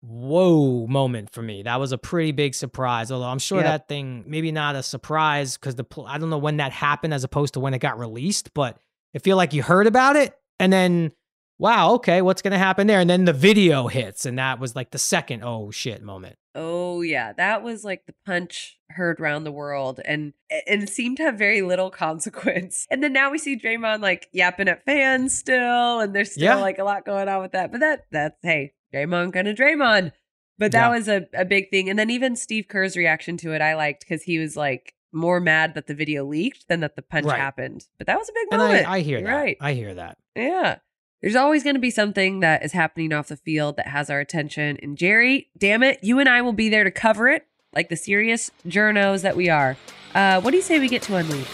whoa 0.03 0.87
moment 0.87 1.31
for 1.33 1.43
me. 1.43 1.63
That 1.63 1.81
was 1.81 1.93
a 1.93 1.99
pretty 1.99 2.33
big 2.33 2.55
surprise. 2.55 3.11
Although 3.11 3.27
I'm 3.27 3.39
sure 3.39 3.59
Yep. 3.59 3.67
that 3.67 3.89
thing 3.89 4.25
maybe 4.27 4.53
not 4.53 4.77
a 4.77 4.83
surprise 4.83 5.57
because 5.57 5.75
the 5.75 5.85
pl- 5.85 6.07
I 6.07 6.19
don't 6.19 6.31
know 6.31 6.39
when 6.39 6.59
that 6.59 6.73
happened 6.73 7.15
as 7.15 7.25
opposed 7.25 7.55
to 7.55 7.61
when 7.61 7.75
it 7.75 7.79
got 7.81 7.99
released, 7.99 8.55
but 8.55 8.79
I 9.15 9.19
feel 9.19 9.37
like 9.37 9.53
you 9.53 9.63
heard 9.63 9.87
about 9.87 10.17
it 10.17 10.35
and 10.61 10.73
then 10.73 11.13
wow, 11.59 11.95
okay, 11.95 12.21
what's 12.21 12.43
gonna 12.43 12.59
happen 12.59 12.87
there? 12.87 13.01
And 13.01 13.09
then 13.09 13.25
the 13.25 13.33
video 13.33 13.89
hits, 13.89 14.27
and 14.27 14.39
that 14.39 14.61
was 14.61 14.77
like 14.77 14.91
the 14.91 14.99
second 14.99 15.43
oh 15.43 15.71
shit 15.71 16.03
moment. 16.03 16.37
Oh 16.57 17.03
yeah, 17.03 17.33
that 17.35 17.63
was 17.63 17.85
like 17.85 18.07
the 18.07 18.15
punch 18.25 18.79
heard 18.91 19.21
round 19.21 19.45
the 19.45 19.53
world, 19.53 20.01
and 20.05 20.33
and 20.67 20.83
it 20.83 20.89
seemed 20.89 21.19
to 21.19 21.25
have 21.25 21.37
very 21.37 21.61
little 21.63 21.91
consequence. 22.05 22.87
And 22.91 23.03
then 23.03 23.13
now 23.13 23.31
we 23.31 23.39
see 23.39 23.59
Draymond 23.59 24.01
like 24.01 24.29
yapping 24.33 24.69
at 24.69 24.85
fans 24.85 25.37
still, 25.37 26.01
and 26.01 26.15
there's 26.17 26.33
still 26.33 26.45
Yeah. 26.45 26.55
like 26.57 26.79
a 26.79 26.85
lot 26.85 27.05
going 27.05 27.29
on 27.29 27.43
with 27.43 27.53
that. 27.53 27.71
But 27.71 27.81
that 27.81 28.07
that's 28.11 28.39
hey, 28.43 28.73
Draymond 28.95 29.33
kind 29.35 29.47
of 29.49 29.57
Draymond. 29.57 30.13
But 30.59 30.73
that 30.73 30.87
Yeah. 30.89 30.97
was 30.97 31.07
a, 31.09 31.27
a 31.35 31.45
big 31.45 31.69
thing. 31.71 31.91
And 31.91 31.99
then 31.99 32.09
even 32.09 32.35
Steve 32.35 32.67
Kerr's 32.69 32.97
reaction 32.97 33.37
to 33.39 33.53
it, 33.53 33.61
I 33.61 33.75
liked 33.77 34.01
because 34.01 34.23
he 34.23 34.39
was 34.39 34.57
like 34.57 34.95
more 35.13 35.39
mad 35.39 35.75
that 35.75 35.87
the 35.87 35.95
video 35.95 36.25
leaked 36.25 36.67
than 36.69 36.81
that 36.81 36.97
the 36.97 37.03
punch 37.03 37.27
Right. 37.27 37.39
happened. 37.39 37.85
But 37.99 38.07
that 38.07 38.19
was 38.19 38.29
a 38.31 38.33
big 38.33 38.49
And 38.53 38.63
moment. 38.63 38.89
I, 38.89 38.97
I 38.97 39.01
hear 39.01 39.19
You're 39.19 39.29
that. 39.29 39.37
Right. 39.37 39.57
I 39.61 39.73
hear 39.75 39.95
that. 39.95 40.17
Yeah. 40.35 40.79
There's 41.27 41.35
always 41.35 41.65
going 41.65 41.75
to 41.75 41.81
be 41.81 41.91
something 41.91 42.39
that 42.39 42.65
is 42.65 42.71
happening 42.71 43.13
off 43.13 43.27
the 43.27 43.37
field 43.37 43.75
that 43.79 43.89
has 43.89 44.11
our 44.11 44.21
attention. 44.21 44.79
And 44.81 44.97
Jerry, 44.97 45.49
damn 45.59 45.83
it, 45.83 45.99
you 46.01 46.21
and 46.21 46.29
I 46.29 46.41
will 46.41 46.53
be 46.53 46.69
there 46.69 46.85
to 46.85 46.91
cover 46.93 47.27
it 47.27 47.49
like 47.75 47.89
the 47.89 47.97
serious 47.97 48.53
journos 48.65 49.23
that 49.23 49.35
we 49.35 49.49
are. 49.49 49.77
Uh, 50.15 50.41
what 50.41 50.53
do 50.53 50.57
you 50.57 50.63
say 50.63 50.79
we 50.79 50.89
get 50.89 51.03
to 51.03 51.17
unleash? 51.17 51.49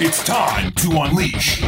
It's 0.00 0.24
time 0.24 0.72
to 0.76 0.88
unleash. 0.92 1.62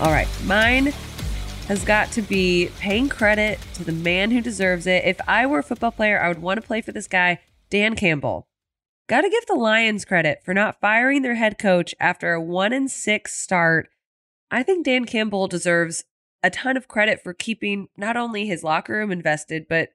All 0.00 0.10
right. 0.10 0.26
Mine 0.46 0.86
has 1.68 1.84
got 1.84 2.10
to 2.10 2.22
be 2.22 2.72
paying 2.80 3.08
credit 3.08 3.60
to 3.74 3.84
the 3.84 3.92
man 3.92 4.32
who 4.32 4.40
deserves 4.40 4.88
it. 4.88 5.04
If 5.04 5.20
I 5.28 5.46
were 5.46 5.60
a 5.60 5.62
football 5.62 5.92
player, 5.92 6.20
I 6.20 6.26
would 6.26 6.42
want 6.42 6.60
to 6.60 6.66
play 6.66 6.80
for 6.80 6.90
this 6.90 7.06
guy, 7.06 7.38
Dan 7.70 7.94
Campbell. 7.94 8.48
Got 9.06 9.22
to 9.22 9.30
give 9.30 9.46
the 9.46 9.54
Lions 9.54 10.04
credit 10.04 10.40
for 10.44 10.54
not 10.54 10.80
firing 10.80 11.22
their 11.22 11.34
head 11.34 11.58
coach 11.58 11.94
after 12.00 12.32
a 12.32 12.40
1 12.40 12.72
and 12.72 12.90
6 12.90 13.34
start. 13.34 13.90
I 14.50 14.62
think 14.62 14.84
Dan 14.84 15.04
Campbell 15.04 15.46
deserves 15.46 16.04
a 16.42 16.50
ton 16.50 16.76
of 16.76 16.88
credit 16.88 17.22
for 17.22 17.34
keeping 17.34 17.88
not 17.96 18.16
only 18.16 18.46
his 18.46 18.64
locker 18.64 18.94
room 18.94 19.12
invested, 19.12 19.66
but 19.68 19.90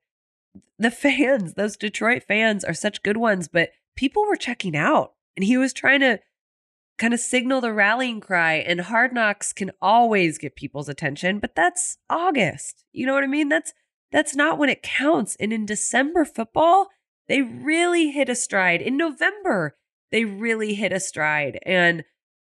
the 0.77 0.91
fans, 0.91 1.55
those 1.55 1.75
Detroit 1.75 2.23
fans 2.27 2.63
are 2.63 2.73
such 2.73 3.03
good 3.03 3.17
ones, 3.17 3.47
but 3.47 3.69
people 3.95 4.25
were 4.25 4.35
checking 4.35 4.75
out 4.75 5.13
and 5.35 5.43
he 5.43 5.57
was 5.57 5.73
trying 5.73 6.01
to 6.01 6.19
kind 6.97 7.13
of 7.13 7.19
signal 7.19 7.61
the 7.61 7.73
rallying 7.73 8.19
cry 8.19 8.55
and 8.55 8.81
hard 8.81 9.13
knocks 9.13 9.53
can 9.53 9.71
always 9.81 10.37
get 10.37 10.55
people's 10.55 10.89
attention 10.89 11.39
but 11.39 11.55
that's 11.55 11.97
august 12.09 12.83
you 12.91 13.05
know 13.05 13.13
what 13.13 13.23
i 13.23 13.27
mean 13.27 13.47
that's 13.47 13.73
that's 14.11 14.35
not 14.35 14.57
when 14.57 14.69
it 14.69 14.83
counts 14.83 15.37
and 15.39 15.53
in 15.53 15.65
december 15.65 16.25
football 16.25 16.89
they 17.29 17.41
really 17.41 18.11
hit 18.11 18.27
a 18.27 18.35
stride. 18.35 18.81
In 18.81 18.97
november 18.97 19.77
they 20.11 20.25
really 20.25 20.73
hit 20.73 20.91
a 20.91 20.99
stride 20.99 21.59
and 21.65 22.03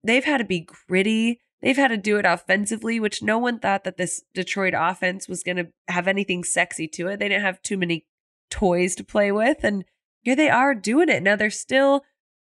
they've 0.03 0.25
had 0.25 0.39
to 0.39 0.43
be 0.43 0.67
gritty. 0.87 1.39
They've 1.61 1.77
had 1.77 1.89
to 1.89 1.97
do 1.97 2.17
it 2.17 2.25
offensively 2.25 2.99
which 2.99 3.23
no 3.23 3.37
one 3.37 3.59
thought 3.59 3.85
that 3.85 3.95
this 3.95 4.23
detroit 4.33 4.73
offense 4.75 5.29
was 5.29 5.43
going 5.43 5.57
to 5.57 5.67
have 5.87 6.09
anything 6.09 6.43
sexy 6.43 6.89
to 6.89 7.07
it. 7.07 7.19
They 7.19 7.29
didn't 7.29 7.45
have 7.45 7.61
too 7.61 7.77
many 7.77 8.05
toys 8.49 8.95
to 8.95 9.05
play 9.05 9.31
with 9.31 9.63
and 9.63 9.85
here 10.21 10.35
they 10.35 10.49
are 10.49 10.75
doing 10.75 11.07
it. 11.07 11.23
Now 11.23 11.37
they're 11.37 11.49
still 11.49 12.03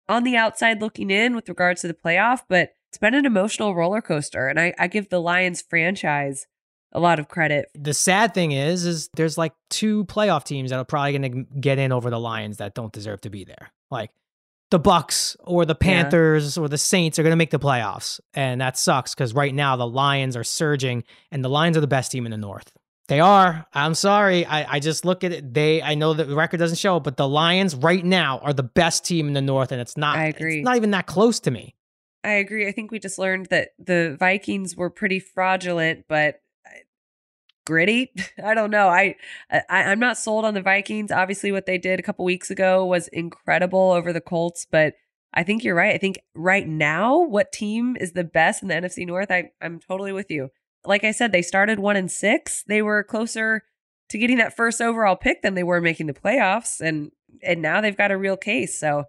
on 0.09 0.25
the 0.25 0.37
outside 0.37 0.81
looking 0.81 1.11
in 1.11 1.35
with 1.35 1.49
regards 1.49 1.81
to 1.83 1.89
the 1.89 1.95
playoff, 1.95 2.43
but 2.49 2.71
it's 2.91 2.99
been 2.99 3.15
an 3.15 3.25
emotional 3.25 3.75
roller 3.75 4.03
coaster. 4.03 4.49
And 4.49 4.61
I, 4.61 4.75
I 4.79 4.87
give 4.87 5.09
the 5.09 5.21
Lions 5.21 5.63
franchise 5.63 6.47
a 6.93 7.01
lot 7.01 7.19
of 7.19 7.29
credit. 7.29 7.69
The 7.75 7.95
sad 7.95 8.35
thing 8.35 8.53
is, 8.53 8.85
is 8.85 9.09
there's 9.15 9.39
like 9.39 9.53
two 9.71 10.05
playoff 10.05 10.45
teams 10.45 10.71
that 10.71 10.79
are 10.79 10.85
probably 10.85 11.19
going 11.19 11.33
to 11.33 11.61
get 11.61 11.79
in 11.79 11.93
over 11.93 12.11
the 12.11 12.21
Lions 12.21 12.59
that 12.59 12.75
don't 12.75 12.93
deserve 12.93 13.21
to 13.23 13.31
be 13.31 13.45
there. 13.45 13.73
Like 13.91 14.11
the 14.71 14.79
Bucks 14.79 15.37
or 15.41 15.65
the 15.67 15.75
Yeah. 15.81 16.03
Panthers 16.03 16.57
or 16.57 16.69
the 16.69 16.79
Saints 16.79 17.19
are 17.19 17.23
going 17.23 17.33
to 17.33 17.37
make 17.37 17.51
the 17.51 17.59
playoffs, 17.59 18.21
and 18.35 18.61
that 18.61 18.79
sucks 18.79 19.15
because 19.15 19.35
right 19.35 19.55
now 19.55 19.77
the 19.77 19.87
Lions 19.87 20.37
are 20.37 20.45
surging, 20.45 21.05
and 21.31 21.45
the 21.45 21.49
Lions 21.51 21.77
are 21.77 21.81
the 21.83 21.87
best 21.87 22.13
team 22.13 22.25
in 22.27 22.31
the 22.31 22.39
North. 22.39 22.73
They 23.09 23.21
are. 23.21 23.67
I'm 23.75 23.95
sorry. 23.95 24.47
I, 24.47 24.77
I 24.77 24.81
just 24.81 25.05
look 25.05 25.25
at 25.25 25.33
it. 25.33 25.53
They. 25.53 25.83
I 25.83 25.95
know 25.95 26.15
that 26.15 26.29
the 26.29 26.35
record 26.37 26.59
doesn't 26.59 26.79
show 26.79 26.97
it, 26.97 27.03
but 27.03 27.17
the 27.17 27.29
Lions 27.29 27.75
right 27.75 28.03
now 28.05 28.39
are 28.39 28.53
the 28.55 28.63
best 28.63 29.05
team 29.05 29.27
in 29.29 29.35
the 29.35 29.43
North, 29.43 29.73
and 29.73 29.81
it's 29.81 29.97
not. 29.97 30.17
I 30.17 30.27
agree. 30.27 30.59
It's 30.61 30.65
not 30.65 30.77
even 30.77 30.93
that 30.93 31.07
close 31.07 31.41
to 31.41 31.51
me. 31.51 31.75
I 32.25 32.35
agree. 32.35 32.67
I 32.69 32.73
think 32.73 32.93
we 32.93 32.99
just 33.01 33.19
learned 33.19 33.47
that 33.47 33.71
the 33.79 34.17
Vikings 34.19 34.77
were 34.77 34.89
pretty 34.89 35.19
fraudulent, 35.19 36.05
but 36.09 36.37
gritty. 37.65 38.13
I 38.45 38.55
don't 38.55 38.71
know. 38.71 38.89
I, 38.89 39.17
I 39.51 39.65
I'm 39.71 39.99
not 39.99 40.19
sold 40.19 40.45
on 40.45 40.55
the 40.55 40.63
Vikings. 40.63 41.11
Obviously, 41.11 41.53
what 41.53 41.67
they 41.67 41.79
did 41.79 41.99
a 41.99 42.03
couple 42.03 42.25
weeks 42.25 42.51
ago 42.51 42.85
was 42.85 43.09
incredible 43.09 43.93
over 43.93 44.13
the 44.13 44.21
Colts, 44.21 44.67
but 44.71 44.95
I 45.35 45.43
think 45.43 45.65
you're 45.65 45.75
right. 45.75 45.95
I 45.95 45.99
think 45.99 46.19
right 46.35 46.67
now, 46.67 47.19
what 47.19 47.53
team 47.53 47.97
is 47.99 48.13
the 48.13 48.25
best 48.25 48.63
in 48.63 48.69
the 48.69 48.75
NFC 48.75 49.07
North? 49.07 49.31
I 49.31 49.51
I'm 49.61 49.81
totally 49.81 50.13
with 50.13 50.31
you. 50.31 50.51
Like 50.85 51.05
I 51.05 51.13
said, 51.13 51.33
they 51.33 51.43
started 51.43 51.79
one 51.79 51.97
and 51.97 52.11
six. 52.11 52.65
They 52.67 52.83
were 52.83 53.05
closer 53.05 53.63
to 54.11 54.19
getting 54.19 54.39
that 54.39 54.57
first 54.57 54.81
overall 54.81 55.17
pick 55.17 55.43
than 55.43 55.55
they 55.55 55.63
were 55.63 55.81
making 55.81 56.07
the 56.07 56.13
playoffs, 56.13 56.81
and 56.81 57.13
and 57.43 57.63
now 57.63 57.81
they've 57.81 57.97
got 57.97 58.13
a 58.13 58.19
real 58.19 58.37
case. 58.37 58.79
So. 58.79 59.05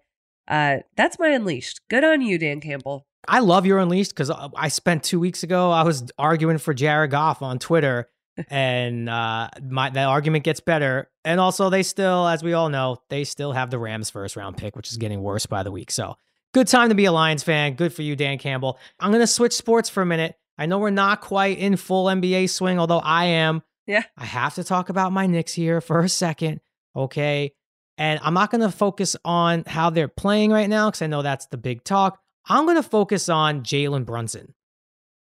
Uh, 0.45 0.79
that's 0.97 1.17
my 1.19 1.29
unleashed. 1.29 1.79
Good 1.89 2.03
on 2.03 2.21
you, 2.21 2.37
Dan 2.37 2.59
Campbell. 2.59 3.07
I 3.27 3.39
love 3.39 3.65
your 3.65 3.79
unleashed 3.79 4.11
because 4.11 4.29
I 4.29 4.67
spent 4.67 5.03
two 5.03 5.19
weeks 5.19 5.43
ago. 5.43 5.71
I 5.71 5.83
was 5.83 6.11
arguing 6.17 6.57
for 6.57 6.73
Jared 6.73 7.11
Goff 7.11 7.41
on 7.41 7.57
Twitter, 7.57 8.09
and 8.49 9.09
uh, 9.09 9.49
my 9.61 9.89
that 9.91 10.05
argument 10.05 10.43
gets 10.43 10.59
better. 10.59 11.09
And 11.25 11.39
also, 11.39 11.69
they 11.69 11.83
still, 11.83 12.27
as 12.27 12.43
we 12.43 12.53
all 12.53 12.69
know, 12.69 12.97
they 13.09 13.23
still 13.23 13.51
have 13.53 13.69
the 13.69 13.79
Rams 13.79 14.09
first 14.09 14.35
round 14.35 14.57
pick, 14.57 14.75
which 14.75 14.91
is 14.91 14.97
getting 14.97 15.21
worse 15.21 15.45
by 15.45 15.63
the 15.63 15.71
week. 15.71 15.91
So, 15.91 16.15
good 16.53 16.67
time 16.67 16.89
to 16.89 16.95
be 16.95 17.05
a 17.05 17.11
Lions 17.11 17.43
fan. 17.43 17.75
Good 17.75 17.93
for 17.93 18.01
you, 18.01 18.15
Dan 18.15 18.37
Campbell. 18.37 18.79
I'm 18.99 19.11
gonna 19.11 19.27
switch 19.27 19.53
sports 19.53 19.89
for 19.89 20.01
a 20.01 20.05
minute. 20.05 20.35
I 20.57 20.65
know 20.65 20.79
we're 20.79 20.91
not 20.91 21.21
quite 21.21 21.57
in 21.57 21.77
full 21.77 22.05
NBA 22.05 22.49
swing, 22.49 22.79
although 22.79 22.99
I 22.99 23.25
am. 23.25 23.63
Yeah. 23.87 24.03
I 24.17 24.25
have 24.25 24.55
to 24.55 24.63
talk 24.63 24.89
about 24.89 25.11
my 25.11 25.27
Knicks 25.27 25.53
here 25.53 25.81
for 25.81 25.99
a 26.01 26.09
second. 26.09 26.61
Okay. 26.95 27.53
And 27.97 28.19
I'm 28.23 28.33
not 28.33 28.49
going 28.49 28.61
to 28.61 28.71
focus 28.71 29.15
on 29.23 29.63
how 29.67 29.89
they're 29.89 30.07
playing 30.07 30.51
right 30.51 30.69
now 30.69 30.89
because 30.89 31.01
I 31.01 31.07
know 31.07 31.21
that's 31.21 31.47
the 31.47 31.57
big 31.57 31.83
talk. 31.83 32.19
I'm 32.45 32.65
going 32.65 32.77
to 32.77 32.83
focus 32.83 33.29
on 33.29 33.61
Jalen 33.61 34.05
Brunson. 34.05 34.55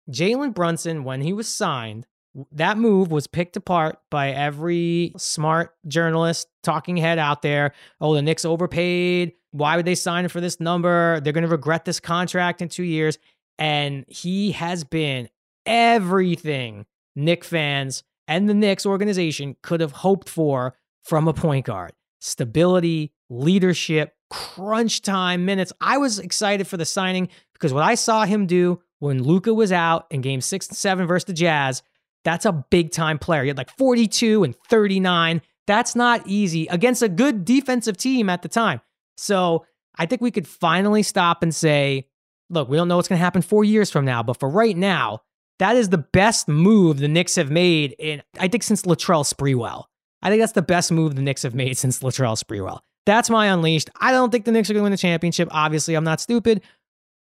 Jalen 0.09 0.53
Brunson, 0.53 1.03
when 1.03 1.21
he 1.21 1.33
was 1.33 1.47
signed, 1.47 2.07
that 2.51 2.77
move 2.77 3.11
was 3.11 3.27
picked 3.27 3.57
apart 3.57 3.99
by 4.11 4.31
every 4.31 5.13
smart 5.17 5.73
journalist, 5.87 6.47
talking 6.63 6.97
head 6.97 7.17
out 7.19 7.41
there. 7.41 7.73
Oh, 7.99 8.13
the 8.13 8.21
Knicks 8.21 8.45
overpaid. 8.45 9.33
Why 9.51 9.75
would 9.75 9.85
they 9.85 9.95
sign 9.95 10.25
him 10.25 10.29
for 10.29 10.41
this 10.41 10.59
number? 10.59 11.19
They're 11.19 11.33
going 11.33 11.43
to 11.43 11.49
regret 11.49 11.85
this 11.85 11.99
contract 11.99 12.61
in 12.61 12.69
two 12.69 12.83
years. 12.83 13.17
And 13.57 14.05
he 14.07 14.51
has 14.51 14.83
been 14.83 15.29
everything 15.65 16.85
Knick 17.15 17.43
fans 17.43 18.03
and 18.27 18.47
the 18.47 18.53
Knicks 18.53 18.85
organization 18.85 19.55
could 19.63 19.81
have 19.81 19.91
hoped 19.91 20.29
for 20.29 20.75
from 21.03 21.27
a 21.27 21.33
point 21.33 21.65
guard 21.65 21.93
stability, 22.19 23.13
leadership, 23.29 24.13
crunch 24.29 25.01
time 25.01 25.45
minutes. 25.45 25.71
I 25.79 25.97
was 25.97 26.19
excited 26.19 26.67
for 26.67 26.77
the 26.77 26.85
signing 26.85 27.29
because 27.53 27.73
what 27.73 27.83
I 27.83 27.95
saw 27.95 28.25
him 28.25 28.45
do 28.45 28.81
when 28.99 29.23
Luka 29.23 29.53
was 29.53 29.71
out 29.71 30.07
in 30.09 30.21
game 30.21 30.41
six 30.41 30.67
and 30.67 30.77
seven 30.77 31.07
versus 31.07 31.25
the 31.25 31.33
Jazz, 31.33 31.83
that's 32.27 32.45
a 32.45 32.51
big 32.51 32.91
time 32.91 33.17
player. 33.17 33.43
He 33.43 33.47
had 33.47 33.57
like 33.57 33.71
42 33.77 34.43
and 34.43 34.53
39. 34.69 35.41
That's 35.65 35.95
not 35.95 36.27
easy 36.27 36.67
against 36.67 37.01
a 37.01 37.07
good 37.07 37.45
defensive 37.45 37.95
team 37.95 38.29
at 38.29 38.41
the 38.41 38.49
time. 38.49 38.81
So 39.15 39.65
I 39.97 40.07
think 40.07 40.21
we 40.21 40.29
could 40.29 40.45
finally 40.45 41.03
stop 41.03 41.41
and 41.41 41.55
say, 41.55 42.09
look, 42.49 42.67
we 42.67 42.75
don't 42.75 42.89
know 42.89 42.97
what's 42.97 43.07
going 43.07 43.17
to 43.17 43.23
happen 43.23 43.41
four 43.41 43.63
years 43.63 43.89
from 43.89 44.03
now, 44.03 44.23
but 44.23 44.41
for 44.41 44.49
right 44.49 44.75
now, 44.75 45.21
that 45.59 45.77
is 45.77 45.87
the 45.87 45.99
best 45.99 46.49
move 46.49 46.97
the 46.97 47.07
Knicks 47.07 47.35
have 47.35 47.49
made 47.49 47.95
in, 47.97 48.21
I 48.37 48.49
think, 48.49 48.63
since 48.63 48.81
Latrell 48.81 49.23
Sprewell. 49.23 49.85
I 50.21 50.29
think 50.29 50.41
that's 50.41 50.51
the 50.51 50.61
best 50.61 50.91
move 50.91 51.15
the 51.15 51.21
Knicks 51.21 51.43
have 51.43 51.55
made 51.55 51.77
since 51.77 51.99
Latrell 51.99 52.37
Sprewell. 52.37 52.79
That's 53.05 53.29
my 53.29 53.47
unleashed. 53.47 53.89
I 54.01 54.11
don't 54.11 54.31
think 54.31 54.43
the 54.43 54.51
Knicks 54.51 54.69
are 54.69 54.73
going 54.73 54.81
to 54.81 54.83
win 54.83 54.91
the 54.91 54.97
championship. 54.97 55.47
Obviously, 55.51 55.95
I'm 55.95 56.03
not 56.03 56.19
stupid, 56.19 56.61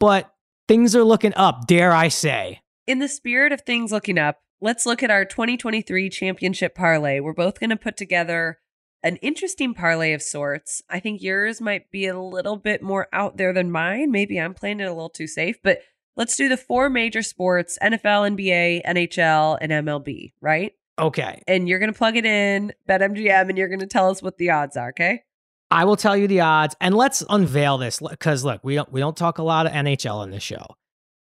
but 0.00 0.32
things 0.66 0.96
are 0.96 1.04
looking 1.04 1.34
up, 1.36 1.66
dare 1.66 1.92
I 1.92 2.08
say. 2.08 2.62
In 2.86 3.00
the 3.00 3.08
spirit 3.08 3.52
of 3.52 3.60
things 3.60 3.92
looking 3.92 4.18
up, 4.18 4.38
let's 4.64 4.86
look 4.86 5.02
at 5.02 5.10
our 5.10 5.26
2023 5.26 6.08
championship 6.08 6.74
parlay. 6.74 7.20
We're 7.20 7.34
both 7.34 7.60
going 7.60 7.68
to 7.68 7.76
put 7.76 7.98
together 7.98 8.60
an 9.02 9.16
interesting 9.16 9.74
parlay 9.74 10.14
of 10.14 10.22
sorts. 10.22 10.80
I 10.88 11.00
think 11.00 11.20
yours 11.20 11.60
might 11.60 11.90
be 11.90 12.06
a 12.06 12.18
little 12.18 12.56
bit 12.56 12.82
more 12.82 13.06
out 13.12 13.36
there 13.36 13.52
than 13.52 13.70
mine. 13.70 14.10
Maybe 14.10 14.40
I'm 14.40 14.54
playing 14.54 14.80
it 14.80 14.84
a 14.84 14.94
little 14.94 15.10
too 15.10 15.26
safe, 15.26 15.56
but 15.62 15.80
let's 16.16 16.34
do 16.34 16.48
the 16.48 16.56
four 16.56 16.88
major 16.88 17.20
sports 17.20 17.78
NFL, 17.82 18.34
NBA, 18.34 18.86
NHL, 18.86 19.58
and 19.60 19.70
MLB, 19.70 20.32
right? 20.40 20.72
Okay. 20.98 21.42
And 21.46 21.68
you're 21.68 21.78
going 21.78 21.92
to 21.92 21.98
plug 21.98 22.16
it 22.16 22.24
in, 22.24 22.72
BetMGM, 22.88 23.50
and 23.50 23.58
you're 23.58 23.68
going 23.68 23.80
to 23.80 23.86
tell 23.86 24.08
us 24.08 24.22
what 24.22 24.38
the 24.38 24.48
odds 24.48 24.78
are, 24.78 24.88
okay? 24.88 25.24
I 25.70 25.84
will 25.84 25.96
tell 25.96 26.16
you 26.16 26.26
the 26.26 26.40
odds, 26.40 26.74
and 26.80 26.94
let's 26.94 27.22
unveil 27.28 27.76
this 27.76 27.98
because 27.98 28.44
look, 28.44 28.64
we 28.64 28.76
don't 28.76 28.90
we 28.92 29.00
don't 29.00 29.16
talk 29.16 29.38
a 29.38 29.42
lot 29.42 29.66
of 29.66 29.72
NHL 29.72 30.22
in 30.24 30.30
this 30.30 30.42
show. 30.42 30.76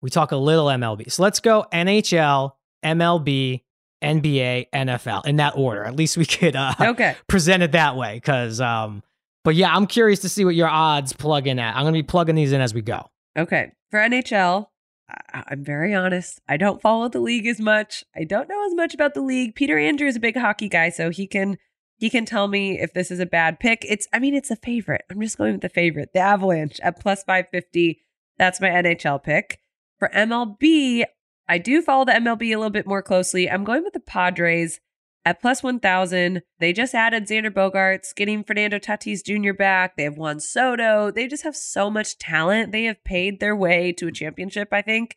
We 0.02 0.10
talk 0.10 0.32
a 0.32 0.36
little 0.36 0.66
MLB. 0.66 1.10
So 1.10 1.22
let's 1.22 1.40
go 1.40 1.64
NHL, 1.72 2.52
MLB, 2.84 3.62
NBA, 4.02 4.66
NFL 4.74 5.26
in 5.26 5.36
that 5.36 5.54
order. 5.56 5.84
At 5.84 5.96
least 5.96 6.16
we 6.16 6.24
could 6.26 6.54
uh, 6.56 6.74
Okay. 6.80 7.16
present 7.28 7.62
it 7.62 7.72
that 7.72 7.96
way. 7.96 8.14
Because, 8.14 8.60
um, 8.60 9.02
but 9.44 9.54
yeah, 9.54 9.74
I'm 9.74 9.86
curious 9.86 10.20
to 10.20 10.28
see 10.28 10.44
what 10.44 10.54
your 10.54 10.68
odds 10.68 11.12
plug 11.12 11.46
in 11.46 11.58
at. 11.58 11.74
I'm 11.76 11.82
gonna 11.84 11.92
be 11.92 12.02
plugging 12.02 12.34
these 12.34 12.52
in 12.52 12.60
as 12.60 12.74
we 12.74 12.82
go. 12.82 13.06
Okay. 13.36 13.72
For 13.90 13.98
NHL, 14.00 14.66
I- 15.08 15.44
I'm 15.48 15.64
very 15.64 15.94
honest. 15.94 16.40
I 16.48 16.56
don't 16.56 16.80
follow 16.80 17.08
the 17.08 17.20
league 17.20 17.46
as 17.46 17.60
much. 17.60 18.04
I 18.16 18.24
don't 18.24 18.48
know 18.48 18.64
as 18.66 18.74
much 18.74 18.94
about 18.94 19.14
the 19.14 19.20
league. 19.22 19.54
Peter 19.54 19.78
Andrew 19.78 20.06
is 20.08 20.16
a 20.16 20.20
big 20.20 20.36
hockey 20.36 20.68
guy, 20.68 20.88
so 20.90 21.10
he 21.10 21.26
can 21.26 21.58
he 21.98 22.10
can 22.10 22.24
tell 22.24 22.48
me 22.48 22.78
if 22.80 22.92
this 22.92 23.10
is 23.10 23.20
a 23.20 23.26
bad 23.26 23.60
pick. 23.60 23.84
It's 23.88 24.08
I 24.12 24.18
mean, 24.18 24.34
it's 24.34 24.50
a 24.50 24.56
favorite. 24.56 25.02
I'm 25.10 25.20
just 25.20 25.38
going 25.38 25.52
with 25.52 25.60
the 25.62 25.68
favorite, 25.68 26.10
the 26.14 26.20
Avalanche 26.20 26.80
at 26.82 26.98
plus 27.00 27.22
550. 27.24 28.00
That's 28.38 28.60
my 28.60 28.68
NHL 28.68 29.22
pick. 29.22 29.60
For 29.98 30.08
MLB, 30.08 31.04
I 31.48 31.58
do 31.58 31.82
follow 31.82 32.04
the 32.04 32.12
MLB 32.12 32.42
a 32.52 32.56
little 32.56 32.70
bit 32.70 32.86
more 32.86 33.02
closely. 33.02 33.50
I'm 33.50 33.64
going 33.64 33.82
with 33.84 33.92
the 33.92 34.00
Padres 34.00 34.80
at 35.26 35.40
plus 35.40 35.62
1000. 35.62 36.42
They 36.58 36.72
just 36.72 36.94
added 36.94 37.24
Xander 37.26 37.50
Bogaerts, 37.50 38.14
getting 38.14 38.44
Fernando 38.44 38.78
Tatis 38.78 39.24
Jr. 39.24 39.52
back. 39.52 39.96
They 39.96 40.04
have 40.04 40.16
Juan 40.16 40.40
Soto. 40.40 41.10
They 41.10 41.26
just 41.26 41.42
have 41.44 41.56
so 41.56 41.90
much 41.90 42.18
talent. 42.18 42.72
They 42.72 42.84
have 42.84 43.02
paid 43.04 43.40
their 43.40 43.54
way 43.56 43.92
to 43.92 44.06
a 44.06 44.12
championship, 44.12 44.68
I 44.72 44.82
think. 44.82 45.16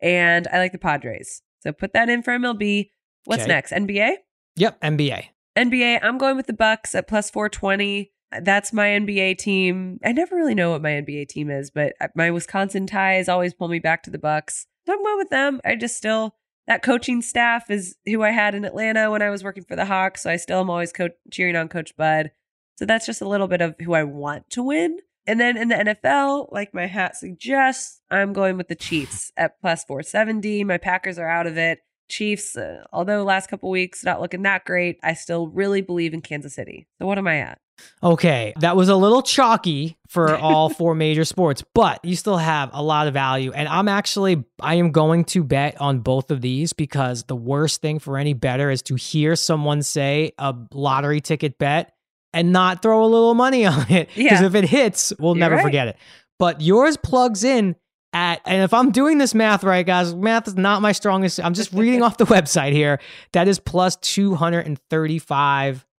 And 0.00 0.46
I 0.52 0.58
like 0.58 0.72
the 0.72 0.78
Padres. 0.78 1.42
So 1.60 1.72
put 1.72 1.92
that 1.94 2.08
in 2.08 2.22
for 2.22 2.32
MLB. 2.32 2.90
What's 3.24 3.42
Okay. 3.42 3.48
next? 3.52 3.72
NBA? 3.72 4.16
Yep, 4.56 4.80
NBA. 4.80 5.24
NBA, 5.56 6.00
I'm 6.02 6.18
going 6.18 6.36
with 6.36 6.46
the 6.46 6.52
Bucks 6.52 6.94
at 6.94 7.08
plus 7.08 7.30
420. 7.30 8.12
That's 8.42 8.72
my 8.72 8.88
NBA 8.88 9.38
team. 9.38 9.98
I 10.04 10.12
never 10.12 10.36
really 10.36 10.54
know 10.54 10.70
what 10.70 10.82
my 10.82 10.90
NBA 10.90 11.28
team 11.28 11.50
is, 11.50 11.70
but 11.70 11.94
my 12.14 12.30
Wisconsin 12.30 12.86
ties 12.86 13.28
always 13.28 13.54
pull 13.54 13.68
me 13.68 13.78
back 13.78 14.02
to 14.02 14.10
the 14.10 14.18
Bucks. 14.18 14.66
I'm 14.92 15.02
going 15.02 15.18
with 15.18 15.30
them. 15.30 15.60
I 15.64 15.74
just 15.74 15.96
still 15.96 16.34
that 16.66 16.82
coaching 16.82 17.22
staff 17.22 17.70
is 17.70 17.96
who 18.04 18.22
I 18.22 18.30
had 18.30 18.54
in 18.54 18.64
Atlanta 18.64 19.10
when 19.10 19.22
I 19.22 19.30
was 19.30 19.44
working 19.44 19.64
for 19.64 19.76
the 19.76 19.84
Hawks, 19.84 20.22
so 20.22 20.30
I 20.30 20.36
still 20.36 20.60
am 20.60 20.70
always 20.70 20.92
co- 20.92 21.10
cheering 21.30 21.56
on 21.56 21.68
Coach 21.68 21.96
Bud. 21.96 22.32
So 22.76 22.84
that's 22.84 23.06
just 23.06 23.22
a 23.22 23.28
little 23.28 23.46
bit 23.46 23.60
of 23.60 23.76
who 23.80 23.94
I 23.94 24.02
want 24.02 24.50
to 24.50 24.62
win. 24.62 24.98
And 25.26 25.40
then 25.40 25.56
in 25.56 25.68
the 25.68 25.74
NFL, 25.74 26.52
like 26.52 26.74
my 26.74 26.86
hat 26.86 27.16
suggests, 27.16 28.00
I'm 28.10 28.32
going 28.32 28.56
with 28.56 28.68
the 28.68 28.74
Chiefs 28.74 29.32
at 29.36 29.60
plus 29.60 29.84
470. 29.84 30.64
My 30.64 30.78
Packers 30.78 31.18
are 31.18 31.28
out 31.28 31.46
of 31.46 31.56
it. 31.56 31.80
Chiefs, 32.08 32.56
uh, 32.56 32.84
although 32.92 33.24
last 33.24 33.48
couple 33.48 33.68
weeks 33.68 34.04
not 34.04 34.20
looking 34.20 34.42
that 34.42 34.64
great, 34.64 34.98
I 35.02 35.14
still 35.14 35.48
really 35.48 35.80
believe 35.80 36.14
in 36.14 36.20
Kansas 36.20 36.54
City. 36.54 36.86
So 37.00 37.06
what 37.06 37.18
am 37.18 37.26
I 37.26 37.40
at? 37.40 37.58
Okay, 38.02 38.52
that 38.60 38.76
was 38.76 38.88
a 38.88 38.96
little 38.96 39.22
chalky 39.22 39.96
for 40.08 40.36
all 40.38 40.68
four 40.68 40.94
major 40.94 41.24
sports, 41.24 41.62
but 41.74 42.04
you 42.04 42.14
still 42.16 42.36
have 42.36 42.70
a 42.72 42.82
lot 42.82 43.06
of 43.08 43.14
value. 43.14 43.52
And 43.52 43.68
I'm 43.68 43.88
actually, 43.88 44.44
I 44.60 44.74
am 44.74 44.92
going 44.92 45.24
to 45.26 45.42
bet 45.42 45.80
on 45.80 46.00
both 46.00 46.30
of 46.30 46.40
these 46.40 46.72
because 46.72 47.24
the 47.24 47.36
worst 47.36 47.80
thing 47.80 47.98
for 47.98 48.18
any 48.18 48.32
bettor 48.34 48.70
is 48.70 48.82
to 48.82 48.94
hear 48.94 49.34
someone 49.36 49.82
say 49.82 50.32
a 50.38 50.54
lottery 50.72 51.20
ticket 51.20 51.58
bet 51.58 51.92
and 52.32 52.52
not 52.52 52.82
throw 52.82 53.04
a 53.04 53.06
little 53.06 53.34
money 53.34 53.64
on 53.66 53.90
it. 53.90 54.08
Because 54.14 54.40
Yeah. 54.40 54.44
if 54.46 54.54
it 54.54 54.64
hits, 54.64 55.12
we'll 55.18 55.34
You're 55.34 55.40
never 55.40 55.56
right. 55.56 55.62
forget 55.64 55.88
it. 55.88 55.96
But 56.38 56.60
yours 56.60 56.96
plugs 56.98 57.44
in 57.44 57.76
at, 58.12 58.40
and 58.46 58.62
if 58.62 58.72
I'm 58.74 58.90
doing 58.92 59.18
this 59.18 59.34
math 59.34 59.64
right, 59.64 59.84
guys, 59.86 60.14
math 60.14 60.46
is 60.48 60.54
not 60.56 60.82
my 60.82 60.92
strongest. 60.92 61.40
I'm 61.40 61.54
just 61.54 61.72
reading 61.72 62.02
off 62.02 62.18
the 62.18 62.26
website 62.26 62.72
here. 62.72 63.00
That 63.32 63.48
is 63.48 63.58
plus 63.58 63.96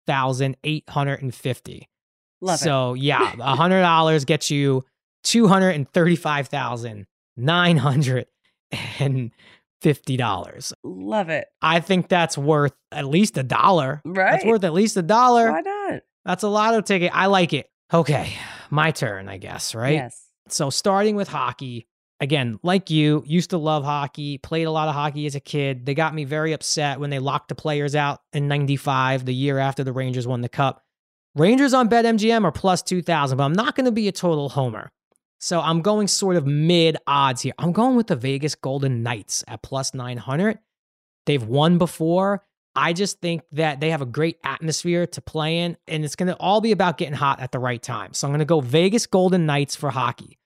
235,850. 0.08 1.88
Love 2.40 2.54
it. 2.54 2.58
so 2.62 2.94
yeah, 2.94 3.34
a 3.40 3.56
hundred 3.56 3.80
dollars 3.80 4.24
gets 4.24 4.50
you 4.50 4.84
two 5.24 5.48
hundred 5.48 5.70
and 5.70 5.90
thirty-five 5.92 6.48
thousand 6.48 7.06
nine 7.36 7.76
hundred 7.76 8.26
and 9.00 9.32
fifty 9.80 10.16
dollars. 10.16 10.72
Love 10.84 11.28
it. 11.30 11.48
I 11.60 11.80
think 11.80 12.08
that's 12.08 12.38
worth 12.38 12.74
at 12.92 13.06
least 13.06 13.36
a 13.38 13.42
dollar. 13.42 14.00
Right. 14.04 14.32
That's 14.32 14.44
worth 14.44 14.64
at 14.64 14.72
least 14.72 14.96
a 14.96 15.02
dollar. 15.02 15.50
Why 15.50 15.60
not? 15.60 16.02
That's 16.24 16.42
a 16.44 16.48
lotto 16.48 16.80
ticket. 16.80 17.10
I 17.14 17.26
like 17.26 17.52
it. 17.52 17.68
Okay, 17.92 18.34
my 18.70 18.90
turn, 18.90 19.28
I 19.28 19.38
guess, 19.38 19.74
right? 19.74 19.94
Yes. 19.94 20.26
So 20.48 20.68
starting 20.70 21.16
with 21.16 21.26
hockey, 21.28 21.86
again, 22.20 22.58
like 22.62 22.90
you, 22.90 23.22
used 23.26 23.50
to 23.50 23.58
love 23.58 23.84
hockey, 23.84 24.38
played 24.38 24.64
a 24.64 24.70
lot 24.70 24.88
of 24.88 24.94
hockey 24.94 25.26
as 25.26 25.34
a 25.34 25.40
kid. 25.40 25.86
They 25.86 25.94
got 25.94 26.14
me 26.14 26.24
very 26.24 26.52
upset 26.52 27.00
when 27.00 27.10
they 27.10 27.18
locked 27.18 27.48
the 27.48 27.54
players 27.54 27.94
out 27.94 28.20
in 28.32 28.48
95, 28.48 29.24
the 29.24 29.34
year 29.34 29.58
after 29.58 29.84
the 29.84 29.92
Rangers 29.92 30.26
won 30.26 30.40
the 30.40 30.48
cup. 30.48 30.82
Rangers 31.34 31.74
on 31.74 31.88
BetMGM 31.88 32.44
are 32.44 32.52
plus 32.52 32.82
2,000, 32.82 33.36
but 33.36 33.44
I'm 33.44 33.52
not 33.52 33.76
going 33.76 33.86
to 33.86 33.92
be 33.92 34.08
a 34.08 34.12
total 34.12 34.48
homer. 34.48 34.90
So 35.40 35.60
I'm 35.60 35.82
going 35.82 36.08
sort 36.08 36.36
of 36.36 36.46
mid 36.46 36.96
odds 37.06 37.42
here. 37.42 37.52
I'm 37.58 37.72
going 37.72 37.96
with 37.96 38.08
the 38.08 38.16
Vegas 38.16 38.56
Golden 38.56 39.02
Knights 39.04 39.44
at 39.46 39.62
plus 39.62 39.94
900. 39.94 40.58
They've 41.26 41.42
won 41.42 41.78
before. 41.78 42.44
I 42.74 42.92
just 42.92 43.20
think 43.20 43.42
that 43.52 43.80
they 43.80 43.90
have 43.90 44.02
a 44.02 44.06
great 44.06 44.38
atmosphere 44.44 45.06
to 45.06 45.20
play 45.20 45.58
in, 45.58 45.76
and 45.86 46.04
it's 46.04 46.16
going 46.16 46.28
to 46.28 46.36
all 46.36 46.60
be 46.60 46.72
about 46.72 46.96
getting 46.96 47.14
hot 47.14 47.40
at 47.40 47.52
the 47.52 47.58
right 47.58 47.82
time. 47.82 48.14
So 48.14 48.26
I'm 48.26 48.32
going 48.32 48.40
to 48.40 48.44
go 48.44 48.60
Vegas 48.60 49.06
Golden 49.06 49.46
Knights 49.46 49.76
for 49.76 49.90
hockey. 49.90 50.38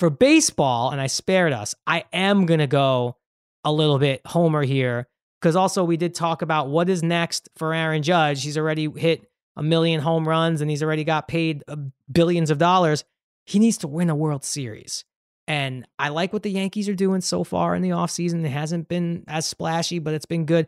For 0.00 0.08
baseball, 0.08 0.92
and 0.92 1.00
I 1.00 1.08
spared 1.08 1.52
us, 1.52 1.74
I 1.86 2.04
am 2.10 2.46
going 2.46 2.60
to 2.60 2.66
go 2.66 3.18
a 3.64 3.70
little 3.70 3.98
bit 3.98 4.22
homer 4.24 4.62
here 4.62 5.06
because 5.38 5.56
also 5.56 5.84
we 5.84 5.98
did 5.98 6.14
talk 6.14 6.40
about 6.40 6.70
what 6.70 6.88
is 6.88 7.02
next 7.02 7.50
for 7.58 7.74
Aaron 7.74 8.02
Judge. 8.02 8.42
He's 8.42 8.56
already 8.56 8.88
hit 8.96 9.26
a 9.56 9.62
million 9.62 10.00
home 10.00 10.26
runs 10.26 10.62
and 10.62 10.70
he's 10.70 10.82
already 10.82 11.04
got 11.04 11.28
paid 11.28 11.64
uh, 11.68 11.76
billions 12.10 12.50
of 12.50 12.56
dollars. 12.56 13.04
He 13.44 13.58
needs 13.58 13.76
to 13.78 13.88
win 13.88 14.08
a 14.08 14.14
World 14.14 14.42
Series. 14.42 15.04
And 15.46 15.86
I 15.98 16.08
like 16.08 16.32
what 16.32 16.44
the 16.44 16.50
Yankees 16.50 16.88
are 16.88 16.94
doing 16.94 17.20
so 17.20 17.44
far 17.44 17.74
in 17.74 17.82
the 17.82 17.90
offseason. 17.90 18.42
It 18.42 18.48
hasn't 18.48 18.88
been 18.88 19.24
as 19.28 19.46
splashy, 19.46 19.98
but 19.98 20.14
it's 20.14 20.24
been 20.24 20.46
good. 20.46 20.66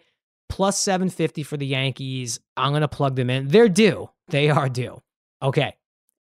Plus 0.51 0.76
750 0.76 1.43
for 1.43 1.57
the 1.57 1.64
Yankees. 1.64 2.39
I'm 2.59 2.72
going 2.72 2.83
to 2.83 2.89
plug 2.89 3.16
them 3.16 3.30
in. 3.30 3.49
They're 3.49 3.70
due. 3.70 4.11
They 4.28 4.51
are 4.51 4.68
due. 4.68 5.01
Okay. 5.43 5.74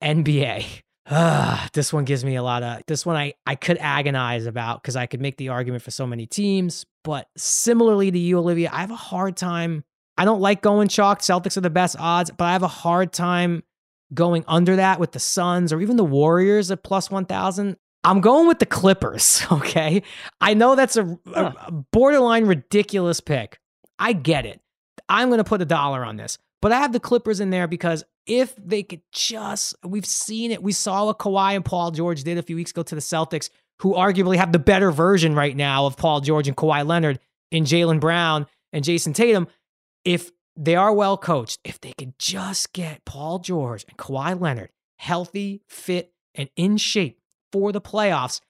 NBA. 0.03 0.83
Uh, 1.07 1.67
this 1.73 1.93
one 1.93 2.05
gives 2.05 2.25
me 2.25 2.37
a 2.37 2.43
lot 2.43 2.63
of 2.63 2.83
this 2.87 3.05
one 3.05 3.17
I, 3.17 3.35
I 3.47 3.55
could 3.55 3.79
agonize 3.79 4.47
about 4.47 4.83
because 4.83 4.97
I 4.97 5.07
could 5.07 5.21
make 5.21 5.39
the 5.39 5.49
argument 5.49 5.83
for 5.83 5.91
so 5.91 6.07
many 6.07 6.27
teams. 6.27 6.87
But 7.03 7.29
similarly 7.37 8.11
to 8.11 8.19
you, 8.19 8.39
Olivia, 8.39 8.71
I 8.73 8.81
have 8.81 8.91
a 8.91 8.97
hard 8.97 9.37
time. 9.37 9.85
I 10.19 10.25
don't 10.25 10.41
like 10.41 10.61
going 10.61 10.89
chalk. 10.89 11.21
Celtics 11.21 11.57
are 11.57 11.63
the 11.63 11.71
best 11.71 11.97
odds, 11.99 12.31
but 12.31 12.45
I 12.45 12.53
have 12.53 12.63
a 12.63 12.69
hard 12.69 13.13
time 13.13 13.63
going 14.13 14.45
under 14.47 14.77
that 14.77 15.01
with 15.01 15.13
the 15.13 15.19
Suns 15.19 15.73
or 15.73 15.81
even 15.81 15.97
the 15.97 16.05
Warriors 16.05 16.71
at 16.71 16.83
plus 16.83 17.11
1,000. 17.11 17.77
I'm 18.05 18.21
going 18.21 18.47
with 18.47 18.59
the 18.59 18.67
Clippers, 18.67 19.45
okay? 19.53 20.03
I 20.41 20.55
know 20.55 20.75
that's 20.75 20.97
a, 20.97 21.19
a, 21.35 21.45
a 21.67 21.73
borderline 21.93 22.47
ridiculous 22.47 23.21
pick. 23.21 23.59
I 23.99 24.13
get 24.13 24.47
it. 24.47 24.61
I'm 25.09 25.29
going 25.29 25.39
to 25.39 25.45
put 25.45 25.63
a 25.63 25.67
dollar 25.67 26.05
on 26.05 26.17
this, 26.17 26.39
but 26.63 26.73
I 26.73 26.81
have 26.81 26.93
the 26.93 27.01
Clippers 27.01 27.41
in 27.41 27.51
there 27.51 27.67
because 27.67 28.05
if 28.27 28.55
they 28.57 28.83
could 28.83 29.03
just, 29.13 29.75
we've 29.85 30.07
seen 30.07 30.51
it. 30.51 30.63
We 30.63 30.73
saw 30.73 31.07
what 31.07 31.19
Kawhi 31.19 31.57
and 31.57 31.65
Paul 31.65 31.91
George 31.91 32.23
did 32.25 32.39
a 32.39 32.43
few 32.43 32.57
weeks 32.57 32.71
ago 32.71 32.83
to 32.83 32.95
the 32.95 33.01
Celtics, 33.01 33.51
who 33.81 33.95
arguably 33.95 34.37
have 34.37 34.53
the 34.53 34.59
better 34.59 34.91
version 34.91 35.35
right 35.35 35.57
now 35.57 35.87
of 35.87 35.97
Paul 35.97 36.21
George 36.21 36.49
and 36.49 36.57
Kawhi 36.57 36.87
Leonard 36.87 37.19
in 37.51 37.65
Jaylen 37.65 38.01
Brown 38.01 38.47
and 38.73 38.85
Jayson 38.85 39.15
Tatum. 39.15 39.49
If 40.05 40.31
they 40.57 40.77
are 40.77 40.93
well 40.93 41.17
coached, 41.17 41.61
if 41.65 41.81
they 41.81 41.93
could 41.93 42.19
just 42.19 42.73
get 42.73 43.05
Paul 43.05 43.39
George 43.39 43.85
and 43.89 43.97
Kawhi 43.97 44.39
Leonard 44.41 44.71
healthy, 44.99 45.63
fit, 45.67 46.13
and 46.35 46.51
in 46.57 46.77
shape 46.77 47.19
for 47.53 47.73
the 47.73 47.81
playoffs, 47.81 48.41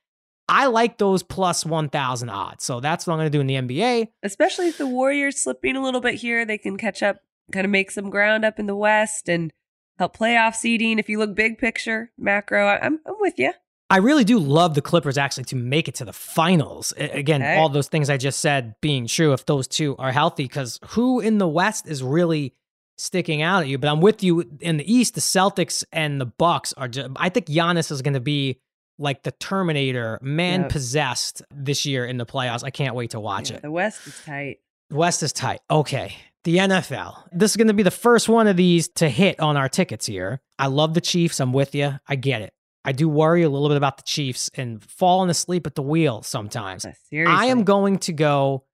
I 0.48 0.66
like 0.66 0.98
those 0.98 1.22
plus 1.22 1.64
1,000 1.64 2.28
odds. 2.28 2.64
So 2.64 2.80
that's 2.80 3.06
what 3.06 3.14
I'm 3.14 3.20
going 3.20 3.30
to 3.30 3.38
do 3.38 3.40
in 3.40 3.46
the 3.46 3.54
NBA. 3.54 4.08
Especially 4.24 4.66
if 4.66 4.78
the 4.78 4.86
Warriors 4.86 5.36
slipping 5.36 5.76
a 5.76 5.82
little 5.82 6.00
bit 6.00 6.16
here, 6.16 6.44
they 6.44 6.58
can 6.58 6.76
catch 6.76 7.04
up, 7.04 7.18
kind 7.52 7.64
of 7.64 7.70
make 7.70 7.92
some 7.92 8.10
ground 8.10 8.44
up 8.44 8.58
in 8.58 8.66
the 8.66 8.74
West 8.74 9.28
and 9.28 9.52
help 10.00 10.16
playoff 10.16 10.56
seeding. 10.56 10.98
If 10.98 11.08
you 11.08 11.18
look 11.18 11.34
big 11.34 11.58
picture, 11.58 12.10
macro, 12.18 12.66
I'm, 12.66 12.98
I'm 13.06 13.14
with 13.20 13.38
you. 13.38 13.52
I 13.88 13.98
really 13.98 14.24
do 14.24 14.38
love 14.38 14.74
the 14.74 14.82
Clippers 14.82 15.18
actually 15.18 15.44
to 15.44 15.56
make 15.56 15.88
it 15.88 15.96
to 15.96 16.04
the 16.04 16.12
finals. 16.12 16.92
Again, 16.96 17.42
okay. 17.42 17.56
all 17.56 17.68
those 17.68 17.88
things 17.88 18.08
I 18.08 18.16
just 18.16 18.40
said 18.40 18.76
being 18.80 19.06
true 19.06 19.32
if 19.32 19.46
those 19.46 19.66
two 19.66 19.96
are 19.98 20.12
healthy, 20.12 20.44
because 20.44 20.78
who 20.90 21.20
in 21.20 21.38
the 21.38 21.48
West 21.48 21.88
is 21.88 22.02
really 22.02 22.54
sticking 22.98 23.42
out 23.42 23.62
at 23.62 23.68
you? 23.68 23.78
But 23.78 23.88
I'm 23.88 24.00
with 24.00 24.22
you 24.22 24.48
in 24.60 24.76
the 24.76 24.92
East. 24.92 25.14
The 25.14 25.20
Celtics 25.20 25.84
and 25.92 26.20
the 26.20 26.26
Bucks 26.26 26.72
are. 26.74 26.86
Just, 26.86 27.10
I 27.16 27.30
think 27.30 27.46
Giannis 27.46 27.90
is 27.90 28.00
going 28.00 28.14
to 28.14 28.20
be 28.20 28.60
like 28.96 29.24
the 29.24 29.32
Terminator, 29.32 30.20
man 30.22 30.60
yep. 30.60 30.70
possessed 30.70 31.42
this 31.50 31.84
year 31.84 32.06
in 32.06 32.16
the 32.16 32.26
playoffs. 32.26 32.62
I 32.62 32.70
can't 32.70 32.94
wait 32.94 33.10
to 33.10 33.18
watch 33.18 33.50
yeah, 33.50 33.56
it. 33.56 33.62
The 33.62 33.72
West 33.72 34.06
is 34.06 34.22
tight. 34.24 34.60
The 34.90 34.96
West 34.96 35.22
is 35.24 35.32
tight. 35.32 35.60
Okay. 35.68 36.14
The 36.44 36.56
NFL. 36.56 37.28
This 37.32 37.52
is 37.52 37.56
going 37.56 37.68
to 37.68 37.74
be 37.74 37.82
the 37.82 37.90
first 37.90 38.28
one 38.28 38.46
of 38.46 38.56
these 38.56 38.88
to 38.96 39.08
hit 39.08 39.38
on 39.40 39.56
our 39.56 39.68
tickets 39.68 40.06
here. 40.06 40.40
I 40.58 40.68
love 40.68 40.94
the 40.94 41.00
Chiefs. 41.00 41.38
I'm 41.38 41.52
with 41.52 41.74
you. 41.74 41.98
I 42.08 42.16
get 42.16 42.42
it. 42.42 42.54
I 42.84 42.92
do 42.92 43.08
worry 43.08 43.42
a 43.42 43.50
little 43.50 43.68
bit 43.68 43.76
about 43.76 43.98
the 43.98 44.04
Chiefs 44.04 44.50
and 44.54 44.82
falling 44.82 45.28
asleep 45.28 45.66
at 45.66 45.74
the 45.74 45.82
wheel 45.82 46.22
sometimes. 46.22 46.86
Seriously. 47.10 47.34
I 47.34 47.46
am 47.46 47.64
going 47.64 47.98
to 48.00 48.12
go 48.12 48.64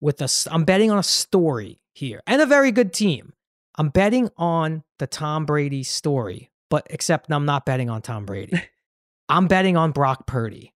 with 0.00 0.20
a, 0.20 0.28
I'm 0.50 0.64
betting 0.64 0.90
on 0.90 0.98
a 0.98 1.02
story 1.02 1.80
here 1.94 2.22
and 2.26 2.42
a 2.42 2.46
very 2.46 2.70
good 2.70 2.92
team. 2.92 3.32
I'm 3.78 3.88
betting 3.88 4.30
on 4.36 4.84
the 4.98 5.06
Tom 5.06 5.46
Brady 5.46 5.82
story, 5.82 6.50
but 6.68 6.86
except 6.90 7.30
I'm 7.30 7.46
not 7.46 7.64
betting 7.64 7.88
on 7.88 8.02
Tom 8.02 8.26
Brady. 8.26 8.60
I'm 9.28 9.48
betting 9.48 9.76
on 9.76 9.92
Brock 9.92 10.26
Purdy. 10.26 10.74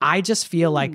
I 0.00 0.20
just 0.20 0.48
feel 0.48 0.70
like 0.70 0.94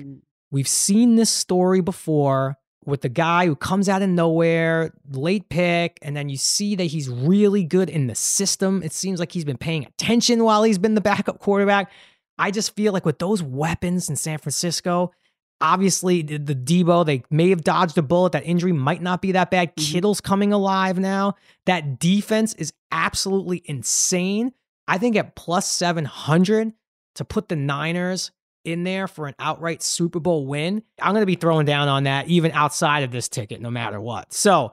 we've 0.50 0.68
seen 0.68 1.16
this 1.16 1.30
story 1.30 1.80
before 1.80 2.58
with 2.84 3.02
the 3.02 3.08
guy 3.08 3.46
who 3.46 3.54
comes 3.54 3.88
out 3.88 4.02
of 4.02 4.08
nowhere, 4.08 4.92
late 5.10 5.48
pick, 5.48 5.98
and 6.02 6.16
then 6.16 6.28
you 6.28 6.36
see 6.36 6.74
that 6.76 6.84
he's 6.84 7.08
really 7.08 7.64
good 7.64 7.88
in 7.88 8.06
the 8.06 8.14
system. 8.14 8.82
It 8.82 8.92
seems 8.92 9.20
like 9.20 9.32
he's 9.32 9.44
been 9.44 9.58
paying 9.58 9.84
attention 9.84 10.44
while 10.44 10.62
he's 10.62 10.78
been 10.78 10.94
the 10.94 11.00
backup 11.00 11.38
quarterback. 11.38 11.90
I 12.38 12.50
just 12.50 12.74
feel 12.74 12.92
like 12.92 13.06
with 13.06 13.18
those 13.18 13.42
weapons 13.42 14.08
in 14.08 14.16
San 14.16 14.38
Francisco, 14.38 15.12
obviously 15.60 16.22
the, 16.22 16.38
the 16.38 16.54
Deebo, 16.54 17.06
they 17.06 17.22
may 17.30 17.50
have 17.50 17.62
dodged 17.62 17.96
a 17.96 18.02
bullet. 18.02 18.32
That 18.32 18.44
injury 18.44 18.72
might 18.72 19.00
not 19.00 19.22
be 19.22 19.32
that 19.32 19.50
bad. 19.50 19.74
Mm-hmm. 19.76 19.92
Kittle's 19.92 20.20
coming 20.20 20.52
alive 20.52 20.98
now. 20.98 21.36
That 21.66 21.98
defense 21.98 22.54
is 22.54 22.72
absolutely 22.90 23.62
insane. 23.64 24.52
I 24.88 24.98
think 24.98 25.16
at 25.16 25.36
plus 25.36 25.70
700 25.70 26.72
to 27.14 27.24
put 27.24 27.48
the 27.48 27.56
Niners 27.56 28.32
in 28.64 28.84
there 28.84 29.08
for 29.08 29.26
an 29.26 29.34
outright 29.38 29.82
Super 29.82 30.20
Bowl 30.20 30.46
win, 30.46 30.82
I'm 31.00 31.12
going 31.12 31.22
to 31.22 31.26
be 31.26 31.36
throwing 31.36 31.66
down 31.66 31.88
on 31.88 32.04
that 32.04 32.28
even 32.28 32.52
outside 32.52 33.02
of 33.02 33.10
this 33.10 33.28
ticket, 33.28 33.60
no 33.60 33.70
matter 33.70 34.00
what. 34.00 34.32
So, 34.32 34.72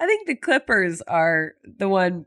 I 0.00 0.06
think 0.06 0.26
the 0.26 0.36
Clippers 0.36 1.02
are 1.02 1.54
the 1.64 1.88
one 1.88 2.26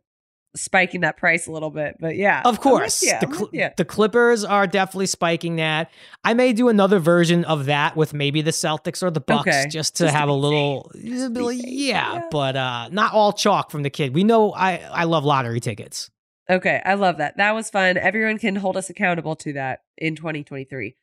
spiking 0.56 1.02
that 1.02 1.18
price 1.18 1.48
a 1.48 1.52
little 1.52 1.70
bit, 1.70 1.98
but 2.00 2.16
yeah, 2.16 2.42
of 2.44 2.60
course, 2.60 3.04
yeah, 3.06 3.20
the, 3.20 3.34
cl- 3.34 3.72
the, 3.78 3.86
Clippers 3.86 4.44
are 4.44 4.66
definitely 4.66 5.06
spiking 5.06 5.58
that. 5.58 5.92
I 6.24 6.34
may 6.34 6.54
do 6.54 6.70
another 6.70 7.00
version 7.00 7.46
of 7.46 7.66
that 7.66 7.96
with 7.96 8.14
maybe 8.14 8.42
the 8.42 8.52
Celtics 8.52 9.04
or 9.04 9.12
the 9.12 9.22
Bucks, 9.22 9.48
okay. 9.48 9.66
just 9.70 9.98
to 9.98 10.06
just 10.06 10.16
have 10.16 10.28
a 10.28 10.34
little, 10.34 10.92
yeah, 10.96 11.30
yeah, 11.34 12.22
but 12.32 12.56
uh, 12.56 12.90
not 12.92 13.14
all 13.14 13.34
chalk 13.34 13.70
from 13.72 13.84
the 13.84 13.90
kid. 13.90 14.14
We 14.14 14.24
know 14.24 14.52
I 14.54 14.78
I 14.78 15.04
love 15.04 15.24
lottery 15.24 15.60
tickets. 15.60 16.10
Okay, 16.50 16.82
I 16.84 16.96
love 16.96 17.18
that. 17.18 17.38
That 17.38 17.54
was 17.54 17.70
fun. 17.70 17.98
Everyone 17.98 18.40
can 18.40 18.56
hold 18.56 18.76
us 18.76 18.90
accountable 18.90 19.36
to 19.38 19.54
that 19.54 19.82
in 19.98 20.16
2023. 20.16 20.96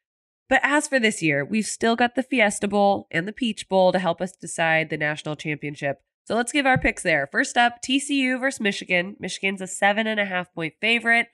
But 0.49 0.61
as 0.63 0.89
for 0.89 0.99
this 0.99 1.23
year, 1.23 1.45
we've 1.45 1.67
still 1.67 1.95
got 1.95 2.15
the 2.15 2.23
Fiesta 2.23 2.67
Bowl 2.67 3.07
and 3.11 3.27
the 3.27 3.33
Peach 3.33 3.69
Bowl 3.69 3.93
to 3.93 3.99
help 3.99 4.21
us 4.21 4.33
decide 4.33 4.91
the 4.91 4.97
national 4.97 5.37
championship. 5.37 6.03
So 6.27 6.35
let's 6.35 6.51
give 6.51 6.67
our 6.67 6.77
picks 6.77 7.05
there. 7.05 7.29
First 7.31 7.57
up, 7.57 7.81
TCU 7.83 8.41
versus 8.41 8.61
Michigan. 8.61 9.17
Michigan's 9.21 9.61
a 9.61 9.67
seven 9.67 10.09
and 10.09 10.19
a 10.19 10.25
half 10.25 10.53
point 10.53 10.75
favorite. 10.81 11.29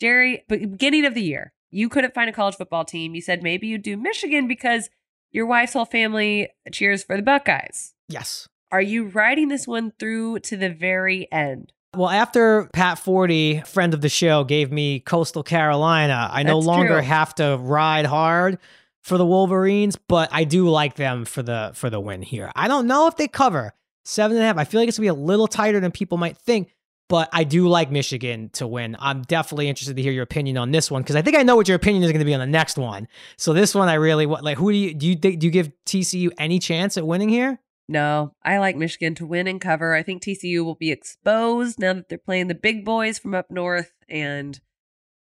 Jerry, 0.00 0.44
beginning 0.48 1.06
of 1.06 1.14
the 1.14 1.22
year, 1.22 1.54
you 1.70 1.88
couldn't 1.88 2.14
find 2.14 2.28
a 2.28 2.32
college 2.32 2.56
football 2.56 2.84
team. 2.84 3.14
You 3.14 3.22
said 3.22 3.42
maybe 3.42 3.68
you'd 3.68 3.82
do 3.82 3.96
Michigan 3.96 4.46
because 4.46 4.90
your 5.32 5.46
wife's 5.46 5.72
whole 5.72 5.86
family 5.86 6.48
cheers 6.72 7.02
for 7.02 7.16
the 7.16 7.22
Buckeyes. 7.22 7.94
Yes. 8.08 8.46
Are 8.70 8.82
you 8.82 9.06
riding 9.06 9.48
this 9.48 9.66
one 9.66 9.92
through 9.98 10.40
to 10.40 10.56
the 10.58 10.68
very 10.68 11.30
end? 11.32 11.72
Well, 11.96 12.10
after 12.10 12.68
Pat 12.72 12.98
Forde, 12.98 13.66
friend 13.66 13.94
of 13.94 14.02
the 14.02 14.08
show, 14.08 14.44
gave 14.44 14.70
me 14.70 15.00
Coastal 15.00 15.42
Carolina, 15.42 16.28
I 16.30 16.42
no 16.42 16.58
longer 16.58 16.98
true. 16.98 17.02
have 17.02 17.34
to 17.36 17.56
ride 17.58 18.04
hard 18.04 18.58
for 19.00 19.16
the 19.16 19.24
Wolverines, 19.24 19.96
but 19.96 20.28
I 20.32 20.44
do 20.44 20.68
like 20.68 20.96
them 20.96 21.24
for 21.24 21.42
the 21.42 21.70
for 21.74 21.88
the 21.88 22.00
win 22.00 22.20
here. 22.20 22.50
I 22.54 22.68
don't 22.68 22.86
know 22.86 23.06
if 23.06 23.16
they 23.16 23.28
cover. 23.28 23.74
Seven 24.04 24.36
and 24.36 24.44
a 24.44 24.46
half. 24.46 24.58
I 24.58 24.64
feel 24.64 24.80
like 24.80 24.88
it's 24.88 24.98
gonna 24.98 25.04
be 25.04 25.08
a 25.08 25.14
little 25.14 25.46
tighter 25.46 25.80
than 25.80 25.90
people 25.90 26.18
might 26.18 26.36
think, 26.36 26.74
but 27.08 27.28
I 27.32 27.44
do 27.44 27.68
like 27.68 27.90
Michigan 27.90 28.50
to 28.54 28.66
win. 28.66 28.96
I'm 29.00 29.22
definitely 29.22 29.68
interested 29.68 29.96
to 29.96 30.02
hear 30.02 30.12
your 30.12 30.22
opinion 30.22 30.56
on 30.58 30.70
this 30.70 30.90
one 30.90 31.02
because 31.02 31.16
I 31.16 31.22
think 31.22 31.36
I 31.36 31.42
know 31.42 31.56
what 31.56 31.68
your 31.68 31.76
opinion 31.76 32.02
is 32.02 32.12
going 32.12 32.20
to 32.20 32.24
be 32.24 32.34
on 32.34 32.40
the 32.40 32.46
next 32.46 32.78
one. 32.78 33.08
So 33.36 33.52
this 33.52 33.74
one, 33.74 33.88
I 33.88 33.94
really 33.94 34.26
what 34.26 34.44
like 34.44 34.58
who 34.58 34.70
do 34.70 34.78
you 34.78 34.94
do 34.94 35.06
you 35.06 35.16
think 35.16 35.40
do 35.40 35.46
you 35.46 35.50
give 35.50 35.72
TCU 35.86 36.30
any 36.38 36.58
chance 36.58 36.96
at 36.96 37.06
winning 37.06 37.28
here? 37.28 37.60
No, 37.88 38.34
I 38.42 38.58
like 38.58 38.76
Michigan 38.76 39.14
to 39.16 39.26
win 39.26 39.46
and 39.46 39.60
cover. 39.60 39.94
I 39.94 40.02
think 40.02 40.22
TCU 40.22 40.64
will 40.64 40.74
be 40.74 40.90
exposed 40.90 41.78
now 41.78 41.92
that 41.92 42.08
they're 42.08 42.18
playing 42.18 42.48
the 42.48 42.54
big 42.54 42.84
boys 42.84 43.18
from 43.18 43.34
up 43.34 43.50
north. 43.50 43.92
And 44.08 44.58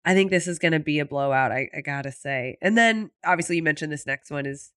I 0.03 0.15
think 0.15 0.31
this 0.31 0.47
is 0.47 0.57
going 0.57 0.71
to 0.71 0.79
be 0.79 0.99
a 0.99 1.05
blowout, 1.05 1.51
I, 1.51 1.69
I 1.75 1.81
got 1.81 2.03
to 2.03 2.11
say. 2.11 2.57
And 2.61 2.77
then 2.77 3.11
obviously 3.23 3.57
you 3.57 3.63
mentioned 3.63 3.91
this 3.91 4.07
next 4.07 4.31
one 4.31 4.47
is 4.47 4.71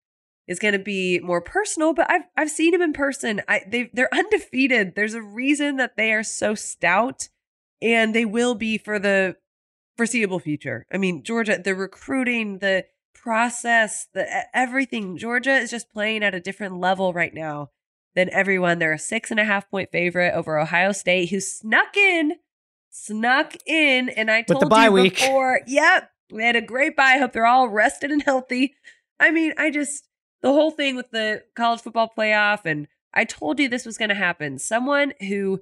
is 0.50 0.58
going 0.58 0.72
to 0.72 0.80
be 0.80 1.20
more 1.20 1.40
personal, 1.40 1.94
but 1.94 2.10
I've 2.10 2.24
I've 2.36 2.50
seen 2.50 2.74
him 2.74 2.82
in 2.82 2.92
person. 2.92 3.40
I 3.48 3.62
they 3.66 3.88
they're 3.94 4.12
undefeated. 4.12 4.96
There's 4.96 5.14
a 5.14 5.22
reason 5.22 5.76
that 5.76 5.96
they 5.96 6.12
are 6.12 6.24
so 6.24 6.56
stout 6.56 7.28
and 7.80 8.12
they 8.12 8.24
will 8.24 8.56
be 8.56 8.76
for 8.76 8.98
the 8.98 9.36
foreseeable 9.96 10.40
future. 10.40 10.86
I 10.92 10.98
mean, 10.98 11.22
Georgia, 11.22 11.60
the 11.62 11.76
recruiting, 11.76 12.58
the 12.58 12.84
process, 13.14 14.08
the 14.12 14.26
everything. 14.52 15.16
Georgia 15.16 15.52
is 15.56 15.70
just 15.70 15.88
playing 15.92 16.24
at 16.24 16.34
a 16.34 16.40
different 16.40 16.80
level 16.80 17.12
right 17.12 17.32
now 17.32 17.70
than 18.16 18.28
everyone. 18.30 18.80
They're 18.80 18.94
a 18.94 18.98
six 18.98 19.30
and 19.30 19.38
a 19.38 19.44
half 19.44 19.70
point 19.70 19.92
favorite 19.92 20.34
over 20.34 20.58
Ohio 20.58 20.90
State, 20.90 21.30
who 21.30 21.38
snuck 21.38 21.96
in, 21.96 22.32
snuck 22.90 23.54
in, 23.66 24.08
and 24.08 24.32
I 24.32 24.42
told 24.42 24.56
With 24.62 24.68
the 24.68 24.74
bye 24.74 24.86
you 24.86 24.92
week. 24.92 25.14
before. 25.20 25.60
Yep, 25.68 26.10
we 26.32 26.42
had 26.42 26.56
a 26.56 26.60
great 26.60 26.96
bye. 26.96 27.18
Hope 27.20 27.32
they're 27.32 27.46
all 27.46 27.68
rested 27.68 28.10
and 28.10 28.22
healthy. 28.22 28.74
I 29.20 29.30
mean, 29.30 29.52
I 29.56 29.70
just 29.70 30.08
the 30.42 30.52
whole 30.52 30.70
thing 30.70 30.96
with 30.96 31.10
the 31.10 31.44
college 31.54 31.80
football 31.80 32.10
playoff, 32.16 32.60
and 32.64 32.88
I 33.12 33.24
told 33.24 33.58
you 33.58 33.68
this 33.68 33.86
was 33.86 33.98
going 33.98 34.08
to 34.08 34.14
happen. 34.14 34.58
Someone 34.58 35.12
who 35.28 35.60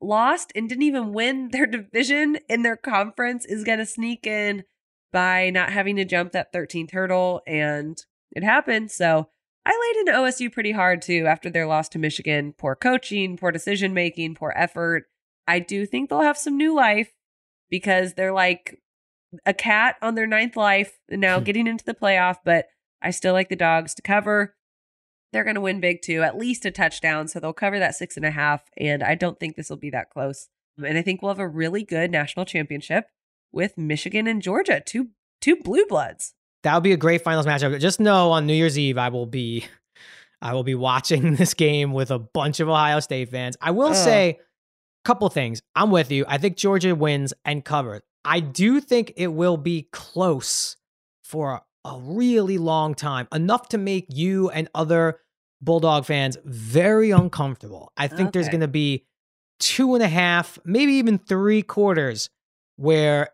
lost 0.00 0.52
and 0.54 0.68
didn't 0.68 0.82
even 0.82 1.12
win 1.12 1.48
their 1.52 1.66
division 1.66 2.38
in 2.48 2.62
their 2.62 2.76
conference 2.76 3.44
is 3.44 3.64
going 3.64 3.78
to 3.78 3.86
sneak 3.86 4.26
in 4.26 4.64
by 5.12 5.50
not 5.50 5.70
having 5.70 5.96
to 5.96 6.04
jump 6.04 6.32
that 6.32 6.52
13th 6.52 6.92
hurdle. 6.92 7.42
And 7.46 7.98
it 8.34 8.42
happened. 8.42 8.90
So 8.90 9.28
I 9.64 9.70
laid 9.70 10.00
into 10.00 10.18
OSU 10.18 10.50
pretty 10.52 10.72
hard 10.72 11.02
too 11.02 11.26
after 11.26 11.50
their 11.50 11.66
loss 11.66 11.88
to 11.90 11.98
Michigan. 11.98 12.54
Poor 12.56 12.74
coaching, 12.74 13.36
poor 13.36 13.52
decision 13.52 13.94
making, 13.94 14.34
poor 14.34 14.52
effort. 14.56 15.04
I 15.46 15.58
do 15.58 15.86
think 15.86 16.08
they'll 16.08 16.22
have 16.22 16.38
some 16.38 16.56
new 16.56 16.74
life 16.74 17.12
because 17.70 18.14
they're 18.14 18.32
like 18.32 18.80
a 19.46 19.54
cat 19.54 19.96
on 20.02 20.14
their 20.14 20.26
ninth 20.26 20.56
life 20.56 20.98
now 21.10 21.38
Hmm. 21.38 21.44
getting 21.44 21.66
into 21.66 21.84
the 21.84 21.94
playoff. 21.94 22.36
But 22.44 22.66
I 23.02 23.10
still 23.10 23.32
like 23.32 23.48
the 23.48 23.56
dogs 23.56 23.94
to 23.94 24.02
cover. 24.02 24.54
They're 25.32 25.44
going 25.44 25.54
to 25.54 25.60
win 25.60 25.80
big 25.80 26.02
too, 26.02 26.22
at 26.22 26.36
least 26.36 26.64
a 26.66 26.70
touchdown. 26.70 27.26
So 27.28 27.40
they'll 27.40 27.52
cover 27.52 27.78
that 27.78 27.94
six 27.94 28.16
and 28.16 28.26
a 28.26 28.30
half. 28.30 28.62
And 28.76 29.02
I 29.02 29.14
don't 29.14 29.40
think 29.40 29.56
this 29.56 29.70
will 29.70 29.78
be 29.78 29.90
that 29.90 30.10
close. 30.10 30.48
And 30.84 30.98
I 30.98 31.02
think 31.02 31.22
we'll 31.22 31.32
have 31.32 31.38
a 31.38 31.48
really 31.48 31.84
good 31.84 32.10
national 32.10 32.44
championship 32.44 33.06
with 33.50 33.76
Michigan 33.76 34.26
and 34.26 34.42
Georgia, 34.42 34.80
two 34.80 35.10
two 35.40 35.56
blue 35.56 35.84
bloods. 35.86 36.34
That 36.62 36.74
would 36.74 36.82
be 36.82 36.92
a 36.92 36.96
great 36.96 37.22
finals 37.22 37.46
matchup. 37.46 37.78
Just 37.80 38.00
know 38.00 38.30
on 38.30 38.46
New 38.46 38.54
Year's 38.54 38.78
Eve 38.78 38.98
I 38.98 39.08
will 39.08 39.26
be 39.26 39.66
I 40.40 40.54
will 40.54 40.64
be 40.64 40.74
watching 40.74 41.34
this 41.36 41.54
game 41.54 41.92
with 41.92 42.10
a 42.10 42.18
bunch 42.18 42.60
of 42.60 42.68
Ohio 42.68 43.00
State 43.00 43.30
fans. 43.30 43.56
I 43.60 43.70
will 43.70 43.88
Ugh. 43.88 43.94
say 43.94 44.30
a 44.30 44.38
couple 45.04 45.28
things. 45.28 45.62
I'm 45.74 45.90
with 45.90 46.10
you. 46.10 46.24
I 46.28 46.38
think 46.38 46.56
Georgia 46.56 46.94
wins 46.94 47.34
and 47.44 47.64
covers. 47.64 48.02
I 48.24 48.40
do 48.40 48.80
think 48.80 49.12
it 49.16 49.28
will 49.28 49.56
be 49.56 49.88
close 49.92 50.76
for 51.24 51.62
a 51.84 51.98
really 51.98 52.58
long 52.58 52.94
time, 52.94 53.28
enough 53.32 53.68
to 53.70 53.78
make 53.78 54.06
you 54.08 54.50
and 54.50 54.68
other 54.74 55.18
Bulldog 55.60 56.04
fans 56.04 56.36
very 56.44 57.10
uncomfortable. 57.10 57.92
I 57.96 58.08
think 58.08 58.32
there's 58.32 58.48
going 58.48 58.60
to 58.60 58.68
be 58.68 59.06
two 59.60 59.94
and 59.94 60.02
a 60.02 60.08
half, 60.08 60.58
maybe 60.64 60.94
even 60.94 61.18
three 61.18 61.62
quarters 61.62 62.30
where 62.76 63.30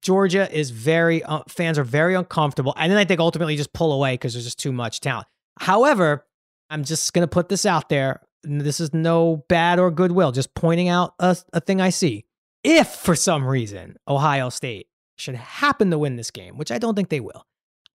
Georgia 0.00 0.50
is 0.56 0.70
very 0.70 1.22
uh, 1.22 1.42
fans 1.48 1.78
are 1.78 1.84
very 1.84 2.14
uncomfortable, 2.14 2.72
and 2.76 2.90
then 2.90 2.98
I 2.98 3.04
think 3.04 3.20
ultimately 3.20 3.56
just 3.56 3.72
pull 3.72 3.92
away 3.92 4.14
because 4.14 4.32
there's 4.32 4.44
just 4.44 4.58
too 4.58 4.72
much 4.72 5.00
talent. 5.00 5.26
However, 5.58 6.24
I'm 6.70 6.84
just 6.84 7.12
gonna 7.12 7.26
put 7.26 7.48
this 7.48 7.66
out 7.66 7.88
there. 7.88 8.22
This 8.42 8.80
is 8.80 8.94
no 8.94 9.44
bad 9.48 9.78
or 9.78 9.90
goodwill, 9.90 10.32
just 10.32 10.54
pointing 10.54 10.88
out 10.88 11.14
a, 11.18 11.36
a 11.52 11.60
thing 11.60 11.80
I 11.80 11.90
see. 11.90 12.24
If 12.64 12.88
for 12.88 13.14
some 13.14 13.44
reason 13.44 13.96
Ohio 14.08 14.48
State 14.48 14.86
should 15.16 15.34
happen 15.34 15.90
to 15.90 15.98
win 15.98 16.16
this 16.16 16.30
game, 16.30 16.56
which 16.56 16.70
I 16.70 16.78
don't 16.78 16.94
think 16.94 17.08
they 17.08 17.20
will, 17.20 17.44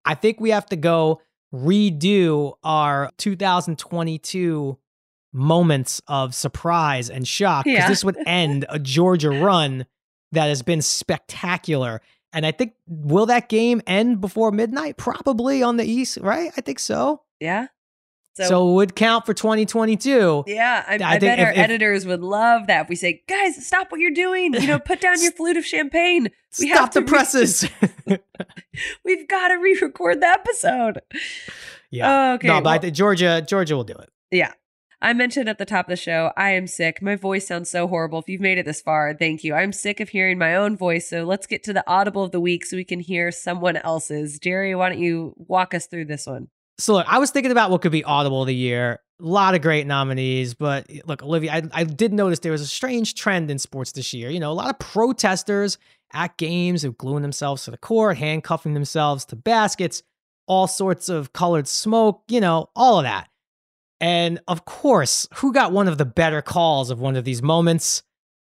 I 0.05 0.15
think 0.15 0.39
we 0.39 0.49
have 0.51 0.65
to 0.67 0.75
go 0.75 1.21
redo 1.53 2.53
our 2.63 3.09
2022 3.17 4.77
moments 5.33 6.01
of 6.07 6.35
surprise 6.35 7.09
and 7.09 7.27
shock 7.27 7.65
because 7.65 7.79
Yeah. 7.79 7.87
this 7.87 8.03
would 8.03 8.17
end 8.25 8.65
a 8.69 8.79
Georgia 8.79 9.29
run 9.29 9.85
that 10.31 10.47
has 10.47 10.61
been 10.61 10.81
spectacular. 10.81 12.01
And 12.33 12.45
I 12.45 12.51
think 12.51 12.73
will 12.87 13.25
that 13.27 13.49
game 13.49 13.81
end 13.87 14.21
before 14.21 14.51
midnight? 14.51 14.97
Probably 14.97 15.63
on 15.63 15.77
the 15.77 15.85
East, 15.85 16.17
right? 16.21 16.51
I 16.55 16.61
think 16.61 16.79
so. 16.79 17.21
Yeah. 17.39 17.67
So, 18.33 18.69
it 18.71 18.73
would 18.75 18.95
count 18.95 19.25
for 19.25 19.33
2022. 19.33 20.45
Yeah, 20.47 20.83
I, 20.87 20.93
I 20.93 20.95
I, 20.95 20.97
think 21.19 21.21
bet 21.21 21.39
our 21.39 21.51
if- 21.51 21.57
if- 21.57 21.63
editors 21.63 22.05
would 22.05 22.21
love 22.21 22.67
that 22.67 22.83
if 22.83 22.89
we 22.89 22.95
say, 22.95 23.21
"Guys, 23.27 23.65
stop 23.65 23.91
what 23.91 23.99
you're 23.99 24.11
doing! 24.11 24.53
You 24.53 24.67
know, 24.67 24.79
put 24.85 25.01
down 25.01 25.21
your 25.21 25.31
flute 25.33 25.57
of 25.57 25.65
champagne. 25.65 26.29
We 26.59 26.69
Stop 26.71 26.93
the 26.93 27.01
re- 27.01 27.07
presses. 27.07 27.69
We've 29.05 29.27
got 29.27 29.49
to 29.49 29.55
re-record 29.55 30.21
the 30.21 30.27
episode." 30.27 31.01
yeah. 31.89 32.33
Okay, 32.33 32.47
No, 32.47 32.61
but 32.61 32.81
well- 32.83 32.91
Georgia, 32.91 33.43
Georgia 33.45 33.75
will 33.75 33.83
do 33.83 33.93
it. 33.95 34.09
Yeah. 34.31 34.53
I 35.03 35.13
mentioned 35.13 35.49
at 35.49 35.57
the 35.57 35.65
top 35.65 35.87
of 35.87 35.89
the 35.89 35.95
show, 35.95 36.31
I 36.37 36.51
am 36.51 36.67
sick. 36.67 37.01
My 37.01 37.15
voice 37.15 37.47
sounds 37.47 37.71
so 37.71 37.87
horrible. 37.87 38.19
If 38.19 38.29
you've 38.29 38.39
made 38.39 38.59
it 38.59 38.65
this 38.67 38.81
far, 38.81 39.15
thank 39.15 39.43
you. 39.43 39.55
I'm 39.55 39.73
sick 39.73 39.99
of 39.99 40.09
hearing 40.09 40.37
my 40.37 40.53
own 40.55 40.77
voice. 40.77 41.09
So 41.09 41.23
let's 41.23 41.47
get 41.47 41.63
to 41.63 41.73
the 41.73 41.83
audible 41.89 42.23
of 42.23 42.31
the 42.31 42.39
week 42.39 42.63
so 42.63 42.77
we 42.77 42.83
can 42.83 42.99
hear 42.99 43.31
someone 43.31 43.77
else's. 43.77 44.37
Jerry, 44.37 44.75
why 44.75 44.89
don't 44.89 44.99
you 44.99 45.33
walk 45.37 45.73
us 45.73 45.87
through 45.87 46.05
this 46.05 46.27
one? 46.27 46.49
So 46.77 46.93
look, 46.93 47.07
I 47.07 47.19
was 47.19 47.31
thinking 47.31 47.51
about 47.51 47.69
what 47.69 47.81
could 47.81 47.91
be 47.91 48.03
audible 48.03 48.41
of 48.41 48.47
the 48.47 48.55
year. 48.55 48.99
A 49.19 49.23
lot 49.23 49.53
of 49.53 49.61
great 49.61 49.85
nominees, 49.85 50.55
but 50.55 50.87
eh, 50.89 51.01
look, 51.05 51.21
Olivia, 51.21 51.53
I, 51.53 51.63
I 51.73 51.83
did 51.83 52.11
notice 52.11 52.39
there 52.39 52.51
was 52.51 52.61
a 52.61 52.67
strange 52.67 53.13
trend 53.13 53.51
in 53.51 53.59
sports 53.59 53.91
this 53.91 54.13
year. 54.13 54.31
You 54.31 54.39
know, 54.39 54.51
a 54.51 54.53
lot 54.53 54.69
of 54.69 54.79
protesters 54.79 55.77
at 56.13 56.37
games 56.37 56.81
who 56.81 56.93
gluing 56.93 57.21
themselves 57.21 57.65
to 57.65 57.71
the 57.71 57.77
court, 57.77 58.17
handcuffing 58.17 58.73
themselves 58.73 59.25
to 59.25 59.35
baskets, 59.35 60.01
all 60.47 60.67
sorts 60.67 61.07
of 61.07 61.33
colored 61.33 61.67
smoke, 61.67 62.23
you 62.27 62.41
know, 62.41 62.69
all 62.75 62.97
of 62.97 63.03
that. 63.03 63.29
And 63.99 64.39
of 64.47 64.65
course, 64.65 65.27
who 65.35 65.53
got 65.53 65.71
one 65.71 65.87
of 65.87 65.99
the 65.99 66.05
better 66.05 66.41
calls 66.41 66.89
of 66.89 66.99
one 66.99 67.15
of 67.15 67.23
these 67.23 67.43
moments? 67.43 68.01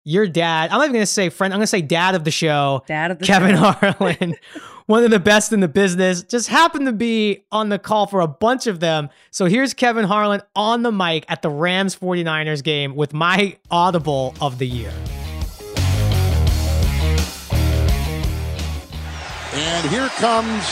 Your 0.05 0.27
dad. 0.27 0.71
I'm 0.71 0.79
not 0.79 0.85
even 0.85 0.95
going 0.95 1.03
to 1.03 1.07
say 1.07 1.29
friend. 1.29 1.55
I'm 1.55 1.59
going 1.59 1.65
to 1.65 1.69
say 1.69 1.81
dad 1.81 2.17
of 2.17 2.25
the 2.25 2.33
show. 2.33 2.83
Dad 2.87 3.13
of 3.13 3.21
the 3.21 3.25
Kevin 3.25 3.55
show. 3.55 3.71
Harlan, 3.71 4.35
one 4.87 5.05
of 5.05 5.13
the 5.13 5.21
best 5.21 5.53
in 5.53 5.61
the 5.61 5.69
business, 5.69 6.25
just 6.25 6.49
happened 6.49 6.87
to 6.87 6.93
be 6.93 7.45
on 7.53 7.69
the 7.69 7.79
call 7.79 8.09
for 8.09 8.21
a 8.21 8.27
bunch 8.27 8.67
of 8.67 8.81
them. 8.81 9.11
So 9.31 9.47
here's 9.47 9.75
Kevin 9.75 10.05
Harlan 10.05 10.43
on 10.57 10.83
the 10.83 10.91
mic 10.91 11.25
at 11.29 11.43
the 11.43 11.51
Rams 11.51 11.95
49ers 11.95 12.65
game 12.65 12.97
with 12.97 13.15
my 13.15 13.57
audible 13.71 14.35
of 14.41 14.59
the 14.59 14.67
year. 14.67 14.93
And 19.55 19.89
here 19.89 20.09
comes 20.09 20.65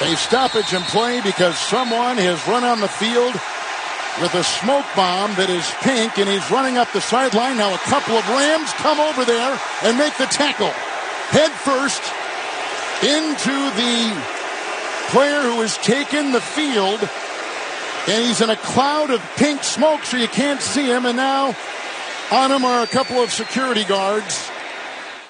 a 0.00 0.16
stoppage 0.16 0.72
in 0.72 0.82
play 0.82 1.20
because 1.20 1.56
someone 1.56 2.16
has 2.16 2.44
run 2.48 2.64
on 2.64 2.80
the 2.80 2.88
field 2.88 3.36
with 4.20 4.34
a 4.34 4.44
smoke 4.44 4.86
bomb 4.94 5.34
that 5.34 5.50
is 5.50 5.66
pink 5.82 6.18
and 6.18 6.28
he's 6.28 6.48
running 6.50 6.78
up 6.78 6.90
the 6.92 7.00
sideline. 7.00 7.56
Now 7.56 7.74
a 7.74 7.82
couple 7.90 8.14
of 8.14 8.26
Rams 8.28 8.70
come 8.78 9.00
over 9.00 9.24
there 9.24 9.58
and 9.82 9.98
make 9.98 10.16
the 10.18 10.26
tackle. 10.26 10.70
Head 11.34 11.50
first 11.66 12.02
into 13.02 13.54
the 13.74 13.94
player 15.10 15.42
who 15.42 15.60
has 15.60 15.76
taken 15.78 16.32
the 16.32 16.40
field. 16.40 17.00
And 18.06 18.24
he's 18.26 18.40
in 18.40 18.50
a 18.50 18.56
cloud 18.56 19.10
of 19.10 19.20
pink 19.36 19.64
smoke 19.64 20.04
so 20.04 20.16
you 20.16 20.28
can't 20.28 20.60
see 20.60 20.86
him. 20.86 21.06
And 21.06 21.16
now 21.16 21.56
on 22.30 22.52
him 22.52 22.64
are 22.64 22.82
a 22.82 22.86
couple 22.86 23.16
of 23.16 23.32
security 23.32 23.84
guards. 23.84 24.50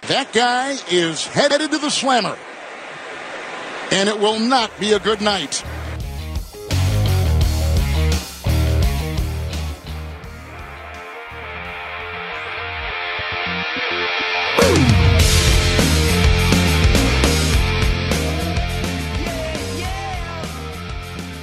That 0.02 0.32
guy 0.32 0.76
is 0.90 1.26
headed 1.26 1.70
to 1.70 1.78
the 1.78 1.90
slammer. 1.90 2.36
And 3.90 4.08
it 4.08 4.18
will 4.18 4.40
not 4.40 4.70
be 4.78 4.92
a 4.92 4.98
good 4.98 5.20
night. 5.20 5.64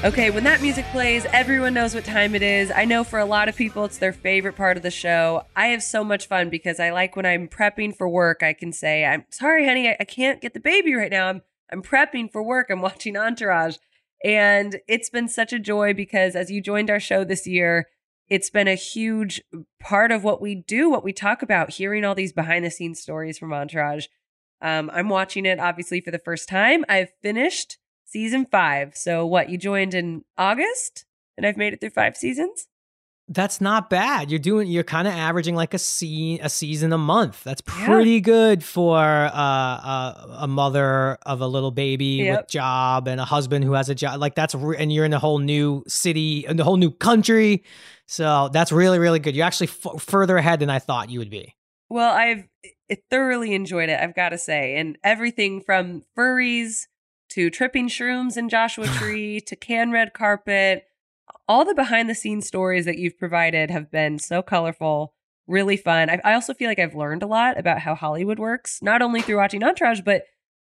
Okay, 0.03 0.31
when 0.31 0.43
that 0.45 0.63
music 0.63 0.85
plays, 0.85 1.27
everyone 1.31 1.75
knows 1.75 1.93
what 1.93 2.03
time 2.03 2.33
it 2.33 2.41
is. 2.41 2.71
I 2.71 2.85
know 2.85 3.03
for 3.03 3.19
a 3.19 3.25
lot 3.25 3.47
of 3.47 3.55
people, 3.55 3.85
it's 3.85 3.99
their 3.99 4.11
favorite 4.11 4.55
part 4.55 4.75
of 4.75 4.81
the 4.81 4.89
show. 4.89 5.43
I 5.55 5.67
have 5.67 5.83
so 5.83 6.03
much 6.03 6.25
fun 6.25 6.49
because 6.49 6.79
I 6.79 6.89
like 6.89 7.15
when 7.15 7.27
I'm 7.27 7.47
prepping 7.47 7.95
for 7.95 8.09
work, 8.09 8.41
I 8.41 8.53
can 8.53 8.73
say, 8.73 9.05
I'm 9.05 9.25
sorry, 9.29 9.67
honey, 9.67 9.89
I, 9.89 9.97
I 9.99 10.05
can't 10.05 10.41
get 10.41 10.55
the 10.55 10.59
baby 10.59 10.95
right 10.95 11.11
now. 11.11 11.27
I'm, 11.29 11.41
I'm 11.71 11.83
prepping 11.83 12.31
for 12.31 12.41
work. 12.41 12.71
I'm 12.71 12.81
watching 12.81 13.15
Entourage. 13.15 13.77
And 14.25 14.79
it's 14.87 15.11
been 15.11 15.27
such 15.27 15.53
a 15.53 15.59
joy 15.59 15.93
because 15.93 16.35
as 16.35 16.49
you 16.49 16.61
joined 16.61 16.89
our 16.89 16.99
show 16.99 17.23
this 17.23 17.45
year, 17.45 17.85
it's 18.27 18.49
been 18.49 18.67
a 18.67 18.73
huge 18.73 19.39
part 19.79 20.11
of 20.11 20.23
what 20.23 20.41
we 20.41 20.55
do, 20.55 20.89
what 20.89 21.03
we 21.03 21.13
talk 21.13 21.43
about, 21.43 21.73
hearing 21.73 22.03
all 22.03 22.15
these 22.15 22.33
behind 22.33 22.65
the 22.65 22.71
scenes 22.71 22.99
stories 22.99 23.37
from 23.37 23.53
Entourage. 23.53 24.07
Um, 24.63 24.89
I'm 24.91 25.09
watching 25.09 25.45
it 25.45 25.59
obviously 25.59 26.01
for 26.01 26.09
the 26.09 26.17
first 26.17 26.49
time. 26.49 26.85
I've 26.89 27.11
finished 27.21 27.77
season 28.11 28.45
five. 28.45 28.95
So 28.95 29.25
what? 29.25 29.49
You 29.49 29.57
joined 29.57 29.93
in 29.93 30.23
August, 30.37 31.05
and 31.37 31.45
I've 31.45 31.57
made 31.57 31.73
it 31.73 31.79
through 31.79 31.91
five 31.91 32.17
seasons. 32.17 32.67
That's 33.27 33.61
not 33.61 33.89
bad. 33.89 34.29
You're 34.29 34.39
doing. 34.39 34.67
You're 34.67 34.83
kind 34.83 35.07
of 35.07 35.13
averaging 35.13 35.55
like 35.55 35.73
a 35.73 35.79
scene, 35.79 36.39
a 36.43 36.49
season 36.49 36.91
a 36.91 36.97
month. 36.97 37.43
That's 37.45 37.61
pretty 37.61 38.15
yeah. 38.15 38.19
good 38.19 38.63
for 38.63 38.99
uh, 38.99 39.31
uh, 39.31 40.37
a 40.39 40.47
mother 40.47 41.17
of 41.25 41.39
a 41.39 41.47
little 41.47 41.71
baby 41.71 42.05
yep. 42.05 42.41
with 42.41 42.49
job 42.49 43.07
and 43.07 43.21
a 43.21 43.25
husband 43.25 43.63
who 43.63 43.71
has 43.73 43.87
a 43.87 43.95
job. 43.95 44.19
Like 44.19 44.35
that's 44.35 44.53
re- 44.53 44.75
and 44.77 44.91
you're 44.91 45.05
in 45.05 45.13
a 45.13 45.19
whole 45.19 45.39
new 45.39 45.83
city 45.87 46.45
and 46.45 46.59
a 46.59 46.65
whole 46.65 46.75
new 46.75 46.91
country. 46.91 47.63
So 48.05 48.49
that's 48.51 48.73
really 48.73 48.99
really 48.99 49.19
good. 49.19 49.33
You're 49.33 49.45
actually 49.45 49.69
f- 49.69 50.01
further 50.01 50.35
ahead 50.35 50.59
than 50.59 50.69
I 50.69 50.79
thought 50.79 51.09
you 51.09 51.19
would 51.19 51.29
be. 51.29 51.55
Well, 51.89 52.13
I've 52.13 52.47
thoroughly 53.09 53.53
enjoyed 53.53 53.89
it. 53.89 53.99
I've 53.99 54.15
got 54.15 54.29
to 54.29 54.37
say, 54.37 54.75
and 54.75 54.97
everything 55.03 55.61
from 55.61 56.03
furries 56.17 56.87
to 57.33 57.49
tripping 57.49 57.87
shrooms 57.87 58.37
in 58.37 58.49
Joshua 58.49 58.87
Tree 58.97 59.39
to 59.41 59.55
Cannes 59.55 59.91
red 59.91 60.13
carpet 60.13 60.85
all 61.47 61.65
the 61.65 61.75
behind 61.75 62.09
the 62.09 62.15
scenes 62.15 62.47
stories 62.47 62.85
that 62.85 62.97
you've 62.97 63.17
provided 63.17 63.69
have 63.69 63.91
been 63.91 64.19
so 64.19 64.41
colorful, 64.41 65.13
really 65.47 65.77
fun. 65.77 66.09
I, 66.09 66.21
I, 66.23 66.33
also 66.33 66.53
feel 66.53 66.69
like 66.69 66.79
I've 66.79 66.95
learned 66.95 67.23
a 67.23 67.27
lot 67.27 67.59
about 67.59 67.79
how 67.79 67.95
Hollywood 67.95 68.39
works, 68.39 68.79
not 68.81 69.01
only 69.01 69.21
through 69.21 69.37
watching 69.37 69.63
Entourage, 69.63 70.01
but 70.01 70.23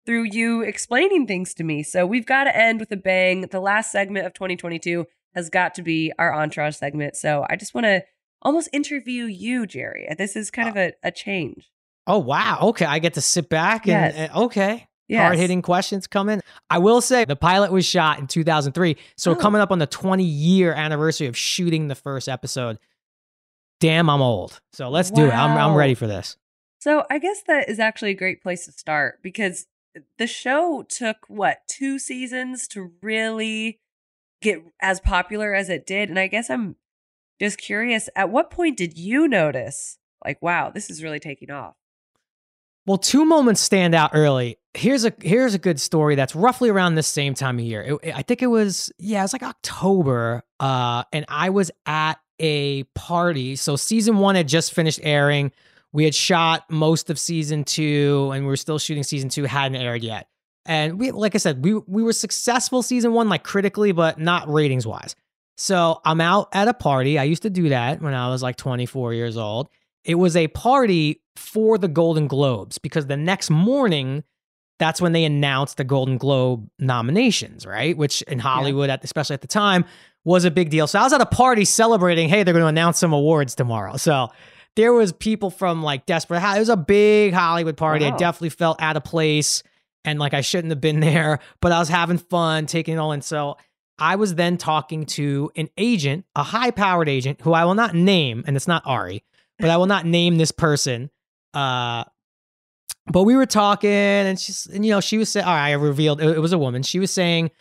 through 0.05 0.23
you 0.23 0.61
explaining 0.61 1.27
things 1.27 1.53
to 1.55 1.63
me. 1.63 1.83
So 1.83 2.05
we've 2.05 2.25
got 2.25 2.45
to 2.45 2.57
end 2.57 2.79
with 2.79 2.91
a 2.91 2.97
bang. 2.97 3.41
The 3.41 3.59
last 3.59 3.91
segment 3.91 4.25
of 4.25 4.33
2022 4.33 5.05
has 5.35 5.49
got 5.49 5.75
to 5.75 5.83
be 5.83 6.11
our 6.17 6.33
Entourage 6.33 6.75
segment. 6.75 7.15
So 7.15 7.45
I 7.49 7.55
just 7.55 7.75
want 7.75 7.85
to 7.85 8.03
almost 8.41 8.69
interview 8.73 9.25
you, 9.25 9.67
Jerry. 9.67 10.07
This 10.17 10.35
is 10.35 10.49
kind 10.49 10.69
uh 10.69 10.71
of 10.71 10.77
a, 10.77 10.93
a 11.03 11.11
change. 11.11 11.71
Oh, 12.07 12.17
wow. 12.17 12.57
Okay. 12.63 12.85
I 12.85 12.97
get 12.97 13.13
to 13.13 13.21
sit 13.21 13.49
back 13.49 13.87
and, 13.87 13.89
yes. 13.89 14.15
and 14.15 14.31
okay 14.33 14.87
yes. 15.11 15.21
hard 15.21 15.37
hitting 15.37 15.61
questions 15.61 16.07
coming. 16.07 16.41
I 16.69 16.79
will 16.79 17.01
say 17.01 17.25
the 17.25 17.35
pilot 17.35 17.71
was 17.71 17.85
shot 17.85 18.19
in 18.19 18.27
2003. 18.27 18.97
So 19.17 19.31
oh. 19.31 19.35
coming 19.35 19.61
up 19.61 19.71
on 19.71 19.79
the 19.79 19.87
20 19.87 20.23
year 20.23 20.73
anniversary 20.73 21.27
of 21.27 21.37
shooting 21.37 21.87
the 21.87 21.95
first 21.95 22.29
episode. 22.29 22.77
Damn, 23.79 24.09
I'm 24.09 24.21
old. 24.21 24.59
So 24.73 24.89
let's 24.89 25.11
wow. 25.11 25.15
do 25.15 25.25
it. 25.25 25.33
I'm, 25.33 25.57
I'm 25.57 25.75
ready 25.75 25.95
for 25.95 26.07
this. 26.07 26.37
So 26.79 27.05
I 27.09 27.19
guess 27.19 27.43
that 27.47 27.69
is 27.69 27.79
actually 27.79 28.11
a 28.11 28.15
great 28.15 28.41
place 28.41 28.65
to 28.65 28.71
start 28.71 29.19
because 29.21 29.67
the 30.17 30.27
show 30.27 30.83
took 30.87 31.17
what, 31.27 31.59
two 31.67 31.99
seasons 31.99 32.67
to 32.69 32.91
really 33.01 33.79
get 34.41 34.63
as 34.81 34.99
popular 34.99 35.53
as 35.53 35.69
it 35.69 35.85
did. 35.85 36.09
And 36.09 36.17
I 36.17 36.27
guess 36.27 36.49
I'm 36.49 36.75
just 37.39 37.57
curious 37.57 38.09
at 38.15 38.29
what 38.29 38.49
point 38.51 38.77
did 38.77 38.97
you 38.97 39.27
notice, 39.27 39.97
like, 40.23 40.41
wow, 40.41 40.71
this 40.71 40.89
is 40.89 41.03
really 41.03 41.19
taking 41.19 41.51
off? 41.51 41.75
Well, 42.91 42.97
two 42.97 43.23
moments 43.23 43.61
stand 43.61 43.95
out 43.95 44.11
early. 44.13 44.57
Here's 44.73 45.05
a 45.05 45.13
here's 45.21 45.53
a 45.53 45.57
good 45.57 45.79
story 45.79 46.15
that's 46.15 46.35
roughly 46.35 46.67
around 46.67 46.95
the 46.95 47.03
same 47.03 47.33
time 47.33 47.57
of 47.57 47.63
year. 47.63 47.97
It, 48.03 48.13
I 48.13 48.21
think 48.21 48.41
it 48.41 48.47
was 48.47 48.91
yeah, 48.97 49.19
it 49.19 49.21
was 49.21 49.31
like 49.31 49.43
October, 49.43 50.43
uh, 50.59 51.05
and 51.13 51.23
I 51.29 51.51
was 51.51 51.71
at 51.85 52.15
a 52.37 52.83
party. 52.93 53.55
So 53.55 53.77
season 53.77 54.17
one 54.17 54.35
had 54.35 54.49
just 54.49 54.73
finished 54.73 54.99
airing. 55.03 55.53
We 55.93 56.03
had 56.03 56.13
shot 56.13 56.69
most 56.69 57.09
of 57.09 57.17
season 57.17 57.63
two, 57.63 58.29
and 58.33 58.43
we 58.43 58.49
were 58.49 58.57
still 58.57 58.77
shooting 58.77 59.03
season 59.03 59.29
two. 59.29 59.45
hadn't 59.45 59.77
aired 59.77 60.03
yet. 60.03 60.27
And 60.65 60.99
we, 60.99 61.11
like 61.11 61.33
I 61.33 61.37
said, 61.37 61.63
we 61.63 61.75
we 61.75 62.03
were 62.03 62.11
successful 62.11 62.83
season 62.83 63.13
one, 63.13 63.29
like 63.29 63.45
critically, 63.45 63.93
but 63.93 64.19
not 64.19 64.51
ratings 64.51 64.85
wise. 64.85 65.15
So 65.55 66.01
I'm 66.03 66.19
out 66.19 66.49
at 66.51 66.67
a 66.67 66.73
party. 66.73 67.17
I 67.17 67.23
used 67.23 67.43
to 67.43 67.49
do 67.49 67.69
that 67.69 68.01
when 68.01 68.13
I 68.13 68.27
was 68.27 68.43
like 68.43 68.57
24 68.57 69.13
years 69.13 69.37
old. 69.37 69.69
It 70.03 70.15
was 70.15 70.35
a 70.35 70.47
party 70.47 71.21
for 71.35 71.77
the 71.77 71.87
Golden 71.87 72.27
Globes 72.27 72.77
because 72.77 73.07
the 73.07 73.17
next 73.17 73.49
morning, 73.49 74.23
that's 74.79 75.01
when 75.01 75.11
they 75.11 75.23
announced 75.23 75.77
the 75.77 75.83
Golden 75.83 76.17
Globe 76.17 76.67
nominations, 76.79 77.65
right? 77.65 77.95
Which 77.95 78.21
in 78.23 78.39
Hollywood, 78.39 78.89
yeah. 78.89 78.97
especially 79.03 79.35
at 79.35 79.41
the 79.41 79.47
time, 79.47 79.85
was 80.23 80.45
a 80.45 80.51
big 80.51 80.69
deal. 80.69 80.87
So 80.87 80.99
I 80.99 81.03
was 81.03 81.13
at 81.13 81.21
a 81.21 81.25
party 81.25 81.65
celebrating, 81.65 82.29
hey, 82.29 82.43
they're 82.43 82.53
going 82.53 82.63
to 82.63 82.67
announce 82.67 82.99
some 82.99 83.13
awards 83.13 83.55
tomorrow. 83.55 83.97
So 83.97 84.29
there 84.75 84.93
was 84.93 85.11
people 85.11 85.49
from 85.49 85.83
like 85.83 86.05
Desperate 86.05 86.41
It 86.55 86.59
was 86.59 86.69
a 86.69 86.77
big 86.77 87.33
Hollywood 87.33 87.77
party. 87.77 88.05
Wow. 88.05 88.15
I 88.15 88.17
definitely 88.17 88.49
felt 88.49 88.81
out 88.81 88.97
of 88.97 89.03
place 89.03 89.63
and 90.03 90.19
like 90.19 90.33
I 90.33 90.41
shouldn't 90.41 90.71
have 90.71 90.81
been 90.81 90.99
there, 91.01 91.39
but 91.59 91.71
I 91.71 91.79
was 91.79 91.89
having 91.89 92.17
fun, 92.17 92.65
taking 92.65 92.95
it 92.95 92.97
all 92.97 93.11
in. 93.11 93.21
So 93.21 93.57
I 93.99 94.15
was 94.15 94.35
then 94.35 94.57
talking 94.57 95.05
to 95.07 95.51
an 95.55 95.69
agent, 95.77 96.25
a 96.35 96.43
high 96.43 96.71
powered 96.71 97.09
agent 97.09 97.41
who 97.41 97.53
I 97.53 97.65
will 97.65 97.75
not 97.75 97.93
name, 97.93 98.43
and 98.47 98.55
it's 98.55 98.67
not 98.67 98.81
Ari, 98.85 99.23
but 99.61 99.69
I 99.69 99.77
will 99.77 99.85
not 99.85 100.05
name 100.05 100.37
this 100.37 100.51
person. 100.51 101.09
Uh, 101.53 102.03
but 103.11 103.23
we 103.23 103.35
were 103.35 103.45
talking, 103.45 103.89
and 103.89 104.39
she's, 104.39 104.67
and 104.67 104.85
you 104.85 104.91
know, 104.91 105.01
she 105.01 105.17
was 105.17 105.29
saying, 105.29 105.45
all 105.45 105.53
right, 105.53 105.69
I 105.69 105.73
revealed 105.73 106.21
it, 106.21 106.37
it 106.37 106.39
was 106.39 106.53
a 106.53 106.57
woman. 106.57 106.83
She 106.83 106.99
was 106.99 107.11
saying, 107.11 107.51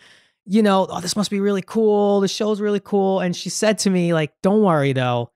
you 0.47 0.63
know, 0.63 0.87
oh, 0.91 1.01
this 1.01 1.17
must 1.17 1.31
be 1.31 1.41
really 1.41 1.63
cool. 1.63 2.21
The 2.21 2.29
show's 2.29 2.61
really 2.61 2.81
cool. 2.81 3.21
And 3.21 3.35
she 3.37 3.51
said 3.51 3.79
to 3.79 3.91
me, 3.91 4.13
like, 4.13 4.33
don't 4.43 4.63
worry 4.63 4.93
though. 4.93 5.31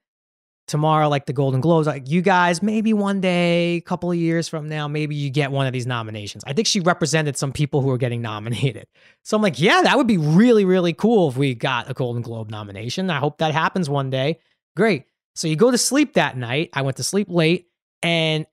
Tomorrow, 0.66 1.10
like 1.10 1.26
the 1.26 1.34
Golden 1.34 1.60
Globes, 1.60 1.86
like 1.86 2.08
you 2.08 2.22
guys, 2.22 2.62
maybe 2.62 2.94
one 2.94 3.20
day, 3.20 3.74
a 3.74 3.80
couple 3.82 4.10
of 4.10 4.16
years 4.16 4.48
from 4.48 4.66
now, 4.66 4.88
maybe 4.88 5.14
you 5.14 5.28
get 5.28 5.52
one 5.52 5.66
of 5.66 5.74
these 5.74 5.86
nominations. 5.86 6.42
I 6.46 6.54
think 6.54 6.66
she 6.66 6.80
represented 6.80 7.36
some 7.36 7.52
people 7.52 7.82
who 7.82 7.88
were 7.88 7.98
getting 7.98 8.22
nominated. 8.22 8.86
So 9.24 9.36
I'm 9.36 9.42
like, 9.42 9.60
yeah, 9.60 9.82
that 9.82 9.98
would 9.98 10.06
be 10.06 10.16
really, 10.16 10.64
really 10.64 10.94
cool 10.94 11.28
if 11.28 11.36
we 11.36 11.54
got 11.54 11.90
a 11.90 11.92
Golden 11.92 12.22
Globe 12.22 12.50
nomination. 12.50 13.10
I 13.10 13.18
hope 13.18 13.38
that 13.38 13.52
happens 13.52 13.90
one 13.90 14.08
day. 14.08 14.38
Great. 14.74 15.04
So 15.34 15.48
you 15.48 15.56
go 15.56 15.70
to 15.70 15.78
sleep 15.78 16.14
that 16.14 16.36
night. 16.36 16.70
I 16.72 16.82
went 16.82 16.96
to 16.98 17.02
sleep 17.02 17.28
late 17.28 17.66
and 18.02 18.46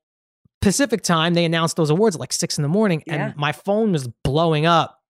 Pacific 0.61 1.01
time, 1.01 1.33
they 1.33 1.43
announced 1.43 1.75
those 1.75 1.89
awards 1.89 2.15
at 2.15 2.19
like 2.19 2.31
six 2.31 2.57
in 2.57 2.61
the 2.61 2.69
morning, 2.69 3.03
yeah. 3.05 3.29
and 3.29 3.35
my 3.35 3.51
phone 3.51 3.91
was 3.91 4.07
blowing 4.23 4.65
up 4.67 5.01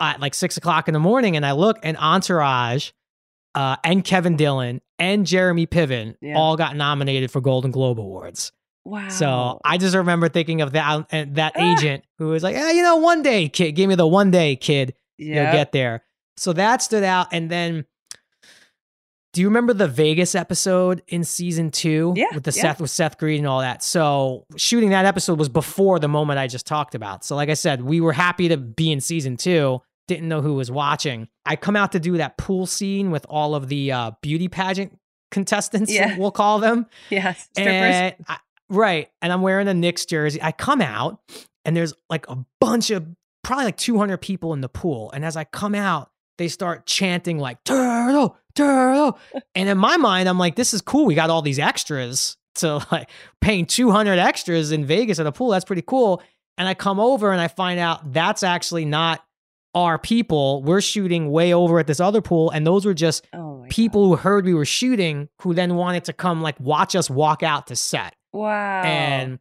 at 0.00 0.20
like 0.20 0.32
six 0.32 0.56
o'clock 0.56 0.88
in 0.88 0.94
the 0.94 1.00
morning. 1.00 1.36
And 1.36 1.44
I 1.44 1.52
look, 1.52 1.78
and 1.82 1.96
Entourage 1.96 2.92
uh, 3.54 3.76
and 3.82 4.04
Kevin 4.04 4.36
Dillon 4.36 4.80
and 4.98 5.26
Jeremy 5.26 5.66
Piven 5.66 6.14
yeah. 6.20 6.36
all 6.36 6.56
got 6.56 6.76
nominated 6.76 7.32
for 7.32 7.40
Golden 7.40 7.72
Globe 7.72 7.98
Awards. 7.98 8.52
Wow. 8.84 9.08
So 9.08 9.60
I 9.64 9.78
just 9.78 9.96
remember 9.96 10.28
thinking 10.28 10.60
of 10.60 10.72
that 10.72 11.06
and 11.10 11.34
that 11.34 11.54
ah. 11.56 11.76
agent 11.76 12.04
who 12.18 12.28
was 12.28 12.44
like, 12.44 12.54
yeah, 12.54 12.70
you 12.70 12.82
know, 12.82 12.96
one 12.96 13.22
day, 13.22 13.48
kid, 13.48 13.72
give 13.72 13.88
me 13.88 13.96
the 13.96 14.06
one 14.06 14.30
day, 14.30 14.54
kid, 14.54 14.94
you'll 15.18 15.34
get 15.34 15.72
there. 15.72 16.04
So 16.36 16.52
that 16.52 16.80
stood 16.82 17.02
out. 17.02 17.28
And 17.32 17.50
then 17.50 17.86
do 19.36 19.42
you 19.42 19.48
remember 19.48 19.74
the 19.74 19.86
Vegas 19.86 20.34
episode 20.34 21.02
in 21.08 21.22
season 21.22 21.70
two? 21.70 22.14
Yeah. 22.16 22.28
With 22.32 22.44
the 22.44 22.52
yeah. 22.52 22.62
Seth 22.62 22.80
with 22.80 22.90
Seth 22.90 23.18
Green 23.18 23.40
and 23.40 23.46
all 23.46 23.60
that. 23.60 23.82
So 23.82 24.46
shooting 24.56 24.88
that 24.90 25.04
episode 25.04 25.38
was 25.38 25.50
before 25.50 25.98
the 25.98 26.08
moment 26.08 26.38
I 26.38 26.46
just 26.46 26.66
talked 26.66 26.94
about. 26.94 27.22
So 27.22 27.36
like 27.36 27.50
I 27.50 27.54
said, 27.54 27.82
we 27.82 28.00
were 28.00 28.14
happy 28.14 28.48
to 28.48 28.56
be 28.56 28.90
in 28.90 29.02
season 29.02 29.36
two. 29.36 29.82
Didn't 30.08 30.26
know 30.26 30.40
who 30.40 30.54
was 30.54 30.70
watching. 30.70 31.28
I 31.44 31.54
come 31.56 31.76
out 31.76 31.92
to 31.92 32.00
do 32.00 32.16
that 32.16 32.38
pool 32.38 32.64
scene 32.64 33.10
with 33.10 33.26
all 33.28 33.54
of 33.54 33.68
the 33.68 33.92
uh, 33.92 34.12
beauty 34.22 34.48
pageant 34.48 34.98
contestants, 35.30 35.92
yeah. 35.92 36.16
we'll 36.16 36.30
call 36.30 36.58
them. 36.58 36.86
Yes. 37.10 37.46
Yeah, 37.58 38.12
right. 38.70 39.10
And 39.20 39.34
I'm 39.34 39.42
wearing 39.42 39.68
a 39.68 39.74
Knicks 39.74 40.06
jersey. 40.06 40.40
I 40.42 40.50
come 40.50 40.80
out 40.80 41.20
and 41.66 41.76
there's 41.76 41.92
like 42.08 42.26
a 42.30 42.38
bunch 42.58 42.90
of 42.90 43.06
probably 43.44 43.66
like 43.66 43.76
200 43.76 44.16
people 44.16 44.54
in 44.54 44.62
the 44.62 44.70
pool. 44.70 45.12
And 45.12 45.26
as 45.26 45.36
I 45.36 45.44
come 45.44 45.74
out, 45.74 46.10
they 46.38 46.48
start 46.48 46.86
chanting 46.86 47.38
like 47.38 47.62
turtle, 47.64 48.36
turtle. 48.54 49.18
and 49.54 49.68
in 49.68 49.78
my 49.78 49.96
mind, 49.96 50.28
I'm 50.28 50.38
like, 50.38 50.56
this 50.56 50.74
is 50.74 50.80
cool. 50.80 51.06
We 51.06 51.14
got 51.14 51.30
all 51.30 51.42
these 51.42 51.58
extras 51.58 52.36
to 52.56 52.84
like 52.90 53.10
paying 53.40 53.66
200 53.66 54.18
extras 54.18 54.72
in 54.72 54.84
Vegas 54.84 55.18
at 55.18 55.26
a 55.26 55.32
pool. 55.32 55.50
That's 55.50 55.64
pretty 55.64 55.82
cool. 55.82 56.22
And 56.58 56.66
I 56.66 56.74
come 56.74 56.98
over 56.98 57.32
and 57.32 57.40
I 57.40 57.48
find 57.48 57.78
out 57.78 58.12
that's 58.12 58.42
actually 58.42 58.84
not 58.84 59.22
our 59.74 59.98
people. 59.98 60.62
We're 60.62 60.80
shooting 60.80 61.30
way 61.30 61.52
over 61.52 61.78
at 61.78 61.86
this 61.86 62.00
other 62.00 62.22
pool. 62.22 62.50
And 62.50 62.66
those 62.66 62.86
were 62.86 62.94
just 62.94 63.26
oh 63.34 63.66
people 63.68 64.04
God. 64.04 64.08
who 64.08 64.16
heard 64.22 64.44
we 64.46 64.54
were 64.54 64.64
shooting 64.64 65.28
who 65.42 65.52
then 65.52 65.74
wanted 65.74 66.04
to 66.04 66.14
come 66.14 66.40
like 66.40 66.58
watch 66.58 66.96
us 66.96 67.10
walk 67.10 67.42
out 67.42 67.66
to 67.66 67.76
set. 67.76 68.16
Wow. 68.32 68.82
And 68.82 69.38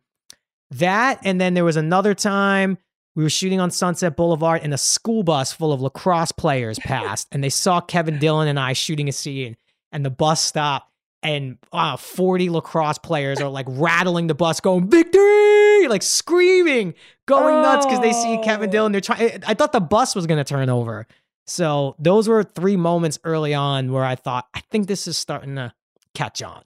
that, 0.72 1.20
and 1.24 1.40
then 1.40 1.54
there 1.54 1.64
was 1.64 1.78
another 1.78 2.14
time 2.14 2.78
we 3.16 3.24
were 3.24 3.30
shooting 3.30 3.60
on 3.60 3.72
Sunset 3.72 4.16
Boulevard 4.16 4.62
and 4.64 4.74
a 4.74 4.78
school 4.78 5.24
bus 5.24 5.54
full 5.54 5.72
of 5.72 5.82
lacrosse 5.82 6.32
players 6.32 6.78
passed 6.84 7.28
and 7.32 7.44
they 7.44 7.50
saw 7.50 7.82
Kevin 7.82 8.20
Dillon 8.20 8.48
and 8.48 8.60
I 8.60 8.74
shooting 8.74 9.10
a 9.10 9.12
scene 9.12 9.56
and 9.92 10.06
the 10.06 10.10
bus 10.10 10.42
stopped 10.42 10.92
and 11.24 11.58
uh, 11.74 11.98
40 11.98 12.50
lacrosse 12.52 13.00
players 13.00 13.42
are 13.42 13.50
like 13.50 13.66
rattling 13.70 14.28
the 14.28 14.36
bus 14.36 14.60
going 14.60 14.90
victory 14.90 15.88
like 15.88 16.04
screaming 16.04 16.94
going 17.26 17.56
oh. 17.56 17.62
nuts 17.62 17.86
because 17.86 18.02
they 18.02 18.14
see 18.14 18.40
Kevin 18.44 18.70
Dillon 18.70 18.92
they're 18.92 19.02
trying 19.02 19.44
I 19.48 19.54
thought 19.54 19.72
the 19.72 19.80
bus 19.80 20.16
was 20.16 20.28
going 20.28 20.38
to 20.38 20.44
turn 20.44 20.70
over 20.70 21.08
so 21.48 21.96
those 22.00 22.28
were 22.28 22.44
three 22.44 22.78
moments 22.78 23.20
early 23.24 23.54
on 23.54 23.92
where 23.92 24.06
I 24.06 24.16
thought 24.16 24.48
I 24.54 24.62
think 24.72 24.88
this 24.88 25.08
is 25.08 25.18
starting 25.18 25.56
to 25.56 25.74
catch 26.14 26.42
on 26.44 26.64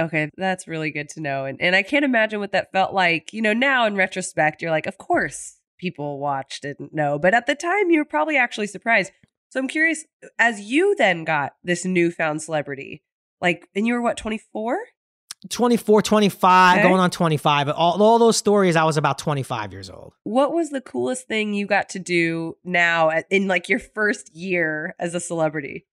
Okay, 0.00 0.30
that's 0.38 0.66
really 0.66 0.90
good 0.90 1.10
to 1.10 1.20
know. 1.20 1.44
And 1.44 1.60
and 1.60 1.76
I 1.76 1.82
can't 1.82 2.06
imagine 2.06 2.40
what 2.40 2.52
that 2.52 2.72
felt 2.72 2.94
like. 2.94 3.34
You 3.34 3.42
know, 3.42 3.52
now 3.52 3.84
in 3.84 3.96
retrospect, 3.96 4.62
you're 4.62 4.70
like, 4.70 4.86
of 4.86 4.96
course, 4.96 5.59
people 5.80 6.18
watched 6.18 6.62
didn't 6.62 6.94
know. 6.94 7.18
But 7.18 7.34
at 7.34 7.46
the 7.46 7.54
time, 7.54 7.90
you 7.90 7.98
were 7.98 8.04
probably 8.04 8.36
actually 8.36 8.66
surprised. 8.66 9.10
So 9.48 9.58
I'm 9.58 9.66
curious, 9.66 10.04
as 10.38 10.60
you 10.60 10.94
then 10.96 11.24
got 11.24 11.54
this 11.64 11.84
newfound 11.84 12.42
celebrity, 12.42 13.02
like, 13.40 13.68
and 13.74 13.86
you 13.86 13.94
were 13.94 14.02
what, 14.02 14.16
24? 14.16 14.78
24, 15.48 16.02
25, 16.02 16.78
okay. 16.78 16.86
going 16.86 17.00
on 17.00 17.10
25. 17.10 17.70
All, 17.70 18.02
all 18.02 18.18
those 18.18 18.36
stories, 18.36 18.76
I 18.76 18.84
was 18.84 18.98
about 18.98 19.16
25 19.18 19.72
years 19.72 19.88
old. 19.88 20.12
What 20.24 20.52
was 20.52 20.68
the 20.68 20.82
coolest 20.82 21.26
thing 21.26 21.54
you 21.54 21.66
got 21.66 21.88
to 21.90 21.98
do 21.98 22.58
now 22.62 23.10
in 23.30 23.48
like 23.48 23.68
your 23.68 23.78
first 23.78 24.36
year 24.36 24.94
as 24.98 25.14
a 25.14 25.20
celebrity? 25.20 25.86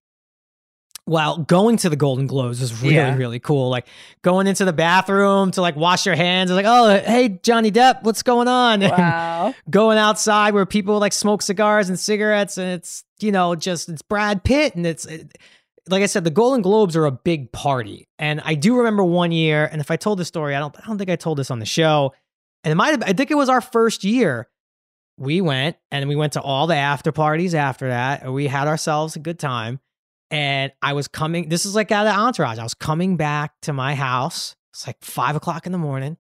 Well, 1.08 1.38
going 1.38 1.78
to 1.78 1.90
the 1.90 1.96
Golden 1.96 2.28
Globes 2.28 2.60
was 2.60 2.82
really, 2.82 2.96
Yeah. 2.96 3.16
really 3.16 3.40
cool. 3.40 3.70
Like 3.70 3.88
going 4.24 4.46
into 4.46 4.66
the 4.66 4.74
bathroom 4.74 5.52
to 5.52 5.62
like 5.62 5.78
wash 5.78 6.06
your 6.06 6.16
hands. 6.16 6.52
Like, 6.52 6.66
oh, 6.68 7.00
hey, 7.00 7.40
Johnny 7.44 7.72
Depp, 7.72 8.04
what's 8.04 8.24
going 8.24 8.48
on? 8.50 8.82
Wow. 8.98 9.56
going 9.70 9.98
outside 9.98 10.54
where 10.54 10.66
people 10.66 11.00
like 11.00 11.14
smoke 11.14 11.42
cigars 11.42 11.88
and 11.90 11.98
cigarettes, 11.98 12.58
and 12.58 12.72
it's 12.72 13.04
you 13.20 13.32
know 13.32 13.56
just 13.56 13.88
it's 13.90 14.02
Brad 14.02 14.44
Pitt, 14.44 14.76
and 14.76 14.86
it's 14.86 15.06
it, 15.06 15.38
like 15.88 16.04
I 16.04 16.08
said, 16.08 16.26
the 16.26 16.30
Golden 16.32 16.62
Globes 16.62 16.98
are 16.98 17.06
a 17.06 17.12
big 17.12 17.54
party. 17.54 18.10
And 18.20 18.42
I 18.44 18.56
do 18.56 18.76
remember 18.76 19.04
one 19.06 19.32
year, 19.32 19.66
and 19.72 19.80
if 19.80 19.90
I 19.90 19.96
told 19.96 20.20
the 20.20 20.26
story, 20.26 20.56
I 20.56 20.60
don't, 20.60 20.76
I 20.78 20.86
don't 20.88 20.98
think 20.98 21.10
I 21.10 21.16
told 21.16 21.38
this 21.38 21.50
on 21.50 21.60
the 21.60 21.66
show, 21.66 22.14
and 22.66 22.72
it 22.74 22.76
might 22.76 22.90
have, 22.90 23.04
I 23.04 23.14
think 23.14 23.32
it 23.32 23.36
was 23.38 23.48
our 23.48 23.62
first 23.62 24.04
year. 24.04 24.50
We 25.18 25.40
went 25.40 25.78
and 25.90 26.10
we 26.10 26.16
went 26.18 26.34
to 26.34 26.42
all 26.42 26.68
the 26.68 26.76
after 26.76 27.14
parties 27.14 27.56
after 27.56 27.88
that, 27.88 28.24
and 28.24 28.34
we 28.34 28.48
had 28.48 28.68
ourselves 28.68 29.16
a 29.16 29.20
good 29.20 29.40
time. 29.40 29.80
And 30.30 30.72
I 30.82 30.94
was 30.94 31.08
coming, 31.08 31.50
this 31.50 31.66
is 31.66 31.76
like 31.76 31.92
out 31.92 32.06
of 32.06 32.14
the 32.14 32.20
Entourage. 32.20 32.60
I 32.60 32.64
was 32.64 32.74
coming 32.74 33.18
back 33.18 33.54
to 33.62 33.74
my 33.74 33.96
house. 33.96 34.56
It's 34.74 34.86
like 34.86 34.98
five 35.02 35.36
o'clock 35.36 35.66
in 35.66 35.72
the 35.72 35.78
morning. 35.78 36.18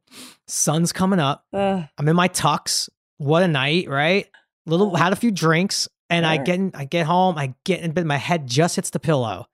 Sun's 0.47 0.91
coming 0.91 1.19
up. 1.19 1.45
Ugh. 1.53 1.83
I'm 1.97 2.07
in 2.07 2.15
my 2.15 2.27
tux. 2.27 2.89
What 3.17 3.43
a 3.43 3.47
night, 3.47 3.89
right? 3.89 4.27
Little 4.65 4.95
had 4.95 5.13
a 5.13 5.15
few 5.15 5.31
drinks, 5.31 5.87
and 6.09 6.25
I 6.25 6.37
get 6.37 6.55
in, 6.55 6.71
I 6.73 6.85
get 6.85 7.05
home. 7.05 7.37
I 7.37 7.53
get 7.65 7.81
in 7.81 7.91
bed. 7.91 8.05
My 8.05 8.17
head 8.17 8.47
just 8.47 8.75
hits 8.75 8.89
the 8.89 8.99
pillow, 8.99 9.47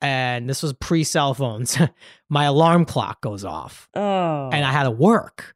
and 0.00 0.48
this 0.48 0.62
was 0.62 0.72
pre 0.74 1.04
cell 1.04 1.34
phones. 1.34 1.78
my 2.28 2.44
alarm 2.44 2.84
clock 2.84 3.20
goes 3.20 3.44
off, 3.44 3.88
oh. 3.94 4.50
and 4.52 4.64
I 4.64 4.72
had 4.72 4.84
to 4.84 4.90
work. 4.90 5.54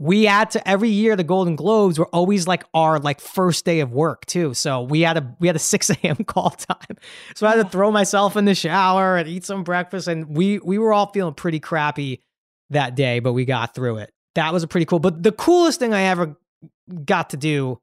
We 0.00 0.24
had 0.24 0.50
to 0.52 0.66
every 0.66 0.88
year 0.88 1.14
the 1.14 1.22
Golden 1.22 1.56
Globes 1.56 1.98
were 1.98 2.08
always 2.08 2.48
like 2.48 2.64
our 2.72 2.98
like 2.98 3.20
first 3.20 3.66
day 3.66 3.80
of 3.80 3.92
work 3.92 4.24
too. 4.24 4.54
So 4.54 4.80
we 4.82 5.02
had 5.02 5.18
a 5.18 5.36
we 5.40 5.46
had 5.46 5.56
a 5.56 5.58
six 5.74 5.90
a.m. 5.90 6.24
call 6.24 6.50
time. 6.50 6.96
So 7.36 7.46
I 7.46 7.50
had 7.50 7.56
to 7.56 7.66
oh. 7.66 7.68
throw 7.68 7.90
myself 7.90 8.36
in 8.36 8.46
the 8.46 8.54
shower 8.54 9.18
and 9.18 9.28
eat 9.28 9.44
some 9.44 9.62
breakfast, 9.62 10.08
and 10.08 10.34
we 10.34 10.58
we 10.58 10.78
were 10.78 10.94
all 10.94 11.12
feeling 11.12 11.34
pretty 11.34 11.60
crappy 11.60 12.22
that 12.70 12.96
day, 12.96 13.20
but 13.20 13.34
we 13.34 13.44
got 13.44 13.74
through 13.74 13.98
it. 13.98 14.10
That 14.36 14.52
was 14.52 14.62
a 14.62 14.68
pretty 14.68 14.86
cool. 14.86 15.00
But 15.00 15.22
the 15.22 15.32
coolest 15.32 15.78
thing 15.78 15.92
I 15.92 16.02
ever 16.04 16.36
got 17.04 17.30
to 17.30 17.36
do 17.36 17.78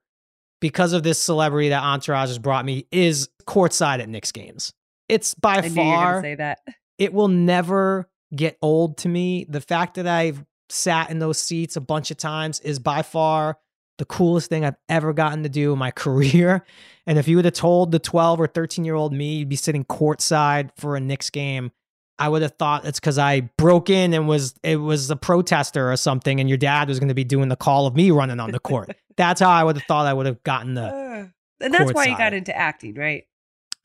because 0.60 0.94
of 0.94 1.04
this 1.04 1.22
celebrity 1.22 1.70
that 1.70 1.84
Entourage 1.84 2.30
has 2.30 2.40
brought 2.40 2.66
me 2.66 2.88
is 2.92 3.30
courtside 3.46 4.00
at 4.00 4.10
Knicks 4.10 4.32
games. 4.32 4.74
It's 5.08 5.36
by 5.36 5.58
I 5.58 5.62
knew 5.62 5.82
you 5.82 5.88
were 5.88 5.96
far 5.96 6.22
say 6.22 6.36
that. 6.36 6.60
it 6.98 7.14
will 7.14 7.28
never 7.28 8.10
get 8.36 8.58
old 8.62 8.98
to 9.00 9.10
me. 9.10 9.46
The 9.48 9.62
fact 9.62 9.96
that 9.96 10.08
I've 10.08 10.44
sat 10.70 11.10
in 11.10 11.20
those 11.20 11.40
seats 11.40 11.76
a 11.76 11.82
bunch 11.82 12.12
of 12.12 12.18
times 12.18 12.60
is 12.60 12.80
by 12.80 13.02
far 13.02 13.58
the 13.98 14.06
coolest 14.06 14.50
thing 14.50 14.64
I've 14.64 14.76
ever 14.90 15.14
gotten 15.14 15.44
to 15.44 15.50
do 15.50 15.74
in 15.74 15.80
my 15.80 15.92
career. 16.04 16.66
And 17.06 17.18
if 17.18 17.28
you 17.28 17.36
would 17.38 17.46
have 17.46 17.54
told 17.54 17.92
the 17.92 18.00
12 18.00 18.40
or 18.40 18.48
13 18.48 18.86
year 18.86 18.96
old 18.96 19.14
me 19.14 19.38
you'd 19.38 19.50
be 19.50 19.56
sitting 19.56 19.86
courtside 19.86 20.72
for 20.78 20.96
a 20.96 21.00
Knicks 21.00 21.30
game, 21.30 21.72
I 22.20 22.30
would 22.30 22.42
have 22.42 22.54
thought 22.58 22.86
it's 22.86 23.00
because 23.00 23.18
I 23.18 23.42
broke 23.58 23.90
in 23.90 24.14
and 24.14 24.28
was 24.28 24.56
it 24.64 24.78
was 24.78 25.12
a 25.12 25.16
protester 25.16 25.92
or 25.92 25.98
something, 25.98 26.40
and 26.40 26.50
your 26.50 26.58
dad 26.58 26.88
was 26.88 27.00
going 27.00 27.10
to 27.10 27.16
be 27.16 27.24
doing 27.24 27.50
the 27.50 27.56
call 27.56 27.86
of 27.86 27.96
me 27.96 28.10
running 28.10 28.40
on 28.40 28.52
the 28.52 28.60
court. 28.60 28.96
That's 29.18 29.40
how 29.40 29.50
I 29.50 29.64
would 29.64 29.78
have 29.78 29.86
thought 29.86 30.08
I 30.08 30.14
would 30.14 30.26
have 30.26 30.42
gotten 30.44 30.74
the 30.74 30.84
Ugh. 30.84 31.30
and 31.62 31.74
that's 31.74 31.92
why 31.92 32.06
you 32.06 32.16
got 32.16 32.34
into 32.34 32.56
acting, 32.56 32.94
right? 32.94 33.26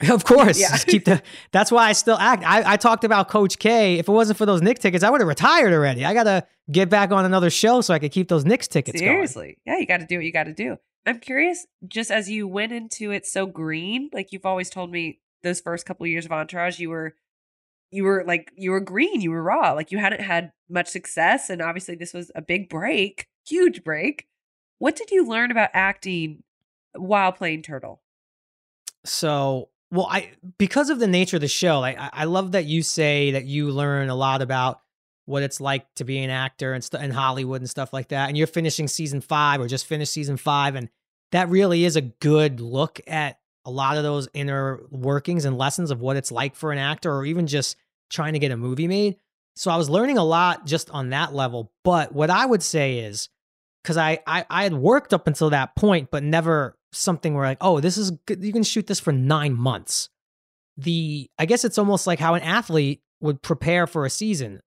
Of 0.10 0.24
course. 0.24 0.60
Yeah. 0.60 0.76
Keep 0.78 1.04
the 1.04 1.22
that's 1.52 1.70
why 1.70 1.88
I 1.88 1.92
still 1.92 2.16
act. 2.16 2.42
I, 2.44 2.72
I 2.72 2.76
talked 2.76 3.04
about 3.04 3.28
Coach 3.28 3.58
K. 3.58 3.98
If 3.98 4.08
it 4.08 4.12
wasn't 4.12 4.36
for 4.36 4.46
those 4.46 4.60
Knicks 4.60 4.80
tickets, 4.80 5.04
I 5.04 5.10
would 5.10 5.20
have 5.20 5.28
retired 5.28 5.72
already. 5.72 6.04
I 6.04 6.12
gotta 6.12 6.46
get 6.70 6.88
back 6.88 7.12
on 7.12 7.24
another 7.24 7.50
show 7.50 7.80
so 7.80 7.94
I 7.94 7.98
could 7.98 8.12
keep 8.12 8.28
those 8.28 8.44
Knicks 8.44 8.68
tickets 8.68 9.00
going. 9.00 9.12
Seriously. 9.12 9.58
Yeah, 9.64 9.78
you 9.78 9.86
got 9.86 10.00
to 10.00 10.06
do 10.06 10.16
what 10.16 10.24
you 10.24 10.32
got 10.32 10.44
to 10.44 10.54
do. 10.54 10.76
I'm 11.04 11.18
curious, 11.18 11.66
just 11.86 12.10
as 12.10 12.30
you 12.30 12.46
went 12.46 12.72
into 12.72 13.10
it 13.10 13.26
so 13.26 13.46
green, 13.46 14.10
like 14.12 14.32
you've 14.32 14.46
always 14.46 14.70
told 14.70 14.90
me 14.90 15.20
those 15.42 15.60
first 15.60 15.84
couple 15.84 16.04
of 16.04 16.10
years 16.10 16.24
of 16.24 16.32
Entourage, 16.32 16.78
you 16.78 16.90
were 16.90 17.14
you 17.90 18.04
were 18.04 18.24
like 18.26 18.52
you 18.56 18.70
were 18.70 18.80
green, 18.80 19.20
you 19.20 19.30
were 19.30 19.42
raw, 19.42 19.72
like 19.72 19.90
you 19.90 19.98
hadn't 19.98 20.20
had 20.22 20.52
much 20.68 20.88
success 20.88 21.50
and 21.50 21.60
obviously 21.60 21.94
this 21.94 22.14
was 22.14 22.30
a 22.34 22.42
big 22.42 22.68
break, 22.68 23.28
huge 23.46 23.82
break. 23.82 24.26
What 24.78 24.96
did 24.96 25.10
you 25.10 25.26
learn 25.26 25.50
about 25.50 25.70
acting 25.74 26.42
while 26.94 27.32
playing 27.32 27.62
Turtle? 27.62 28.00
So 29.04 29.68
well, 29.92 30.08
I 30.10 30.30
because 30.56 30.88
of 30.88 30.98
the 30.98 31.06
nature 31.06 31.36
of 31.36 31.42
the 31.42 31.48
show, 31.48 31.84
I, 31.84 32.10
I 32.12 32.24
love 32.24 32.52
that 32.52 32.64
you 32.64 32.82
say 32.82 33.32
that 33.32 33.44
you 33.44 33.70
learn 33.70 34.08
a 34.08 34.14
lot 34.14 34.40
about 34.40 34.80
what 35.26 35.42
it's 35.42 35.60
like 35.60 35.86
to 35.96 36.04
be 36.04 36.18
an 36.18 36.30
actor 36.30 36.72
and 36.72 36.82
st- 36.82 37.04
in 37.04 37.10
Hollywood 37.10 37.60
and 37.60 37.68
stuff 37.68 37.92
like 37.92 38.08
that. 38.08 38.28
And 38.28 38.36
you're 38.36 38.46
finishing 38.46 38.88
season 38.88 39.20
five 39.20 39.60
or 39.60 39.68
just 39.68 39.86
finished 39.86 40.12
season 40.12 40.38
five, 40.38 40.76
and 40.76 40.88
that 41.30 41.50
really 41.50 41.84
is 41.84 41.96
a 41.96 42.00
good 42.00 42.58
look 42.58 43.00
at 43.06 43.38
a 43.66 43.70
lot 43.70 43.98
of 43.98 44.02
those 44.02 44.28
inner 44.32 44.80
workings 44.90 45.44
and 45.44 45.58
lessons 45.58 45.90
of 45.90 46.00
what 46.00 46.16
it's 46.16 46.32
like 46.32 46.56
for 46.56 46.72
an 46.72 46.78
actor, 46.78 47.14
or 47.14 47.26
even 47.26 47.46
just 47.46 47.76
trying 48.08 48.32
to 48.32 48.38
get 48.38 48.50
a 48.50 48.56
movie 48.56 48.88
made. 48.88 49.16
So 49.56 49.70
I 49.70 49.76
was 49.76 49.90
learning 49.90 50.16
a 50.16 50.24
lot 50.24 50.64
just 50.64 50.90
on 50.90 51.10
that 51.10 51.34
level. 51.34 51.70
But 51.84 52.12
what 52.12 52.30
I 52.30 52.46
would 52.46 52.62
say 52.62 53.00
is, 53.00 53.28
because 53.82 53.98
I, 53.98 54.20
I 54.26 54.46
I 54.48 54.62
had 54.62 54.72
worked 54.72 55.12
up 55.12 55.26
until 55.26 55.50
that 55.50 55.76
point, 55.76 56.10
but 56.10 56.22
never 56.22 56.78
something 56.92 57.34
where 57.34 57.44
like, 57.44 57.58
oh, 57.60 57.80
this 57.80 57.96
is 57.96 58.10
good. 58.26 58.42
You 58.44 58.52
can 58.52 58.62
shoot 58.62 58.86
this 58.86 59.00
for 59.00 59.12
nine 59.12 59.54
months. 59.54 60.08
The 60.76 61.28
I 61.38 61.46
guess 61.46 61.64
it's 61.64 61.78
almost 61.78 62.06
like 62.06 62.18
how 62.18 62.34
an 62.34 62.42
athlete 62.42 63.02
would 63.20 63.42
prepare 63.42 63.86
for 63.86 64.04
a 64.06 64.10
season. 64.10 64.60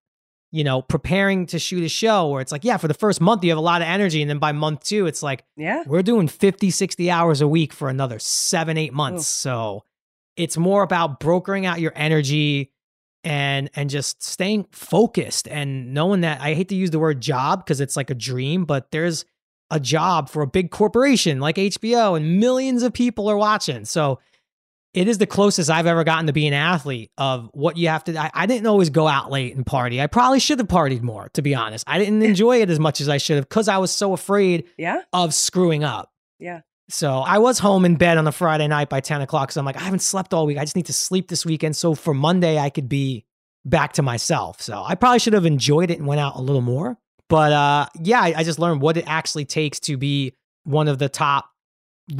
You 0.51 0.63
know, 0.63 0.82
preparing 0.82 1.47
to 1.47 1.59
shoot 1.59 1.84
a 1.84 1.89
show 1.89 2.30
where 2.30 2.39
it's 2.39 2.51
like, 2.51 2.63
yeah, 2.63 2.78
for 2.78 2.88
the 2.88 2.93
first 2.93 3.19
month 3.19 3.43
you 3.43 3.49
have 3.49 3.57
a 3.57 3.61
lot 3.61 3.82
of 3.82 3.88
energy, 3.88 4.21
and 4.21 4.30
then 4.30 4.39
by 4.39 4.53
month 4.53 4.84
two, 4.86 5.05
it's 5.05 5.21
like, 5.21 5.43
Yeah. 5.57 5.84
we're 5.86 6.01
doing 6.03 6.28
50, 6.30 6.69
60 6.69 7.11
hours 7.11 7.41
a 7.41 7.47
week 7.47 7.73
for 7.73 7.89
another 7.89 8.19
seven, 8.19 8.78
eight 8.78 8.93
months. 8.93 9.23
Oof. 9.23 9.26
So 9.28 9.84
it's 10.38 10.55
more 10.55 10.84
about 10.84 11.19
brokering 11.19 11.65
out 11.65 11.82
your 11.82 11.91
energy 11.95 12.71
and 13.26 13.69
and 13.76 13.89
just 13.89 14.21
staying 14.23 14.67
focused 14.71 15.47
and 15.47 15.93
knowing 15.93 16.21
that 16.21 16.39
I 16.39 16.53
hate 16.53 16.69
to 16.69 16.76
use 16.76 16.91
the 16.91 16.99
word 16.99 17.19
job 17.21 17.65
because 17.65 17.82
it's 17.82 17.97
like 17.97 18.09
a 18.11 18.15
dream, 18.15 18.63
but 18.65 18.91
there's 18.91 19.26
a 19.72 19.80
job 19.80 20.30
for 20.30 20.41
a 20.41 20.47
big 20.47 20.72
corporation 20.72 21.39
like 21.39 21.55
HBO 21.55 22.16
and 22.16 22.39
millions 22.39 22.84
of 22.84 22.93
people 22.93 23.30
are 23.30 23.38
watching. 23.38 23.86
So 23.86 24.20
it 24.93 25.07
is 25.09 25.18
the 25.18 25.28
closest 25.28 25.70
I've 25.70 25.88
ever 25.88 26.03
gotten 26.05 26.28
to 26.28 26.34
being 26.34 26.49
an 26.49 26.53
athlete 26.53 27.11
of 27.18 27.49
what 27.53 27.76
you 27.76 27.89
have 27.89 28.03
to. 28.05 28.18
I, 28.18 28.32
I 28.34 28.45
didn't 28.45 28.68
always 28.68 28.89
go 28.89 29.07
out 29.07 29.30
late 29.32 29.55
and 29.55 29.66
party. 29.66 30.01
I 30.01 30.07
probably 30.07 30.39
should 30.39 30.59
have 30.59 30.68
partied 30.70 31.01
more, 31.01 31.30
to 31.34 31.41
be 31.41 31.53
honest. 31.53 31.84
I 31.88 31.97
didn't 31.99 32.22
enjoy 32.24 32.61
it 32.61 32.70
as 32.70 32.80
much 32.80 33.01
as 33.01 33.09
I 33.09 33.18
should 33.18 33.36
have 33.38 33.49
because 33.49 33.68
I 33.68 33.78
was 33.80 33.91
so 33.91 34.13
afraid 34.13 34.66
Yeah. 34.78 35.01
of 35.11 35.34
screwing 35.34 35.84
up. 35.84 36.11
Yeah. 36.39 36.61
So 36.88 37.18
I 37.18 37.39
was 37.39 37.57
home 37.59 37.84
in 37.84 37.95
bed 37.95 38.18
on 38.18 38.28
a 38.28 38.32
Friday 38.32 38.68
night 38.68 38.88
by 38.89 38.99
10 39.01 39.22
o'clock. 39.22 39.51
So 39.51 39.59
I'm 39.59 39.66
like, 39.66 39.76
I 39.78 39.82
haven't 39.82 39.99
slept 40.03 40.34
all 40.34 40.45
week. 40.45 40.59
I 40.59 40.63
just 40.63 40.76
need 40.76 40.86
to 40.86 40.93
sleep 40.93 41.28
this 41.28 41.43
weekend. 41.45 41.76
So 41.76 41.95
for 41.95 42.13
Monday, 42.13 42.57
I 42.59 42.70
could 42.70 42.88
be 42.88 43.26
back 43.66 43.93
to 43.93 44.03
myself. 44.03 44.61
So 44.61 44.82
I 44.86 44.93
probably 44.95 45.18
should 45.20 45.34
have 45.34 45.47
enjoyed 45.47 45.89
it 45.89 45.97
and 45.97 46.05
went 46.07 46.22
out 46.22 46.36
a 46.36 46.41
little 46.41 46.61
more. 46.61 46.97
But 47.30 47.51
uh, 47.51 47.88
yeah, 48.01 48.21
I, 48.21 48.34
I 48.38 48.43
just 48.43 48.59
learned 48.59 48.82
what 48.82 48.97
it 48.97 49.05
actually 49.07 49.45
takes 49.45 49.80
to 49.82 49.97
be 49.97 50.34
one 50.63 50.88
of 50.88 50.99
the 50.99 51.09
top 51.09 51.49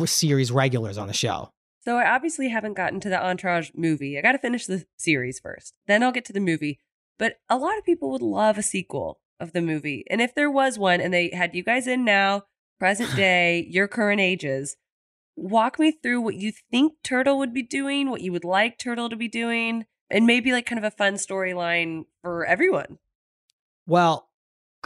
series 0.06 0.52
regulars 0.52 0.98
on 0.98 1.08
the 1.08 1.14
show. 1.14 1.52
So 1.84 1.98
I 1.98 2.10
obviously 2.10 2.50
haven't 2.50 2.74
gotten 2.74 3.00
to 3.02 3.10
the 3.10 3.24
Entourage 3.24 3.70
movie. 3.76 4.18
I 4.18 4.22
got 4.22 4.32
to 4.32 4.40
finish 4.40 4.66
the 4.66 4.86
series 4.98 5.40
first. 5.40 5.76
Then 5.86 6.02
I'll 6.02 6.12
get 6.12 6.26
to 6.26 6.34
the 6.34 6.40
movie. 6.40 6.80
But 7.20 7.38
a 7.50 7.58
lot 7.58 7.78
of 7.78 7.86
people 7.86 8.10
would 8.12 8.24
love 8.24 8.58
a 8.58 8.64
sequel 8.64 9.20
of 9.40 9.54
the 9.54 9.62
movie. 9.62 10.04
And 10.10 10.22
if 10.22 10.34
there 10.34 10.50
was 10.50 10.80
one 10.80 11.00
and 11.00 11.14
they 11.14 11.30
had 11.30 11.54
you 11.54 11.64
guys 11.64 11.86
in 11.86 12.04
now, 12.04 12.44
present 12.80 13.16
day, 13.16 13.68
your 13.70 13.88
current 13.88 14.20
ages, 14.20 14.78
walk 15.36 15.78
me 15.78 15.92
through 15.92 16.22
what 16.22 16.36
you 16.36 16.52
think 16.72 16.94
Turtle 17.04 17.38
would 17.38 17.54
be 17.54 17.62
doing, 17.62 18.10
what 18.10 18.22
you 18.22 18.32
would 18.32 18.46
like 18.46 18.80
Turtle 18.80 19.10
to 19.10 19.16
be 19.16 19.28
doing, 19.28 19.86
and 20.10 20.26
maybe 20.26 20.52
like 20.52 20.66
kind 20.66 20.80
of 20.80 20.86
a 20.86 20.96
fun 20.96 21.16
storyline 21.16 22.06
for 22.22 22.46
everyone. 22.46 22.98
Well, 23.86 24.30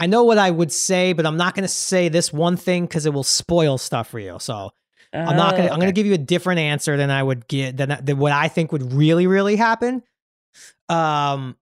I 0.00 0.06
know 0.06 0.24
what 0.24 0.38
I 0.38 0.50
would 0.50 0.72
say, 0.72 1.12
but 1.12 1.26
I'm 1.26 1.36
not 1.36 1.54
going 1.54 1.62
to 1.64 1.68
say 1.68 2.08
this 2.08 2.32
one 2.32 2.56
thing 2.56 2.86
because 2.86 3.04
it 3.06 3.12
will 3.12 3.22
spoil 3.22 3.76
stuff 3.78 4.08
for 4.08 4.18
you. 4.18 4.38
So 4.40 4.70
I'm 5.12 5.36
not 5.36 5.56
gonna. 5.56 5.68
Oh, 5.68 5.72
I'm 5.72 5.80
gonna 5.80 5.92
give 5.92 6.06
you 6.06 6.14
a 6.14 6.18
different 6.18 6.60
answer 6.60 6.96
than 6.96 7.10
I 7.10 7.22
would 7.22 7.46
get 7.48 7.76
than, 7.76 7.96
than 8.02 8.18
what 8.18 8.32
I 8.32 8.48
think 8.48 8.72
would 8.72 8.92
really, 8.92 9.26
really 9.26 9.56
happen. 9.56 10.02
Um, 10.88 11.56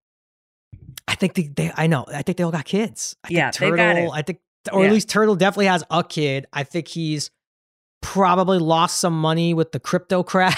I 1.06 1.14
think 1.14 1.34
they, 1.34 1.42
they. 1.48 1.72
I 1.74 1.86
know. 1.86 2.04
I 2.06 2.22
think 2.22 2.38
they 2.38 2.44
all 2.44 2.50
got 2.52 2.64
kids. 2.66 3.16
I 3.24 3.28
Yeah, 3.30 3.50
think 3.50 3.76
Turtle. 3.76 4.12
I 4.12 4.22
think, 4.22 4.40
or 4.72 4.82
Yeah. 4.82 4.88
at 4.88 4.92
least 4.92 5.08
Turtle 5.08 5.34
definitely 5.34 5.66
has 5.66 5.82
a 5.90 6.04
kid. 6.04 6.46
I 6.52 6.62
think 6.62 6.88
he's 6.88 7.30
probably 8.02 8.58
lost 8.58 8.98
some 8.98 9.18
money 9.18 9.54
with 9.54 9.72
the 9.72 9.80
crypto 9.80 10.22
crash. 10.22 10.56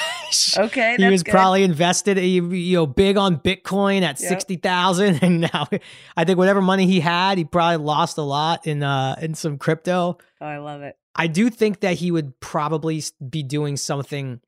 Okay, 0.58 0.96
he 0.96 1.08
was 1.08 1.22
good. 1.22 1.32
probably 1.32 1.62
invested, 1.62 2.18
you 2.18 2.74
know, 2.76 2.86
big 2.86 3.16
on 3.16 3.38
Bitcoin 3.38 4.02
at 4.02 4.18
Yep. 4.20 4.28
sixty 4.28 4.56
thousand, 4.56 5.18
and 5.22 5.40
now 5.42 5.68
I 6.16 6.24
think 6.24 6.38
whatever 6.38 6.60
money 6.62 6.86
he 6.86 7.00
had, 7.00 7.38
he 7.38 7.44
probably 7.44 7.84
lost 7.84 8.18
a 8.18 8.22
lot 8.22 8.66
in 8.66 8.82
uh 8.82 9.16
in 9.20 9.34
some 9.34 9.58
crypto. 9.58 10.18
Oh, 10.40 10.46
I 10.46 10.58
love 10.58 10.82
it. 10.82 10.96
I 11.14 11.26
do 11.26 11.50
think 11.50 11.80
that 11.80 11.96
he 11.96 12.10
would 12.10 12.38
probably 12.40 13.02
be 13.28 13.42
doing 13.42 13.76
something 13.76 14.40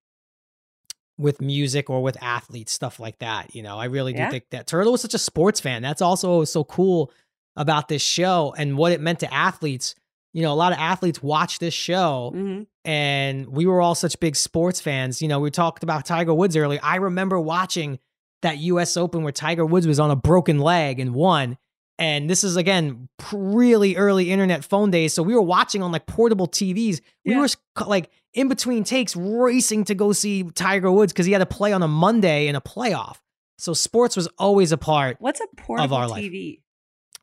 with 1.18 1.40
music 1.40 1.90
or 1.90 2.02
with 2.02 2.16
athletes, 2.22 2.72
stuff 2.72 2.98
like 2.98 3.18
that. 3.18 3.54
You 3.54 3.62
know, 3.62 3.78
I 3.78 3.84
really 3.86 4.12
do 4.12 4.20
Yeah. 4.20 4.30
think 4.30 4.44
that 4.50 4.66
Turtle 4.66 4.92
was 4.92 5.00
such 5.02 5.14
a 5.14 5.18
sports 5.18 5.60
fan. 5.60 5.82
That's 5.82 6.00
also 6.02 6.44
so 6.44 6.64
cool 6.64 7.12
about 7.56 7.88
this 7.88 8.02
show 8.02 8.54
and 8.56 8.78
what 8.78 8.92
it 8.92 9.00
meant 9.00 9.20
to 9.20 9.32
athletes. 9.32 9.94
You 10.32 10.42
know, 10.42 10.52
a 10.52 10.54
lot 10.54 10.72
of 10.72 10.78
athletes 10.78 11.22
watch 11.22 11.58
this 11.58 11.74
show 11.74 12.30
hmm 12.34 12.62
and 12.84 13.46
we 13.48 13.64
were 13.64 13.80
all 13.80 13.94
such 13.94 14.18
big 14.18 14.34
sports 14.34 14.80
fans. 14.80 15.22
You 15.22 15.28
know, 15.28 15.38
we 15.38 15.52
talked 15.52 15.84
about 15.84 16.04
Tiger 16.04 16.34
Woods 16.34 16.56
earlier. 16.56 16.80
I 16.82 16.96
remember 16.96 17.38
watching 17.38 18.00
that 18.42 18.58
US 18.58 18.96
Open 18.96 19.22
where 19.22 19.30
Tiger 19.30 19.64
Woods 19.64 19.86
was 19.86 20.00
on 20.00 20.10
a 20.10 20.16
broken 20.16 20.58
leg 20.58 20.98
and 20.98 21.14
won. 21.14 21.58
And 21.98 22.28
this 22.28 22.42
is 22.42 22.56
again 22.56 23.08
really 23.32 23.94
early 23.94 24.32
internet 24.32 24.64
phone 24.64 24.90
days. 24.90 25.12
So 25.14 25.22
we 25.22 25.32
were 25.34 25.42
watching 25.42 25.80
on 25.80 25.92
like 25.92 26.06
portable 26.06 26.48
TVs. 26.48 27.00
We 27.24 27.32
Yeah. 27.34 27.38
were 27.40 27.48
like 27.86 28.10
in 28.34 28.48
between 28.48 28.82
takes 28.82 29.14
racing 29.14 29.84
to 29.84 29.94
go 29.94 30.12
see 30.12 30.42
Tiger 30.42 30.90
Woods 30.90 31.12
because 31.12 31.26
he 31.26 31.32
had 31.32 31.38
to 31.38 31.46
play 31.46 31.72
on 31.72 31.84
a 31.84 31.88
Monday 31.88 32.48
in 32.48 32.56
a 32.56 32.60
playoff. 32.60 33.18
So 33.58 33.74
sports 33.74 34.16
was 34.16 34.26
always 34.38 34.72
a 34.72 34.78
part. 34.78 35.18
What's 35.20 35.40
a 35.40 35.46
portable 35.56 35.96
our 35.96 36.08
life. 36.08 36.18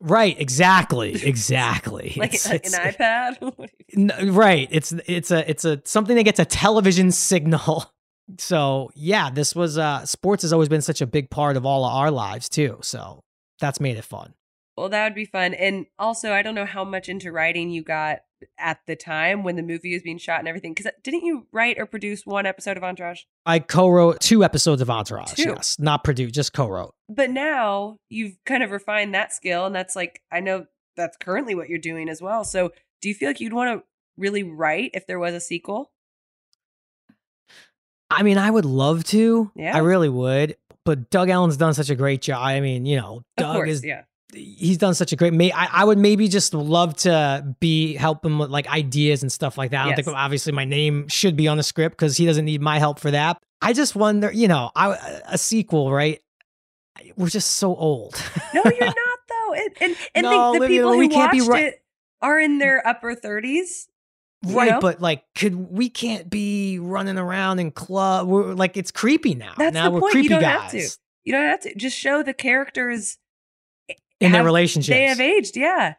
Right, 0.00 0.38
exactly, 0.40 1.12
exactly. 1.26 2.14
Like 2.16 2.34
It's- 2.34 2.46
an 2.46 2.56
it's- 2.56 2.96
iPad? 2.96 3.68
N- 3.96 4.32
right. 4.34 4.68
It's 4.70 4.92
it's 5.06 5.30
a 5.30 5.48
it's 5.50 5.64
a 5.64 5.82
something 5.84 6.16
that 6.16 6.22
gets 6.24 6.38
a 6.40 6.44
television 6.44 7.10
signal. 7.30 7.84
So 8.38 8.90
yeah, 8.94 9.30
this 9.30 9.54
was 9.54 9.76
uh 9.76 10.04
sports 10.06 10.42
has 10.42 10.52
always 10.52 10.68
been 10.68 10.82
such 10.82 11.00
a 11.00 11.06
big 11.06 11.30
part 11.30 11.56
of 11.56 11.66
all 11.66 11.84
of 11.84 11.92
our 11.92 12.10
lives 12.10 12.48
too. 12.48 12.78
So 12.82 13.20
that's 13.60 13.80
made 13.80 13.96
it 13.96 14.04
fun. 14.04 14.34
well, 14.76 14.88
that 14.88 15.04
would 15.04 15.14
be 15.14 15.24
fun. 15.26 15.52
And 15.54 15.86
also, 15.98 16.32
I 16.32 16.42
don't 16.42 16.54
know 16.54 16.64
how 16.64 16.84
much 16.84 17.08
into 17.08 17.30
writing 17.32 17.70
you 17.70 17.82
got 17.82 18.20
at 18.58 18.78
the 18.86 18.96
time 18.96 19.42
when 19.42 19.56
the 19.56 19.62
movie 19.62 19.92
was 19.92 20.02
being 20.02 20.18
shot 20.18 20.38
and 20.38 20.48
everything. 20.48 20.72
Because 20.72 20.86
uh, 20.86 20.90
didn't 21.02 21.24
you 21.24 21.46
write 21.52 21.78
or 21.78 21.86
produce 21.86 22.26
one 22.26 22.46
episode 22.46 22.76
of 22.76 22.84
Entourage? 22.84 23.22
I 23.46 23.58
co-wrote 23.58 24.20
two 24.20 24.44
episodes 24.44 24.82
of 24.82 24.90
Entourage. 24.90 25.34
Two. 25.34 25.50
Yes, 25.50 25.78
not 25.78 26.04
produced, 26.04 26.34
just 26.34 26.52
co-wrote. 26.52 26.94
But 27.08 27.30
now 27.30 27.96
you've 28.08 28.36
kind 28.46 28.62
of 28.62 28.70
refined 28.70 29.14
that 29.14 29.32
skill, 29.32 29.66
and 29.66 29.74
that's 29.74 29.96
like 29.96 30.22
I 30.30 30.40
know 30.40 30.66
that's 30.96 31.16
currently 31.16 31.54
what 31.54 31.68
you're 31.68 31.78
doing 31.78 32.08
as 32.08 32.20
well. 32.20 32.44
So, 32.44 32.72
do 33.00 33.08
you 33.08 33.14
feel 33.14 33.28
like 33.28 33.40
you'd 33.40 33.52
want 33.52 33.80
to 33.80 33.84
really 34.16 34.42
write 34.42 34.90
if 34.94 35.06
there 35.06 35.18
was 35.18 35.34
a 35.34 35.40
sequel? 35.40 35.90
I 38.10 38.22
mean, 38.22 38.38
I 38.38 38.50
would 38.50 38.64
love 38.64 39.04
to. 39.04 39.50
Yeah. 39.54 39.74
I 39.74 39.78
really 39.78 40.08
would. 40.08 40.56
But 40.84 41.10
Doug 41.10 41.28
Ellin's 41.28 41.56
done 41.56 41.74
such 41.74 41.90
a 41.90 41.94
great 41.94 42.22
job. 42.22 42.42
I 42.42 42.60
mean, 42.60 42.86
you 42.86 42.96
know, 42.96 43.22
Doug 43.36 43.54
course, 43.54 43.68
is 43.68 43.84
yeah. 43.84 44.04
He's 44.34 44.78
done 44.78 44.94
such 44.94 45.12
a 45.12 45.16
great 45.16 45.32
may 45.32 45.52
I, 45.52 45.66
I 45.66 45.84
would 45.84 45.98
maybe 45.98 46.28
just 46.28 46.54
love 46.54 46.96
to 46.98 47.54
be 47.60 47.94
help 47.94 48.24
him 48.24 48.38
with 48.38 48.50
like 48.50 48.68
ideas 48.68 49.22
and 49.22 49.30
stuff 49.30 49.56
like 49.58 49.70
that. 49.72 49.80
I 49.80 49.84
don't 49.84 49.96
Yes. 49.96 50.04
think 50.06 50.16
obviously 50.16 50.52
my 50.52 50.64
name 50.64 51.08
should 51.08 51.36
be 51.36 51.48
on 51.48 51.56
the 51.56 51.62
script 51.62 51.96
because 51.96 52.16
he 52.16 52.26
doesn't 52.26 52.44
need 52.44 52.60
my 52.60 52.78
help 52.78 52.98
for 52.98 53.10
that. 53.10 53.38
I 53.62 53.72
just 53.72 53.94
wonder, 53.94 54.32
you 54.32 54.48
know, 54.48 54.70
I 54.74 55.20
a 55.26 55.38
sequel, 55.38 55.92
right? 55.92 56.20
We're 57.16 57.28
just 57.28 57.52
so 57.52 57.74
old. 57.74 58.14
No, 58.54 58.62
you're 58.64 58.80
not 58.86 59.18
though. 59.28 59.54
And 59.54 59.70
and, 59.80 59.96
and 60.14 60.24
No, 60.24 60.52
the, 60.54 60.60
the 60.60 60.66
people 60.68 60.92
who 60.92 61.08
watched 61.08 61.48
right- 61.48 61.64
it 61.64 61.82
are 62.22 62.38
in 62.38 62.56
mm. 62.56 62.60
their 62.60 62.86
upper 62.86 63.14
thirties. 63.14 63.88
Right, 64.42 64.70
know? 64.70 64.80
but 64.80 65.02
like 65.02 65.24
could 65.34 65.54
we 65.54 65.90
can't 65.90 66.30
be 66.30 66.78
running 66.78 67.18
around 67.18 67.58
in 67.58 67.70
club 67.72 68.26
we're 68.26 68.54
like 68.54 68.76
it's 68.78 68.90
creepy 68.90 69.34
now. 69.34 69.52
That's 69.58 69.74
now 69.74 69.84
the 69.84 69.90
we're 69.90 70.00
point. 70.00 70.12
creepy 70.12 70.24
You 70.24 70.30
don't 70.30 70.40
guys 70.40 70.62
have 70.62 70.70
to. 70.70 70.88
You 71.24 71.32
don't 71.32 71.42
have 71.46 71.60
to. 71.60 71.74
Just 71.74 71.98
show 71.98 72.22
the 72.22 72.32
characters 72.32 73.18
in 74.20 74.32
their 74.32 74.44
relationships. 74.44 74.94
They 74.94 75.04
have 75.04 75.20
aged. 75.20 75.56
Yeah, 75.56 75.94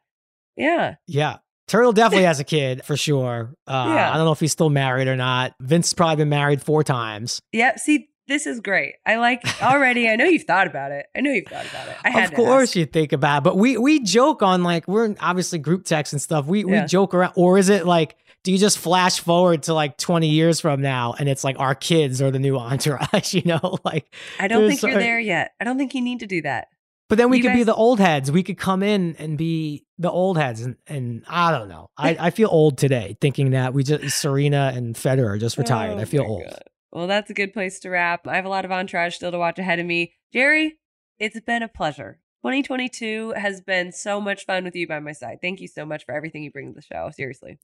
yeah. 0.56 0.96
Yeah. 1.08 1.38
Turtle 1.68 1.94
definitely 1.94 2.26
has 2.26 2.40
a 2.42 2.44
kid 2.44 2.84
for 2.84 2.98
sure. 2.98 3.54
Uh, 3.66 3.92
Yeah. 3.96 4.12
I 4.12 4.18
don't 4.18 4.26
know 4.26 4.34
if 4.34 4.40
he's 4.42 4.52
still 4.52 4.70
married 4.70 5.08
or 5.08 5.16
not. 5.16 5.54
Vince's 5.62 5.94
probably 5.94 6.18
been 6.18 6.30
married 6.30 6.62
four 6.62 6.84
times. 6.84 7.42
Yep. 7.54 7.80
See, 7.80 8.10
this 8.28 8.46
is 8.46 8.60
great. 8.60 8.96
I 9.06 9.16
like 9.16 9.42
already. 9.64 10.10
I 10.10 10.16
know 10.18 10.26
you've 10.26 10.44
thought 10.44 10.68
about 10.68 10.92
it. 10.92 11.06
I 11.16 11.22
know 11.22 11.32
you've 11.32 11.48
thought 11.48 11.66
about 11.66 11.88
it. 11.88 11.96
I 12.04 12.10
had 12.10 12.30
of 12.30 12.36
course 12.36 12.70
ask. 12.72 12.76
you 12.76 12.86
think 12.86 13.14
about 13.14 13.40
it, 13.40 13.44
but 13.46 13.58
we 13.58 13.78
we 13.78 14.02
joke 14.02 14.42
on 14.44 14.64
like 14.64 14.88
we're 14.88 15.16
obviously 15.22 15.60
group 15.60 15.86
text 15.86 16.12
and 16.14 16.22
stuff. 16.22 16.46
We 16.46 16.66
Yeah. 16.66 16.82
we 16.82 16.88
joke 16.88 17.14
around, 17.14 17.34
or 17.36 17.58
is 17.58 17.70
it 17.70 17.86
like 17.86 18.16
do 18.44 18.52
you 18.52 18.58
just 18.58 18.78
flash 18.78 19.20
forward 19.20 19.64
to 19.64 19.74
like 19.74 19.98
twenty 19.98 20.30
years 20.30 20.60
from 20.60 20.82
now 20.82 21.14
and 21.20 21.28
it's 21.30 21.44
like 21.44 21.58
our 21.60 21.76
kids 21.76 22.22
are 22.22 22.32
the 22.32 22.40
new 22.40 22.58
entourage? 22.58 23.34
You 23.34 23.44
know, 23.46 23.78
like 23.86 24.14
I 24.40 24.48
don't 24.50 24.68
think 24.68 24.82
you're 24.82 24.94
there 25.00 25.20
yet. 25.20 25.52
I 25.60 25.64
don't 25.64 25.78
think 25.78 25.94
you 25.96 26.02
need 26.02 26.20
to 26.20 26.28
do 26.28 26.42
that. 26.44 26.68
But 27.12 27.18
then 27.18 27.30
we 27.30 27.40
You 27.40 27.44
could 27.44 27.54
be 27.56 27.64
the 27.64 27.76
old 27.76 28.00
heads. 28.00 28.32
We 28.32 28.42
could 28.42 28.58
come 28.58 28.82
in 28.82 29.18
and 29.20 29.38
be 29.38 29.86
the 29.98 30.10
old 30.10 30.38
heads, 30.38 30.62
and, 30.62 30.78
and 30.88 31.26
I 31.28 31.52
don't 31.52 31.68
know. 31.68 31.90
I, 31.98 32.16
I 32.28 32.30
feel 32.30 32.48
old 32.50 32.78
today 32.78 33.18
thinking 33.20 33.52
that 33.52 33.74
we 33.74 33.84
just 33.84 34.18
Serena 34.18 34.72
and 34.74 34.96
Federer 34.96 35.38
just 35.38 35.58
retired. 35.58 35.98
Oh 35.98 36.02
I 36.02 36.06
feel 36.06 36.24
old. 36.24 36.44
God. 36.46 36.64
Well, 36.94 37.08
that's 37.08 37.30
a 37.30 37.34
good 37.34 37.52
place 37.52 37.82
to 37.82 37.90
wrap. 37.90 38.26
I 38.28 38.38
have 38.38 38.46
a 38.46 38.50
lot 38.50 38.64
of 38.64 38.72
entourage 38.72 39.16
still 39.16 39.30
to 39.30 39.38
watch 39.38 39.60
ahead 39.60 39.78
of 39.78 39.86
me. 39.86 40.14
Jerry, 40.32 40.80
it's 41.20 41.38
been 41.42 41.64
a 41.64 41.68
pleasure. 41.68 42.22
2022 42.44 43.34
has 43.36 43.60
been 43.60 43.92
so 43.92 44.22
much 44.22 44.46
fun 44.46 44.64
with 44.64 44.78
you 44.78 44.88
by 44.88 45.02
my 45.02 45.12
side. 45.12 45.40
Thank 45.42 45.60
you 45.60 45.68
so 45.68 45.86
much 45.86 46.06
for 46.06 46.16
everything 46.16 46.44
you 46.44 46.52
bring 46.52 46.74
to 46.74 46.76
the 46.76 46.82
show. 46.82 47.12
Seriously. 47.14 47.60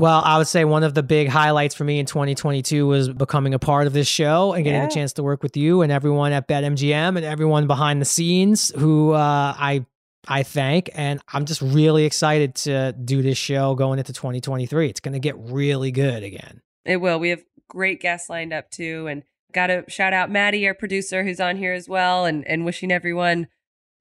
Well, 0.00 0.22
I 0.24 0.38
would 0.38 0.46
say 0.46 0.64
one 0.64 0.82
of 0.82 0.94
the 0.94 1.02
big 1.02 1.28
highlights 1.28 1.74
for 1.74 1.84
me 1.84 1.98
in 1.98 2.06
2022 2.06 2.86
was 2.86 3.10
becoming 3.10 3.52
a 3.52 3.58
part 3.58 3.86
of 3.86 3.92
this 3.92 4.08
show 4.08 4.54
and 4.54 4.64
getting 4.64 4.80
Yeah. 4.80 4.86
a 4.86 4.90
chance 4.90 5.12
to 5.12 5.22
work 5.22 5.42
with 5.42 5.58
you 5.58 5.82
and 5.82 5.92
everyone 5.92 6.32
at 6.32 6.48
BetMGM 6.48 7.16
and 7.16 7.24
everyone 7.26 7.66
behind 7.66 8.00
the 8.00 8.06
scenes 8.06 8.72
who 8.78 9.12
uh, 9.12 9.54
I 9.58 9.84
I 10.26 10.42
thank. 10.42 10.88
And 10.94 11.20
I'm 11.34 11.44
just 11.44 11.60
really 11.60 12.04
excited 12.04 12.54
to 12.56 12.92
do 12.92 13.20
this 13.20 13.36
show 13.36 13.74
going 13.74 13.98
into 13.98 14.14
2023. 14.14 14.88
It's 14.88 15.00
going 15.00 15.12
to 15.12 15.18
get 15.20 15.36
really 15.38 15.90
good 15.92 16.22
again. 16.22 16.62
It 16.86 16.96
will. 16.96 17.20
We 17.20 17.28
have 17.28 17.42
great 17.68 18.00
guests 18.00 18.30
lined 18.30 18.54
up 18.54 18.70
too. 18.70 19.06
And 19.06 19.22
got 19.52 19.66
to 19.66 19.84
shout 19.88 20.14
out 20.14 20.30
Maddie, 20.30 20.66
our 20.66 20.72
producer, 20.72 21.24
who's 21.24 21.40
on 21.40 21.58
here 21.58 21.74
as 21.74 21.90
well, 21.90 22.24
and, 22.24 22.46
and 22.48 22.64
wishing 22.64 22.90
everyone 22.90 23.48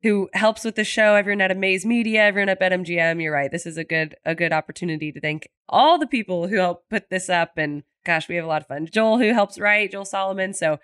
who 0.01 0.29
helps 0.33 0.63
with 0.63 0.75
the 0.75 0.83
show, 0.83 1.15
everyone 1.15 1.41
at 1.41 1.51
Amaze 1.51 1.85
Media, 1.85 2.23
everyone 2.23 2.49
at 2.49 2.59
BetMGM. 2.59 3.21
You're 3.21 3.33
right. 3.33 3.51
This 3.51 3.65
is 3.65 3.77
a 3.77 3.83
good 3.83 4.15
a 4.25 4.35
good 4.35 4.53
opportunity 4.53 5.11
to 5.11 5.19
thank 5.19 5.49
all 5.67 5.97
the 5.97 6.07
people 6.07 6.47
who 6.47 6.55
helped 6.55 6.89
put 6.89 7.09
this 7.09 7.29
up. 7.29 7.57
And 7.57 7.83
gosh, 8.05 8.29
we 8.29 8.35
have 8.35 8.45
a 8.45 8.47
lot 8.47 8.61
of 8.61 8.67
fun. 8.67 8.87
Joel, 8.91 9.19
who 9.19 9.33
helps 9.33 9.59
write, 9.59 9.91
Joel 9.91 10.05
Solomon. 10.05 10.53
So 10.53 10.79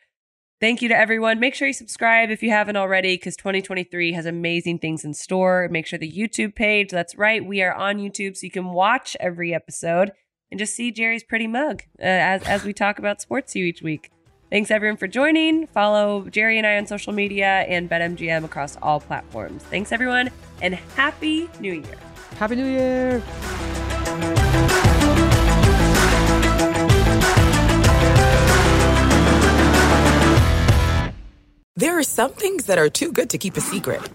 thank 0.60 0.82
you 0.82 0.90
to 0.90 0.98
everyone. 0.98 1.40
Make 1.40 1.56
sure 1.56 1.68
you 1.68 1.74
subscribe 1.74 2.30
if 2.30 2.44
you 2.44 2.50
haven't 2.50 2.76
already, 2.76 3.16
because 3.16 3.38
2023 3.38 4.14
has 4.14 4.26
amazing 4.26 4.80
things 4.80 5.06
in 5.06 5.14
store. 5.14 5.70
Make 5.72 5.88
sure 5.88 5.98
the 5.98 6.12
YouTube 6.12 6.56
page, 6.56 6.90
that's 6.90 7.18
right, 7.18 7.46
we 7.46 7.62
are 7.62 7.74
on 7.74 7.98
YouTube, 7.98 8.36
so 8.36 8.46
you 8.46 8.52
can 8.52 8.72
watch 8.72 9.16
every 9.20 9.54
episode 9.54 10.12
and 10.52 10.60
just 10.60 10.76
see 10.76 10.92
Jerry's 10.92 11.24
pretty 11.24 11.48
mug 11.48 11.84
uh, 12.00 12.04
as 12.04 12.44
as 12.44 12.64
we 12.64 12.74
talk 12.74 13.00
about 13.00 13.22
sports 13.22 13.56
you 13.56 13.66
each 13.66 13.82
week. 13.82 14.12
Thanks 14.56 14.72
everyone 14.72 14.96
for 14.96 15.08
joining. 15.10 15.68
Follow 15.68 16.30
Jerry 16.30 16.58
and 16.58 16.66
I 16.66 16.78
on 16.78 16.88
social 16.88 17.12
media 17.12 17.46
and 17.68 17.90
BetMGM 17.90 18.46
across 18.46 18.78
all 18.82 19.02
platforms. 19.02 19.62
Thanks 19.64 19.92
everyone, 19.92 20.32
and 20.62 20.76
happy 20.76 21.50
New 21.60 21.74
Year. 21.74 21.98
Happy 22.38 22.56
New 22.56 22.66
Year. 22.66 23.20
There 31.76 32.00
are 32.00 32.04
some 32.04 32.32
things 32.32 32.68
that 32.68 32.78
are 32.78 32.88
too 32.88 33.12
good 33.12 33.32
to 33.32 33.38
keep 33.38 33.58
a 33.58 33.62
secret. 33.62 34.10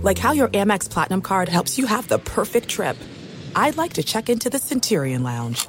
Like 0.00 0.16
how 0.16 0.32
your 0.32 0.48
Amex 0.48 0.88
Platinum 0.88 1.20
card 1.20 1.50
helps 1.50 1.76
you 1.76 1.84
have 1.84 2.08
the 2.08 2.18
perfect 2.20 2.70
trip. 2.70 2.96
I'd 3.54 3.76
like 3.76 3.92
to 3.92 4.02
check 4.02 4.30
into 4.30 4.48
the 4.48 4.58
Centurion 4.58 5.22
Lounge. 5.22 5.68